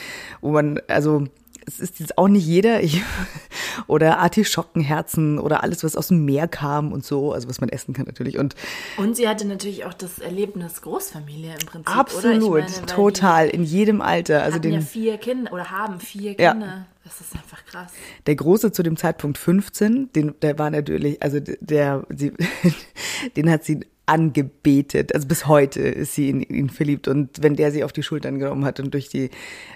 wo 0.40 0.50
man, 0.50 0.80
also 0.88 1.26
es 1.66 1.80
ist 1.80 2.00
jetzt 2.00 2.18
auch 2.18 2.28
nicht 2.28 2.46
jeder, 2.46 2.82
ich, 2.82 3.02
oder 3.86 4.18
Artischockenherzen 4.18 5.38
oder 5.38 5.62
alles, 5.62 5.84
was 5.84 5.96
aus 5.96 6.08
dem 6.08 6.24
Meer 6.24 6.48
kam 6.48 6.92
und 6.92 7.04
so, 7.04 7.32
also 7.32 7.48
was 7.48 7.60
man 7.60 7.68
essen 7.68 7.94
kann 7.94 8.06
natürlich. 8.06 8.38
Und, 8.38 8.54
und 8.96 9.16
sie 9.16 9.28
hatte 9.28 9.46
natürlich 9.46 9.84
auch 9.84 9.94
das 9.94 10.18
Erlebnis 10.18 10.82
Großfamilie 10.82 11.52
im 11.52 11.66
Prinzip. 11.66 11.96
Absolut, 11.96 12.62
meine, 12.62 12.86
total, 12.86 13.48
in 13.48 13.64
jedem 13.64 14.00
Alter. 14.00 14.42
Also 14.42 14.58
den, 14.58 14.74
ja 14.74 14.80
vier 14.80 15.18
Kinder 15.18 15.52
oder 15.52 15.70
haben 15.70 16.00
vier 16.00 16.34
Kinder. 16.34 16.66
Ja. 16.66 16.86
Das 17.18 17.28
ist 17.28 17.34
einfach 17.34 17.64
krass. 17.66 17.92
Der 18.26 18.36
Große 18.36 18.72
zu 18.72 18.82
dem 18.82 18.96
Zeitpunkt 18.96 19.36
15, 19.36 20.12
den, 20.12 20.34
der 20.40 20.58
war 20.58 20.70
natürlich, 20.70 21.22
also 21.22 21.40
der, 21.40 22.06
sie, 22.08 22.32
den 23.36 23.50
hat 23.50 23.64
sie 23.64 23.80
angebetet. 24.06 25.14
Also 25.14 25.28
bis 25.28 25.46
heute 25.46 25.80
ist 25.80 26.14
sie 26.14 26.30
in 26.30 26.40
ihn 26.40 26.70
verliebt. 26.70 27.08
Und 27.08 27.42
wenn 27.42 27.54
der 27.54 27.70
sie 27.70 27.84
auf 27.84 27.92
die 27.92 28.02
Schultern 28.02 28.38
genommen 28.38 28.64
hat 28.64 28.80
und 28.80 28.94
durch 28.94 29.10
die, 29.10 29.30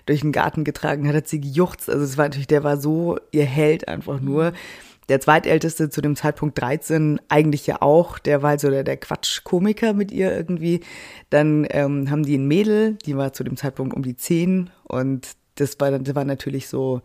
durch 0.06 0.20
den 0.20 0.32
Garten 0.32 0.64
getragen 0.64 1.06
hat, 1.06 1.14
hat 1.14 1.28
sie 1.28 1.40
gejuchzt. 1.40 1.90
Also 1.90 2.02
es 2.04 2.16
war 2.16 2.24
natürlich, 2.24 2.46
der 2.46 2.64
war 2.64 2.78
so 2.78 3.18
ihr 3.32 3.44
Held 3.44 3.86
einfach 3.86 4.20
nur. 4.20 4.52
Der 5.10 5.20
zweitälteste 5.20 5.90
zu 5.90 6.00
dem 6.00 6.16
Zeitpunkt 6.16 6.60
13 6.60 7.20
eigentlich 7.28 7.66
ja 7.66 7.80
auch, 7.80 8.18
der 8.18 8.42
war 8.42 8.58
so 8.58 8.70
der, 8.70 8.82
der 8.82 8.96
Quatschkomiker 8.96 9.92
mit 9.92 10.10
ihr 10.10 10.34
irgendwie. 10.34 10.80
Dann 11.30 11.66
ähm, 11.70 12.10
haben 12.10 12.24
die 12.24 12.38
ein 12.38 12.48
Mädel, 12.48 12.94
die 13.04 13.16
war 13.16 13.34
zu 13.34 13.44
dem 13.44 13.56
Zeitpunkt 13.56 13.94
um 13.94 14.02
die 14.02 14.16
10 14.16 14.70
und 14.84 15.36
das 15.56 15.78
war, 15.80 15.98
das 15.98 16.14
war 16.14 16.24
natürlich 16.24 16.68
so, 16.68 17.02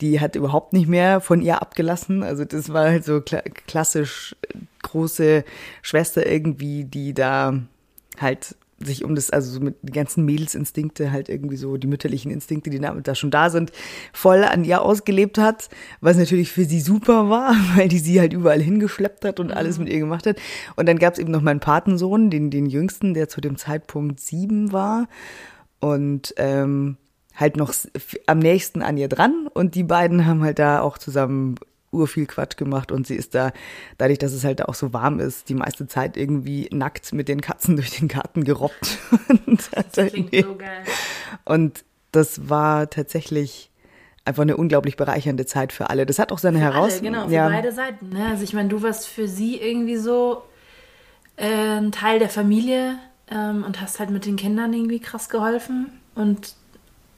die 0.00 0.20
hat 0.20 0.36
überhaupt 0.36 0.72
nicht 0.72 0.88
mehr 0.88 1.20
von 1.20 1.42
ihr 1.42 1.60
abgelassen. 1.60 2.22
Also 2.22 2.44
das 2.44 2.72
war 2.72 2.84
halt 2.84 3.04
so 3.04 3.20
kla 3.20 3.42
klassisch 3.66 4.36
große 4.82 5.44
Schwester 5.82 6.26
irgendwie, 6.26 6.84
die 6.84 7.14
da 7.14 7.60
halt 8.20 8.56
sich 8.78 9.04
um 9.04 9.14
das, 9.14 9.30
also 9.30 9.50
so 9.50 9.60
mit 9.60 9.76
den 9.82 9.92
ganzen 9.92 10.24
Mädelsinstinkte 10.24 11.12
halt 11.12 11.28
irgendwie 11.28 11.56
so, 11.56 11.76
die 11.76 11.86
mütterlichen 11.86 12.30
Instinkte, 12.30 12.70
die 12.70 12.80
da 12.80 13.14
schon 13.14 13.30
da 13.30 13.48
sind, 13.48 13.72
voll 14.12 14.44
an 14.44 14.64
ihr 14.64 14.82
ausgelebt 14.82 15.38
hat, 15.38 15.68
was 16.00 16.16
natürlich 16.16 16.50
für 16.50 16.64
sie 16.64 16.80
super 16.80 17.30
war, 17.30 17.54
weil 17.76 17.88
die 17.88 17.98
sie 17.98 18.20
halt 18.20 18.32
überall 18.32 18.60
hingeschleppt 18.60 19.24
hat 19.24 19.40
und 19.40 19.52
alles 19.52 19.78
mit 19.78 19.88
ihr 19.88 20.00
gemacht 20.00 20.26
hat. 20.26 20.36
Und 20.76 20.86
dann 20.86 20.98
gab 20.98 21.14
es 21.14 21.18
eben 21.18 21.30
noch 21.30 21.42
meinen 21.42 21.60
Patensohn, 21.60 22.30
den, 22.30 22.50
den 22.50 22.66
jüngsten, 22.66 23.14
der 23.14 23.28
zu 23.28 23.40
dem 23.40 23.56
Zeitpunkt 23.56 24.20
sieben 24.20 24.72
war. 24.72 25.08
Und 25.80 26.34
ähm, 26.36 26.96
halt 27.34 27.56
noch 27.56 27.74
am 28.26 28.38
nächsten 28.38 28.82
an 28.82 28.96
ihr 28.96 29.08
dran 29.08 29.48
und 29.52 29.74
die 29.74 29.82
beiden 29.82 30.26
haben 30.26 30.42
halt 30.42 30.58
da 30.58 30.80
auch 30.80 30.98
zusammen 30.98 31.56
ur 31.94 32.08
viel 32.08 32.26
Quatsch 32.26 32.56
gemacht 32.56 32.92
und 32.92 33.06
sie 33.06 33.14
ist 33.14 33.34
da, 33.34 33.52
dadurch, 33.98 34.18
dass 34.18 34.32
es 34.32 34.44
halt 34.44 34.68
auch 34.68 34.74
so 34.74 34.92
warm 34.92 35.20
ist, 35.20 35.48
die 35.48 35.54
meiste 35.54 35.86
Zeit 35.86 36.16
irgendwie 36.16 36.68
nackt 36.72 37.12
mit 37.12 37.28
den 37.28 37.40
Katzen 37.40 37.76
durch 37.76 37.98
den 37.98 38.08
Garten 38.08 38.44
gerobbt. 38.44 38.98
und 39.46 39.70
das 39.72 40.10
klingt 40.10 40.34
so 40.34 40.56
geil. 40.56 40.82
Und 41.44 41.84
das 42.12 42.48
war 42.48 42.90
tatsächlich 42.90 43.70
einfach 44.24 44.42
eine 44.42 44.56
unglaublich 44.56 44.96
bereichernde 44.96 45.46
Zeit 45.46 45.72
für 45.72 45.90
alle. 45.90 46.06
Das 46.06 46.18
hat 46.18 46.32
auch 46.32 46.38
seine 46.38 46.58
Herausforderungen. 46.58 47.12
Genau, 47.12 47.28
für 47.28 47.34
ja. 47.34 47.48
beide 47.48 47.72
Seiten. 47.72 48.08
Ne? 48.10 48.26
Also 48.30 48.42
ich 48.42 48.54
meine, 48.54 48.68
du 48.68 48.82
warst 48.82 49.06
für 49.06 49.28
sie 49.28 49.56
irgendwie 49.56 49.96
so 49.96 50.42
äh, 51.36 51.78
ein 51.78 51.92
Teil 51.92 52.18
der 52.18 52.28
Familie 52.30 52.98
ähm, 53.30 53.64
und 53.64 53.80
hast 53.80 54.00
halt 54.00 54.10
mit 54.10 54.24
den 54.24 54.36
Kindern 54.36 54.72
irgendwie 54.72 55.00
krass 55.00 55.28
geholfen 55.28 55.92
und 56.14 56.54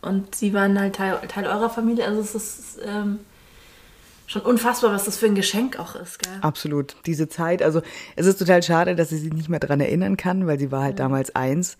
und 0.02 0.34
sie 0.34 0.52
waren 0.54 0.78
halt 0.78 0.96
Teil, 0.96 1.18
Teil 1.28 1.46
eurer 1.46 1.70
Familie. 1.70 2.06
Also 2.06 2.20
es 2.20 2.34
ist 2.34 2.78
ähm, 2.84 3.18
schon 4.26 4.42
unfassbar, 4.42 4.92
was 4.92 5.04
das 5.04 5.16
für 5.16 5.26
ein 5.26 5.34
Geschenk 5.34 5.78
auch 5.78 5.94
ist. 5.96 6.18
Gell? 6.18 6.38
Absolut. 6.42 6.96
Diese 7.06 7.28
Zeit, 7.28 7.62
also 7.62 7.82
es 8.16 8.26
ist 8.26 8.38
total 8.38 8.62
schade, 8.62 8.94
dass 8.94 9.08
sie 9.08 9.18
sich 9.18 9.32
nicht 9.32 9.48
mehr 9.48 9.60
daran 9.60 9.80
erinnern 9.80 10.16
kann, 10.16 10.46
weil 10.46 10.58
sie 10.58 10.70
war 10.70 10.82
halt 10.82 10.94
mhm. 10.94 10.98
damals 10.98 11.34
eins. 11.34 11.76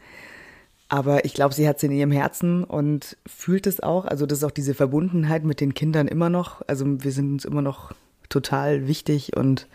Aber 0.88 1.24
ich 1.24 1.34
glaube, 1.34 1.54
sie 1.54 1.68
hat 1.68 1.78
es 1.78 1.82
in 1.82 1.90
ihrem 1.90 2.12
Herzen 2.12 2.62
und 2.62 3.16
fühlt 3.26 3.66
es 3.66 3.80
auch. 3.80 4.04
Also 4.04 4.24
das 4.24 4.38
ist 4.38 4.44
auch 4.44 4.52
diese 4.52 4.74
Verbundenheit 4.74 5.44
mit 5.44 5.60
den 5.60 5.74
Kindern 5.74 6.06
immer 6.06 6.30
noch. 6.30 6.62
Also 6.68 6.84
wir 6.86 7.10
sind 7.10 7.32
uns 7.32 7.44
immer 7.44 7.62
noch 7.62 7.92
total 8.28 8.86
wichtig 8.86 9.36
und 9.36 9.66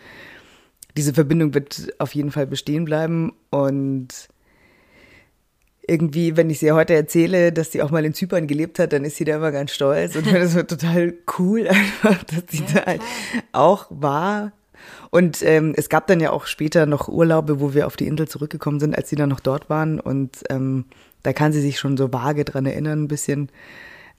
diese 0.96 1.12
Verbindung 1.12 1.54
wird 1.54 1.92
auf 1.98 2.14
jeden 2.14 2.30
Fall 2.30 2.46
bestehen 2.46 2.86
bleiben. 2.86 3.32
Und 3.50 4.28
irgendwie, 5.86 6.36
wenn 6.36 6.48
ich 6.48 6.60
sie 6.60 6.72
heute 6.72 6.94
erzähle, 6.94 7.52
dass 7.52 7.72
sie 7.72 7.82
auch 7.82 7.90
mal 7.90 8.04
in 8.04 8.14
Zypern 8.14 8.46
gelebt 8.46 8.78
hat, 8.78 8.92
dann 8.92 9.04
ist 9.04 9.16
sie 9.16 9.24
da 9.24 9.36
immer 9.36 9.50
ganz 9.50 9.72
stolz 9.72 10.14
und 10.16 10.26
das 10.32 10.54
war 10.54 10.66
total 10.66 11.14
cool 11.38 11.66
einfach, 11.68 12.22
dass 12.24 12.44
sie 12.48 12.64
ja, 12.64 12.80
da 12.80 12.86
halt 12.86 13.02
auch 13.52 13.86
war. 13.90 14.52
Und 15.10 15.42
ähm, 15.42 15.74
es 15.76 15.88
gab 15.88 16.06
dann 16.06 16.20
ja 16.20 16.30
auch 16.30 16.46
später 16.46 16.86
noch 16.86 17.08
Urlaube, 17.08 17.60
wo 17.60 17.74
wir 17.74 17.86
auf 17.86 17.96
die 17.96 18.06
Insel 18.06 18.28
zurückgekommen 18.28 18.80
sind, 18.80 18.96
als 18.96 19.08
sie 19.10 19.16
dann 19.16 19.28
noch 19.28 19.40
dort 19.40 19.68
waren. 19.68 20.00
Und 20.00 20.42
ähm, 20.48 20.86
da 21.22 21.32
kann 21.32 21.52
sie 21.52 21.60
sich 21.60 21.78
schon 21.78 21.96
so 21.96 22.12
vage 22.12 22.44
dran 22.44 22.66
erinnern, 22.66 23.04
ein 23.04 23.08
bisschen. 23.08 23.50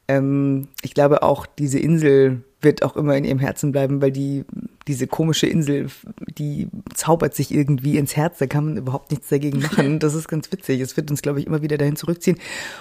Ähm, 0.07 0.67
ich 0.81 0.93
glaube 0.93 1.23
auch, 1.23 1.45
diese 1.45 1.79
Insel 1.79 2.43
wird 2.63 2.83
auch 2.83 2.95
immer 2.95 3.15
in 3.15 3.25
ihrem 3.25 3.39
Herzen 3.39 3.71
bleiben, 3.71 4.01
weil 4.01 4.11
die, 4.11 4.45
diese 4.87 5.07
komische 5.07 5.47
Insel, 5.47 5.87
die 6.37 6.67
zaubert 6.93 7.35
sich 7.35 7.53
irgendwie 7.53 7.97
ins 7.97 8.15
Herz, 8.15 8.37
da 8.37 8.47
kann 8.47 8.65
man 8.65 8.77
überhaupt 8.77 9.11
nichts 9.11 9.29
dagegen 9.29 9.59
machen. 9.59 9.99
Das 10.03 10.15
ist 10.15 10.27
ganz 10.27 10.51
witzig. 10.51 10.81
Es 10.81 10.97
wird 10.97 11.11
uns, 11.11 11.21
glaube 11.21 11.39
ich, 11.39 11.47
immer 11.47 11.61
wieder 11.61 11.77
dahin 11.77 11.95
zurückziehen. 11.95 12.37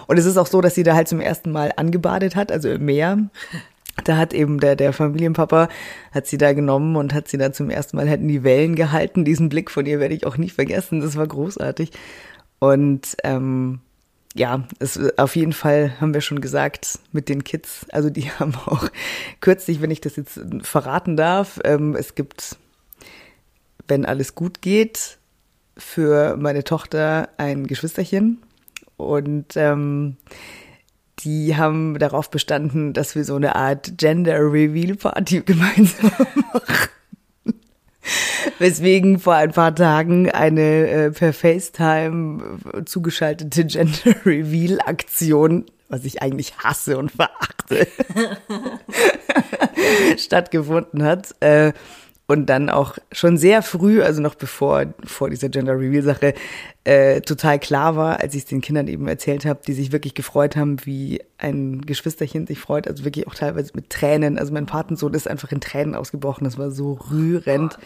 Und 0.06 0.18
es 0.18 0.24
ist 0.24 0.36
auch 0.36 0.46
so, 0.46 0.60
dass 0.60 0.74
sie 0.74 0.82
da 0.82 0.94
halt 0.94 1.08
zum 1.08 1.20
ersten 1.20 1.52
Mal 1.52 1.72
angebadet 1.76 2.36
hat, 2.36 2.50
also 2.50 2.70
im 2.70 2.84
Meer. 2.84 3.30
Da 4.04 4.16
hat 4.16 4.32
eben 4.32 4.58
der, 4.58 4.74
der 4.74 4.92
Familienpapa, 4.92 5.68
hat 6.12 6.26
sie 6.26 6.38
da 6.38 6.52
genommen 6.52 6.96
und 6.96 7.12
hat 7.12 7.28
sie 7.28 7.38
da 7.38 7.52
zum 7.52 7.70
ersten 7.70 7.96
Mal 7.96 8.08
halt 8.08 8.22
in 8.22 8.28
die 8.28 8.42
Wellen 8.42 8.74
gehalten. 8.74 9.24
Diesen 9.24 9.48
Blick 9.48 9.70
von 9.70 9.86
ihr 9.86 10.00
werde 10.00 10.14
ich 10.14 10.26
auch 10.26 10.38
nie 10.38 10.48
vergessen. 10.48 11.00
Das 11.00 11.16
war 11.16 11.26
großartig. 11.26 11.90
Und 12.58 13.16
ähm, 13.22 13.80
ja, 14.34 14.66
es, 14.78 14.98
auf 15.18 15.36
jeden 15.36 15.52
Fall 15.52 16.00
haben 16.00 16.14
wir 16.14 16.20
schon 16.20 16.40
gesagt 16.40 16.98
mit 17.12 17.28
den 17.28 17.44
Kids. 17.44 17.86
Also 17.92 18.10
die 18.10 18.30
haben 18.38 18.54
auch 18.54 18.88
kürzlich, 19.40 19.80
wenn 19.82 19.90
ich 19.90 20.00
das 20.00 20.16
jetzt 20.16 20.40
verraten 20.62 21.16
darf, 21.16 21.60
ähm, 21.64 21.94
es 21.96 22.14
gibt, 22.14 22.56
wenn 23.88 24.04
alles 24.04 24.34
gut 24.34 24.62
geht, 24.62 25.18
für 25.76 26.36
meine 26.36 26.64
Tochter 26.64 27.30
ein 27.38 27.66
Geschwisterchen 27.66 28.42
und 28.96 29.56
ähm, 29.56 30.16
die 31.20 31.56
haben 31.56 31.98
darauf 31.98 32.30
bestanden, 32.30 32.92
dass 32.92 33.14
wir 33.14 33.24
so 33.24 33.36
eine 33.36 33.54
Art 33.54 33.96
Gender 33.96 34.38
Reveal 34.38 34.96
Party 34.96 35.40
gemeinsam 35.46 36.10
machen. 36.52 36.88
Weswegen 38.58 39.18
vor 39.18 39.34
ein 39.34 39.52
paar 39.52 39.74
Tagen 39.74 40.30
eine 40.30 40.88
äh, 40.88 41.10
per 41.10 41.32
FaceTime 41.32 42.58
zugeschaltete 42.84 43.64
Gender 43.64 43.98
Reveal 44.24 44.80
Aktion, 44.80 45.66
was 45.88 46.04
ich 46.04 46.22
eigentlich 46.22 46.58
hasse 46.58 46.98
und 46.98 47.12
verachte, 47.12 47.86
stattgefunden 50.16 51.02
hat. 51.02 51.34
Äh, 51.40 51.72
und 52.32 52.46
dann 52.46 52.70
auch 52.70 52.96
schon 53.12 53.36
sehr 53.36 53.60
früh, 53.60 54.02
also 54.02 54.22
noch 54.22 54.36
bevor 54.36 54.86
vor 55.04 55.28
dieser 55.28 55.50
Gender 55.50 55.78
Reveal 55.78 56.02
Sache, 56.02 56.32
äh, 56.84 57.20
total 57.20 57.58
klar 57.58 57.94
war, 57.94 58.20
als 58.20 58.34
ich 58.34 58.44
es 58.44 58.46
den 58.46 58.62
Kindern 58.62 58.88
eben 58.88 59.06
erzählt 59.06 59.44
habe, 59.44 59.60
die 59.66 59.74
sich 59.74 59.92
wirklich 59.92 60.14
gefreut 60.14 60.56
haben, 60.56 60.78
wie 60.86 61.20
ein 61.36 61.82
Geschwisterchen 61.82 62.46
sich 62.46 62.58
freut, 62.58 62.88
also 62.88 63.04
wirklich 63.04 63.26
auch 63.26 63.34
teilweise 63.34 63.72
mit 63.74 63.90
Tränen. 63.90 64.38
Also 64.38 64.50
mein 64.54 64.64
Patensohn 64.64 65.12
ist 65.12 65.28
einfach 65.28 65.52
in 65.52 65.60
Tränen 65.60 65.94
ausgebrochen. 65.94 66.44
Das 66.44 66.56
war 66.56 66.70
so 66.70 66.94
rührend. 67.10 67.78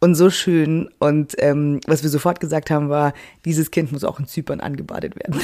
Und 0.00 0.16
so 0.16 0.30
schön. 0.30 0.90
Und 0.98 1.36
ähm, 1.38 1.78
was 1.86 2.02
wir 2.02 2.10
sofort 2.10 2.40
gesagt 2.40 2.72
haben, 2.72 2.88
war, 2.88 3.14
dieses 3.44 3.70
Kind 3.70 3.92
muss 3.92 4.02
auch 4.02 4.18
in 4.18 4.26
Zypern 4.26 4.58
angebadet 4.58 5.14
werden. 5.14 5.40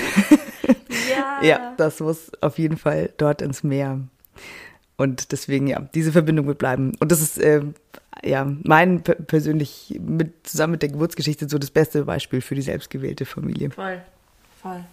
Ja. 1.08 1.42
ja, 1.42 1.74
das 1.76 2.00
muss 2.00 2.32
auf 2.40 2.58
jeden 2.58 2.76
Fall 2.76 3.10
dort 3.18 3.40
ins 3.40 3.62
Meer. 3.62 4.00
Und 5.02 5.32
deswegen, 5.32 5.66
ja, 5.66 5.80
diese 5.94 6.12
Verbindung 6.12 6.46
wird 6.46 6.58
bleiben. 6.58 6.92
Und 7.00 7.10
das 7.10 7.20
ist, 7.20 7.36
äh, 7.38 7.62
ja, 8.22 8.46
mein 8.62 9.02
persönlich, 9.02 9.98
mit, 10.00 10.46
zusammen 10.46 10.70
mit 10.72 10.82
der 10.82 10.90
Geburtsgeschichte, 10.90 11.48
so 11.48 11.58
das 11.58 11.72
beste 11.72 12.04
Beispiel 12.04 12.40
für 12.40 12.54
die 12.54 12.62
selbstgewählte 12.62 13.24
Familie. 13.24 13.70
Voll, 13.70 14.00
voll. 14.62 14.84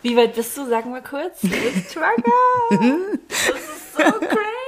Wie 0.00 0.16
weit 0.16 0.34
bist 0.34 0.56
du? 0.56 0.66
Sag 0.66 0.86
mal 0.86 1.02
kurz. 1.02 1.42
Du 1.42 1.48
bist 1.48 1.92
Trucker. 1.92 2.08
das 3.28 3.58
ist 3.58 3.96
so 3.98 4.02
crazy. 4.02 4.59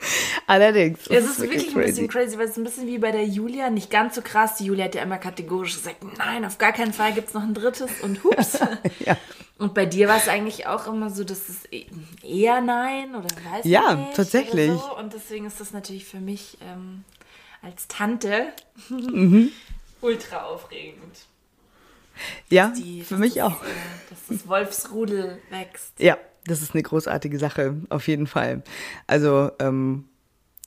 Allerdings. 0.46 1.06
Es 1.08 1.24
ist, 1.24 1.40
wirklich, 1.40 1.62
wirklich 1.62 1.76
ein 1.76 1.80
bisschen 1.82 2.08
crazy, 2.08 2.38
weil 2.38 2.44
es 2.44 2.52
ist 2.52 2.56
ein 2.58 2.64
bisschen 2.64 2.86
wie 2.86 2.98
bei 2.98 3.12
der 3.12 3.24
Julia. 3.24 3.70
Nicht 3.70 3.90
ganz 3.90 4.14
so 4.14 4.22
krass. 4.22 4.56
Die 4.56 4.64
Julia 4.64 4.86
hat 4.86 4.94
ja 4.94 5.02
immer 5.02 5.18
kategorisch 5.18 5.74
gesagt, 5.74 6.02
nein, 6.18 6.44
auf 6.44 6.58
gar 6.58 6.72
keinen 6.72 6.92
Fall 6.92 7.12
gibt 7.12 7.28
es 7.28 7.34
noch 7.34 7.42
ein 7.42 7.54
drittes 7.54 7.90
und 8.02 8.24
hups. 8.24 8.58
ja. 9.00 9.16
Und 9.58 9.74
bei 9.74 9.84
dir 9.84 10.08
war 10.08 10.16
es 10.16 10.26
eigentlich 10.28 10.66
auch 10.66 10.86
immer 10.86 11.10
so, 11.10 11.22
dass 11.22 11.48
es 11.50 11.70
e- 11.70 11.86
eher 12.22 12.60
nein 12.62 13.14
oder 13.14 13.28
weiß 13.52 13.64
Ja, 13.64 13.94
nicht 13.94 14.14
tatsächlich. 14.14 14.70
Oder 14.70 14.78
so. 14.78 14.96
Und 14.96 15.12
deswegen 15.12 15.46
ist 15.46 15.60
das 15.60 15.72
natürlich 15.72 16.06
für 16.06 16.20
mich 16.20 16.56
ähm, 16.62 17.04
als 17.62 17.86
Tante 17.88 18.52
Mhm. 18.88 19.52
ultra 20.00 20.44
aufregend. 20.44 21.14
Ja, 22.48 22.68
Die, 22.76 23.02
für 23.02 23.16
mich 23.16 23.40
auch. 23.42 23.62
Äh, 23.62 23.66
dass 24.08 24.18
das 24.28 24.48
Wolfsrudel 24.48 25.40
wächst. 25.50 25.92
Ja, 25.98 26.18
das 26.46 26.62
ist 26.62 26.74
eine 26.74 26.82
großartige 26.82 27.38
Sache, 27.38 27.76
auf 27.90 28.08
jeden 28.08 28.26
Fall. 28.26 28.62
Also, 29.06 29.50
ähm, 29.58 30.06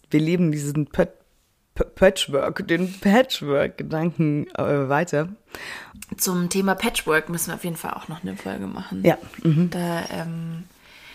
wir 0.09 0.19
leben 0.19 0.51
diesen 0.51 0.88
Pat 0.88 1.13
P- 1.76 1.86
Patchwork, 1.86 2.67
den 2.67 2.93
Patchwork-Gedanken 2.99 4.45
äh, 4.55 4.89
weiter. 4.89 5.30
Zum 6.17 6.49
Thema 6.49 6.76
Patchwork 6.76 7.30
müssen 7.30 7.47
wir 7.47 7.55
auf 7.55 7.63
jeden 7.63 7.78
Fall 7.78 7.95
auch 7.95 8.09
noch 8.09 8.21
eine 8.21 8.38
Folge 8.38 8.67
machen. 8.67 9.03
Ja, 9.03 9.17
mhm. 9.41 9.71
Da, 9.71 10.03
ähm, 10.11 10.65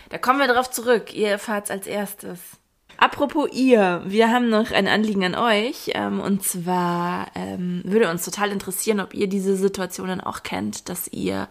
da 0.09 0.17
kommen 0.17 0.39
wir 0.39 0.47
drauf 0.47 0.69
zurück. 0.69 1.13
Ihr 1.13 1.29
erfahrt's 1.29 1.71
als 1.71 1.87
erstes. 1.87 2.39
Apropos 2.97 3.49
ihr, 3.53 4.01
wir 4.05 4.29
haben 4.29 4.49
noch 4.49 4.71
ein 4.71 4.89
Anliegen 4.89 5.23
an 5.23 5.35
euch. 5.35 5.91
Ähm, 5.93 6.19
und 6.19 6.43
zwar 6.43 7.27
ähm, 7.35 7.81
würde 7.85 8.09
uns 8.09 8.25
total 8.25 8.51
interessieren, 8.51 8.99
ob 8.99 9.13
ihr 9.13 9.27
diese 9.27 9.55
Situationen 9.55 10.19
auch 10.19 10.43
kennt, 10.43 10.89
dass 10.89 11.07
ihr 11.07 11.47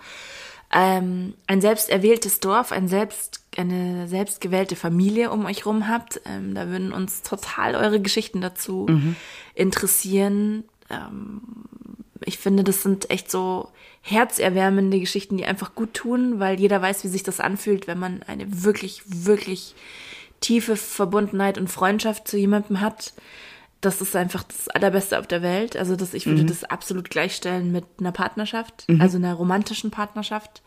ähm, 0.73 1.35
ein 1.47 1.61
selbst 1.61 1.89
erwähltes 1.89 2.41
Dorf, 2.41 2.73
ein 2.73 2.89
selbst, 2.89 3.43
eine 3.57 4.07
selbstgewählte 4.07 4.77
Familie 4.77 5.31
um 5.31 5.47
euch 5.47 5.65
rum 5.65 5.89
habt. 5.89 6.21
Ähm, 6.27 6.55
da 6.55 6.69
würden 6.69 6.93
uns 6.93 7.23
total 7.23 7.75
eure 7.75 8.01
Geschichten 8.01 8.41
dazu 8.41 8.87
interessieren. 9.55 10.65
Ähm, 10.91 11.41
ich 12.25 12.39
finde, 12.39 12.65
das 12.65 12.83
sind 12.83 13.11
echt 13.11 13.31
so 13.31 13.71
herzerwärmende 14.03 15.01
Geschichten, 15.01 15.37
die 15.37 15.45
einfach 15.45 15.75
gut 15.75 15.95
tun, 15.95 16.39
weil 16.41 16.61
jeder 16.61 16.81
weiß, 16.81 17.05
wie 17.05 17.09
sich 17.09 17.23
das 17.23 17.41
anfühlt, 17.41 17.87
wenn 17.87 17.99
man 17.99 18.23
eine 18.25 18.65
wirklich, 18.65 19.03
wirklich 19.07 19.75
tiefe 20.41 20.77
Verbundenheit 20.77 21.59
und 21.59 21.69
Freundschaft 21.69 22.29
zu 22.29 22.37
jemandem 22.37 22.81
hat. 22.81 23.13
Das 23.81 24.01
ist 24.01 24.17
einfach 24.17 24.43
das 24.43 24.69
Allerbeste 24.69 25.19
auf 25.19 25.27
der 25.27 25.43
Welt. 25.43 25.77
Also 25.77 25.95
das, 25.95 26.13
ich 26.15 26.27
würde 26.27 26.45
das 26.45 26.65
absolut 26.65 27.11
gleichstellen 27.11 27.71
mit 27.71 27.85
einer 28.01 28.11
Partnerschaft, 28.13 28.87
also 28.99 29.19
einer 29.19 29.35
romantischen 29.35 29.91
Partnerschaft. 29.91 30.63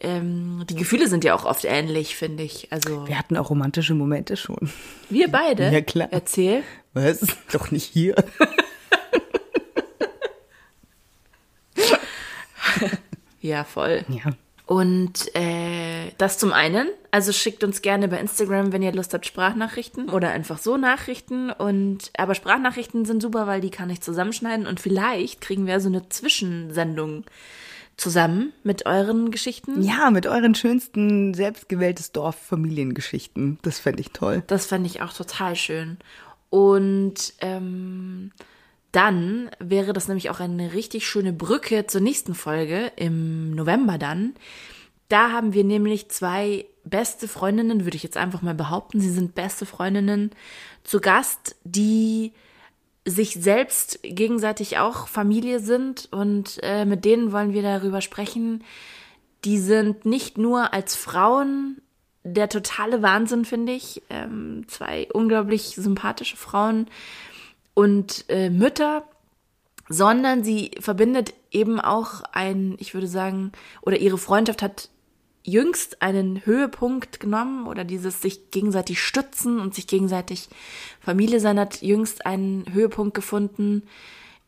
Ähm, 0.00 0.64
die 0.70 0.74
Gefühle 0.76 1.08
sind 1.08 1.24
ja 1.24 1.34
auch 1.34 1.44
oft 1.44 1.66
ähnlich, 1.66 2.16
finde 2.16 2.42
ich. 2.42 2.72
Also 2.72 3.06
wir 3.06 3.18
hatten 3.18 3.36
auch 3.36 3.50
romantische 3.50 3.94
Momente 3.94 4.38
schon. 4.38 4.70
wir 5.10 5.30
beide. 5.30 5.70
Ja, 5.70 5.82
klar. 5.82 6.08
Erzähl. 6.10 6.62
Was? 6.94 7.20
Doch 7.52 7.70
nicht 7.70 7.84
hier. 7.92 8.14
Ja, 13.40 13.64
voll. 13.64 14.04
Ja. 14.08 14.32
Und 14.66 15.34
äh, 15.34 15.89
das 16.18 16.38
zum 16.38 16.52
einen. 16.52 16.88
Also 17.10 17.32
schickt 17.32 17.64
uns 17.64 17.82
gerne 17.82 18.08
bei 18.08 18.18
Instagram, 18.18 18.72
wenn 18.72 18.82
ihr 18.82 18.92
Lust 18.92 19.14
habt, 19.14 19.26
Sprachnachrichten 19.26 20.08
oder 20.10 20.30
einfach 20.30 20.58
so 20.58 20.76
Nachrichten. 20.76 21.50
Und 21.50 22.10
aber 22.16 22.34
Sprachnachrichten 22.34 23.04
sind 23.04 23.22
super, 23.22 23.46
weil 23.46 23.60
die 23.60 23.70
kann 23.70 23.90
ich 23.90 24.00
zusammenschneiden 24.00 24.66
und 24.66 24.80
vielleicht 24.80 25.40
kriegen 25.40 25.66
wir 25.66 25.80
so 25.80 25.88
eine 25.88 26.08
Zwischensendung 26.08 27.24
zusammen 27.96 28.52
mit 28.62 28.86
euren 28.86 29.30
Geschichten. 29.30 29.82
Ja, 29.82 30.10
mit 30.10 30.26
euren 30.26 30.54
schönsten 30.54 31.34
selbstgewähltes 31.34 32.12
Dorf 32.12 32.36
Familiengeschichten. 32.36 33.58
Das 33.62 33.78
fände 33.78 34.00
ich 34.00 34.10
toll. 34.10 34.42
Das 34.46 34.66
fände 34.66 34.88
ich 34.88 35.02
auch 35.02 35.12
total 35.12 35.54
schön. 35.54 35.98
Und 36.48 37.34
ähm, 37.40 38.32
dann 38.92 39.50
wäre 39.60 39.92
das 39.92 40.08
nämlich 40.08 40.30
auch 40.30 40.40
eine 40.40 40.72
richtig 40.72 41.06
schöne 41.06 41.32
Brücke 41.32 41.86
zur 41.86 42.00
nächsten 42.00 42.34
Folge 42.34 42.90
im 42.96 43.54
November 43.54 43.98
dann. 43.98 44.34
Da 45.10 45.32
haben 45.32 45.54
wir 45.54 45.64
nämlich 45.64 46.08
zwei 46.08 46.66
beste 46.84 47.26
Freundinnen, 47.26 47.84
würde 47.84 47.96
ich 47.96 48.04
jetzt 48.04 48.16
einfach 48.16 48.42
mal 48.42 48.54
behaupten. 48.54 49.00
Sie 49.00 49.10
sind 49.10 49.34
beste 49.34 49.66
Freundinnen 49.66 50.30
zu 50.84 51.00
Gast, 51.00 51.56
die 51.64 52.32
sich 53.04 53.34
selbst 53.34 53.98
gegenseitig 54.04 54.78
auch 54.78 55.08
Familie 55.08 55.58
sind 55.58 56.08
und 56.12 56.60
äh, 56.62 56.84
mit 56.84 57.04
denen 57.04 57.32
wollen 57.32 57.52
wir 57.52 57.62
darüber 57.62 58.02
sprechen. 58.02 58.62
Die 59.44 59.58
sind 59.58 60.04
nicht 60.04 60.38
nur 60.38 60.72
als 60.72 60.94
Frauen 60.94 61.82
der 62.22 62.48
totale 62.48 63.02
Wahnsinn, 63.02 63.44
finde 63.44 63.72
ich. 63.72 64.02
Ähm, 64.10 64.64
zwei 64.68 65.08
unglaublich 65.12 65.74
sympathische 65.74 66.36
Frauen 66.36 66.86
und 67.74 68.26
äh, 68.28 68.48
Mütter, 68.48 69.02
sondern 69.88 70.44
sie 70.44 70.70
verbindet 70.78 71.34
eben 71.50 71.80
auch 71.80 72.22
ein, 72.30 72.76
ich 72.78 72.94
würde 72.94 73.08
sagen, 73.08 73.50
oder 73.82 73.96
ihre 73.96 74.18
Freundschaft 74.18 74.62
hat 74.62 74.88
jüngst 75.42 76.02
einen 76.02 76.44
Höhepunkt 76.44 77.20
genommen 77.20 77.66
oder 77.66 77.84
dieses 77.84 78.20
sich 78.20 78.50
gegenseitig 78.50 79.02
stützen 79.02 79.58
und 79.58 79.74
sich 79.74 79.86
gegenseitig 79.86 80.48
Familie 81.00 81.40
sein 81.40 81.58
hat 81.58 81.82
jüngst 81.82 82.26
einen 82.26 82.72
Höhepunkt 82.72 83.14
gefunden 83.14 83.82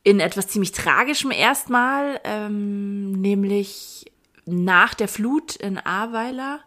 in 0.04 0.20
etwas 0.20 0.48
ziemlich 0.48 0.72
Tragischem 0.72 1.30
erstmal, 1.30 2.20
ähm, 2.24 3.12
nämlich 3.12 4.10
nach 4.44 4.94
der 4.94 5.08
Flut 5.08 5.56
in 5.56 5.78
Ahrweiler 5.78 6.60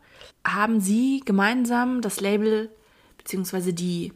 haben 0.45 0.79
sie 0.79 1.21
gemeinsam 1.25 2.01
das 2.01 2.21
Label 2.21 2.69
beziehungsweise 3.17 3.73
die 3.73 4.13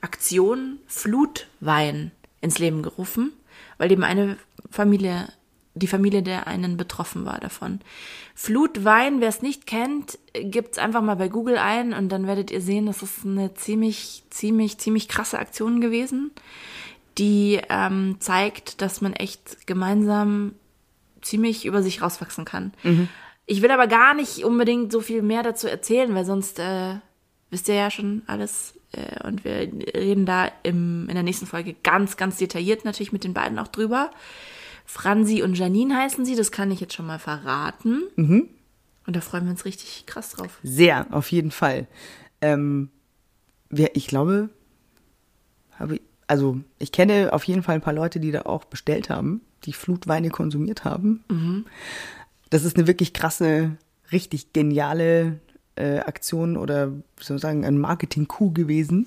Aktion 0.00 0.78
Flutwein 0.86 2.12
ins 2.40 2.58
Leben 2.58 2.82
gerufen, 2.82 3.32
weil 3.78 3.90
eben 3.90 4.04
eine 4.04 4.36
Familie, 4.70 5.28
die 5.76 5.86
Familie 5.86 6.22
der 6.22 6.46
einen 6.46 6.76
betroffen 6.76 7.24
war 7.24 7.38
davon. 7.38 7.80
Flutwein, 8.34 9.20
wer 9.20 9.28
es 9.28 9.42
nicht 9.42 9.66
kennt, 9.66 10.18
gibt's 10.32 10.78
einfach 10.78 11.02
mal 11.02 11.16
bei 11.16 11.28
Google 11.28 11.58
ein 11.58 11.92
und 11.92 12.08
dann 12.08 12.26
werdet 12.26 12.50
ihr 12.50 12.60
sehen, 12.60 12.86
das 12.86 13.02
ist 13.02 13.24
eine 13.24 13.54
ziemlich, 13.54 14.24
ziemlich, 14.30 14.78
ziemlich 14.78 15.08
krasse 15.08 15.38
Aktion 15.38 15.80
gewesen, 15.80 16.30
die 17.18 17.60
ähm, 17.68 18.16
zeigt, 18.20 18.80
dass 18.80 19.00
man 19.00 19.12
echt 19.12 19.66
gemeinsam 19.66 20.54
ziemlich 21.20 21.66
über 21.66 21.82
sich 21.82 22.02
rauswachsen 22.02 22.44
kann. 22.44 22.72
Ich 23.46 23.62
will 23.62 23.70
aber 23.70 23.86
gar 23.86 24.14
nicht 24.14 24.44
unbedingt 24.44 24.90
so 24.92 25.00
viel 25.00 25.22
mehr 25.22 25.42
dazu 25.42 25.68
erzählen, 25.68 26.14
weil 26.14 26.24
sonst 26.24 26.58
äh, 26.58 26.96
wisst 27.50 27.68
ihr 27.68 27.74
ja 27.74 27.90
schon 27.90 28.22
alles. 28.26 28.74
Äh, 28.92 29.26
und 29.26 29.44
wir 29.44 29.52
reden 29.94 30.26
da 30.26 30.50
im, 30.62 31.08
in 31.08 31.14
der 31.14 31.22
nächsten 31.22 31.46
Folge 31.46 31.74
ganz, 31.82 32.16
ganz 32.16 32.38
detailliert 32.38 32.84
natürlich 32.84 33.12
mit 33.12 33.24
den 33.24 33.34
beiden 33.34 33.58
auch 33.58 33.68
drüber. 33.68 34.10
Franzi 34.86 35.42
und 35.42 35.58
Janine 35.58 35.96
heißen 35.96 36.24
sie, 36.24 36.36
das 36.36 36.52
kann 36.52 36.70
ich 36.70 36.80
jetzt 36.80 36.94
schon 36.94 37.06
mal 37.06 37.18
verraten. 37.18 38.04
Und 39.06 39.16
da 39.16 39.20
freuen 39.20 39.44
wir 39.44 39.50
uns 39.50 39.64
richtig 39.64 40.04
krass 40.06 40.30
drauf. 40.30 40.58
Sehr, 40.62 41.06
auf 41.10 41.30
jeden 41.30 41.50
Fall. 41.50 41.86
Ähm, 42.40 42.88
wir, 43.68 43.94
ich 43.94 44.06
glaube, 44.06 44.48
habe 45.78 45.96
ich, 45.96 46.02
also 46.26 46.60
ich 46.78 46.92
kenne 46.92 47.32
auf 47.32 47.44
jeden 47.44 47.62
Fall 47.62 47.76
ein 47.76 47.80
paar 47.80 47.92
Leute, 47.92 48.20
die 48.20 48.30
da 48.32 48.42
auch 48.42 48.64
bestellt 48.64 49.10
haben, 49.10 49.42
die 49.64 49.72
Flutweine 49.72 50.30
konsumiert 50.30 50.84
haben. 50.84 51.24
Das 52.50 52.64
ist 52.64 52.76
eine 52.76 52.86
wirklich 52.86 53.12
krasse, 53.12 53.76
richtig 54.12 54.52
geniale 54.52 55.40
äh, 55.76 55.98
Aktion 55.98 56.56
oder 56.56 56.90
wie 56.92 57.24
soll 57.24 57.34
man 57.34 57.40
sagen, 57.40 57.64
ein 57.64 57.78
Marketing-Coup 57.78 58.54
gewesen. 58.54 59.06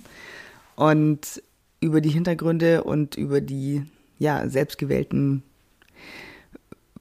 Und 0.76 1.42
über 1.82 2.02
die 2.02 2.10
Hintergründe 2.10 2.84
und 2.84 3.16
über 3.16 3.42
die 3.42 3.84
ja, 4.18 4.48
selbstgewählten 4.50 5.44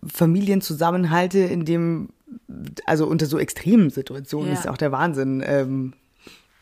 Familienzusammenhalte, 0.07 1.38
in 1.38 1.64
dem, 1.64 2.11
also 2.86 3.07
unter 3.07 3.26
so 3.26 3.38
extremen 3.38 3.90
Situationen, 3.90 4.49
Ja. 4.53 4.55
ist 4.59 4.68
auch 4.68 4.76
der 4.76 4.92
Wahnsinn. 4.92 5.42
Ähm, 5.44 5.92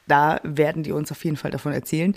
da 0.06 0.40
werden 0.42 0.82
die 0.82 0.92
uns 0.92 1.10
auf 1.10 1.24
jeden 1.24 1.36
Fall 1.36 1.50
davon 1.50 1.72
erzählen. 1.72 2.16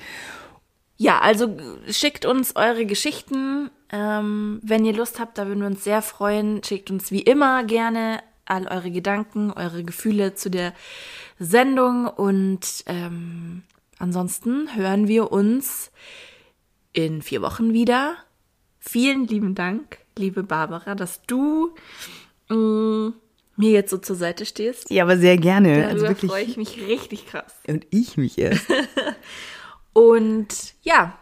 Ja, 0.98 1.20
also 1.20 1.58
schickt 1.90 2.26
uns 2.26 2.56
eure 2.56 2.86
Geschichten. 2.86 3.70
Ähm, 3.92 4.60
wenn 4.62 4.86
ihr 4.86 4.94
Lust 4.94 5.20
habt, 5.20 5.38
da 5.38 5.48
würden 5.48 5.62
wir 5.62 5.68
uns 5.68 5.84
sehr 5.84 6.02
freuen. 6.02 6.64
Schickt 6.64 6.92
uns 6.92 7.12
wie 7.12 7.22
immer 7.22 7.64
gerne 7.64 8.22
all 8.46 8.68
eure 8.68 8.92
Gedanken, 8.92 9.52
eure 9.52 9.84
Gefühle 9.84 10.36
zu 10.36 10.50
der 10.50 10.74
Sendung. 11.40 12.06
Und 12.08 12.84
ähm, 12.86 13.64
ansonsten 13.98 14.76
hören 14.76 15.08
wir 15.08 15.32
uns 15.32 15.92
in 16.94 17.22
vier 17.22 17.42
Wochen 17.42 17.74
wieder. 17.74 18.18
Vielen 18.80 19.26
lieben 19.28 19.56
Dank, 19.56 20.00
liebe 20.20 20.44
Barbara, 20.44 20.94
dass 20.94 21.24
du 21.24 21.74
mh, 22.50 23.14
mir 23.56 23.72
jetzt 23.72 23.90
so 23.90 23.98
zur 23.98 24.16
Seite 24.16 24.46
stehst. 24.46 24.90
Ja, 24.92 25.04
aber 25.04 25.18
sehr 25.18 25.38
gerne. 25.38 25.82
Darüber 25.82 25.88
also 25.90 26.08
wirklich. 26.08 26.32
freue 26.32 26.44
ich 26.44 26.58
mich 26.58 26.80
richtig 26.88 27.26
krass. 27.28 27.54
Und 27.68 27.88
ich 27.90 28.18
mich 28.18 28.38
erst. 28.38 28.68
Und 29.94 30.48
ja, 30.82 31.18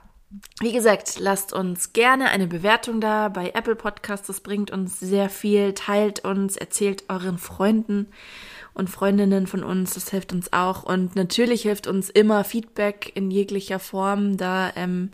wie 0.60 0.74
gesagt, 0.74 1.20
lasst 1.20 1.54
uns 1.54 1.94
gerne 1.94 2.30
eine 2.30 2.48
Bewertung 2.48 3.00
da 3.00 3.30
bei 3.30 3.52
Apple 3.52 3.76
Podcasts. 3.76 4.28
Das 4.28 4.42
bringt 4.42 4.72
uns 4.72 5.00
sehr 5.00 5.30
viel. 5.30 5.74
Teilt 5.74 6.26
uns, 6.26 6.58
erzählt 6.58 7.06
euren 7.08 7.38
Freunden 7.38 8.08
und 8.74 8.90
Freundinnen 8.90 9.48
von 9.48 9.64
uns. 9.64 9.94
Das 9.94 10.10
hilft 10.10 10.34
uns 10.34 10.54
auch. 10.54 10.84
Und 10.84 11.16
natürlich 11.16 11.64
hilft 11.64 11.88
uns 11.88 12.10
immer 12.10 12.44
Feedback 12.44 13.12
in 13.16 13.32
jeglicher 13.32 13.80
Form. 13.80 14.38
Da 14.38 14.72
ähm, 14.76 15.12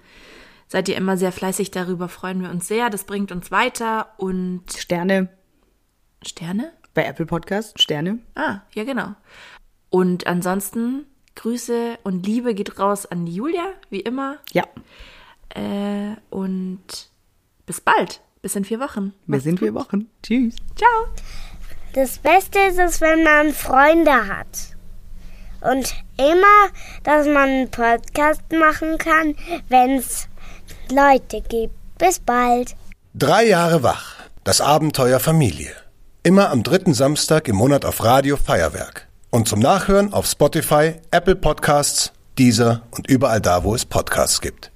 seid 0.74 0.90
ihr 0.90 0.98
immer 0.98 1.18
sehr 1.18 1.32
fleißig. 1.32 1.70
Darüber 1.70 2.10
freuen 2.10 2.42
wir 2.42 2.50
uns 2.50 2.68
sehr. 2.68 2.90
Das 2.90 3.04
bringt 3.04 3.32
uns 3.32 3.52
weiter. 3.52 4.08
Und 4.18 4.64
Sterne 4.76 5.30
Sterne? 6.26 6.74
Bei 6.96 7.06
Apple 7.06 7.28
Podcast, 7.28 7.80
Sterne. 7.80 8.18
Ah, 8.34 8.62
ja, 8.74 8.84
genau. 8.84 9.14
Und 9.92 10.26
ansonsten 10.26 11.06
Grüße 11.36 12.00
und 12.04 12.26
Liebe 12.26 12.56
geht 12.56 12.80
raus 12.80 13.06
an 13.06 13.28
die 13.28 13.36
Julia, 13.36 13.68
wie 13.92 14.00
immer. 14.00 14.38
Ja, 14.52 14.64
Äh, 15.50 16.16
und 16.32 16.82
bis 17.68 17.80
bald. 17.80 18.22
Bis 18.42 18.56
in 18.56 18.66
vier 18.66 18.80
Wochen. 18.80 19.14
wir 19.28 19.42
sind 19.42 19.60
vier 19.60 19.76
Wochen. 19.76 20.10
Tschüss. 20.24 20.56
Ciao. 20.76 20.90
Das 21.94 22.18
Beste 22.18 22.58
ist 22.62 22.80
es, 22.80 23.00
wenn 23.00 23.24
man 23.24 23.54
Freunde 23.54 24.28
hat. 24.28 24.76
Und 25.62 25.94
immer, 26.18 26.70
dass 27.04 27.28
man 27.28 27.48
einen 27.50 27.70
Podcast 27.70 28.42
machen 28.52 28.98
kann, 28.98 29.36
wenn 29.70 29.92
es 29.92 30.28
Leute 30.92 31.42
gibt. 31.42 31.74
Bis 31.98 32.20
bald. 32.20 32.76
Drei 33.14 33.46
Jahre 33.46 33.84
wach. 33.84 34.16
Das 34.44 34.60
Abenteuer 34.60 35.20
Familie. 35.20 35.72
Immer 36.24 36.50
am 36.50 36.64
dritten 36.64 36.94
Samstag 36.94 37.48
im 37.48 37.56
Monat 37.56 37.86
auf 37.86 38.04
Radio 38.04 38.38
Feuerwerk. 38.38 39.08
Und 39.30 39.48
zum 39.48 39.60
Nachhören 39.60 40.14
auf 40.14 40.26
Spotify, 40.26 40.96
Apple 41.12 41.36
Podcasts, 41.36 42.12
Deezer 42.38 42.82
und 42.92 43.10
überall 43.10 43.42
da, 43.42 43.64
wo 43.64 43.74
es 43.74 43.86
Podcasts 43.86 44.42
gibt. 44.42 44.73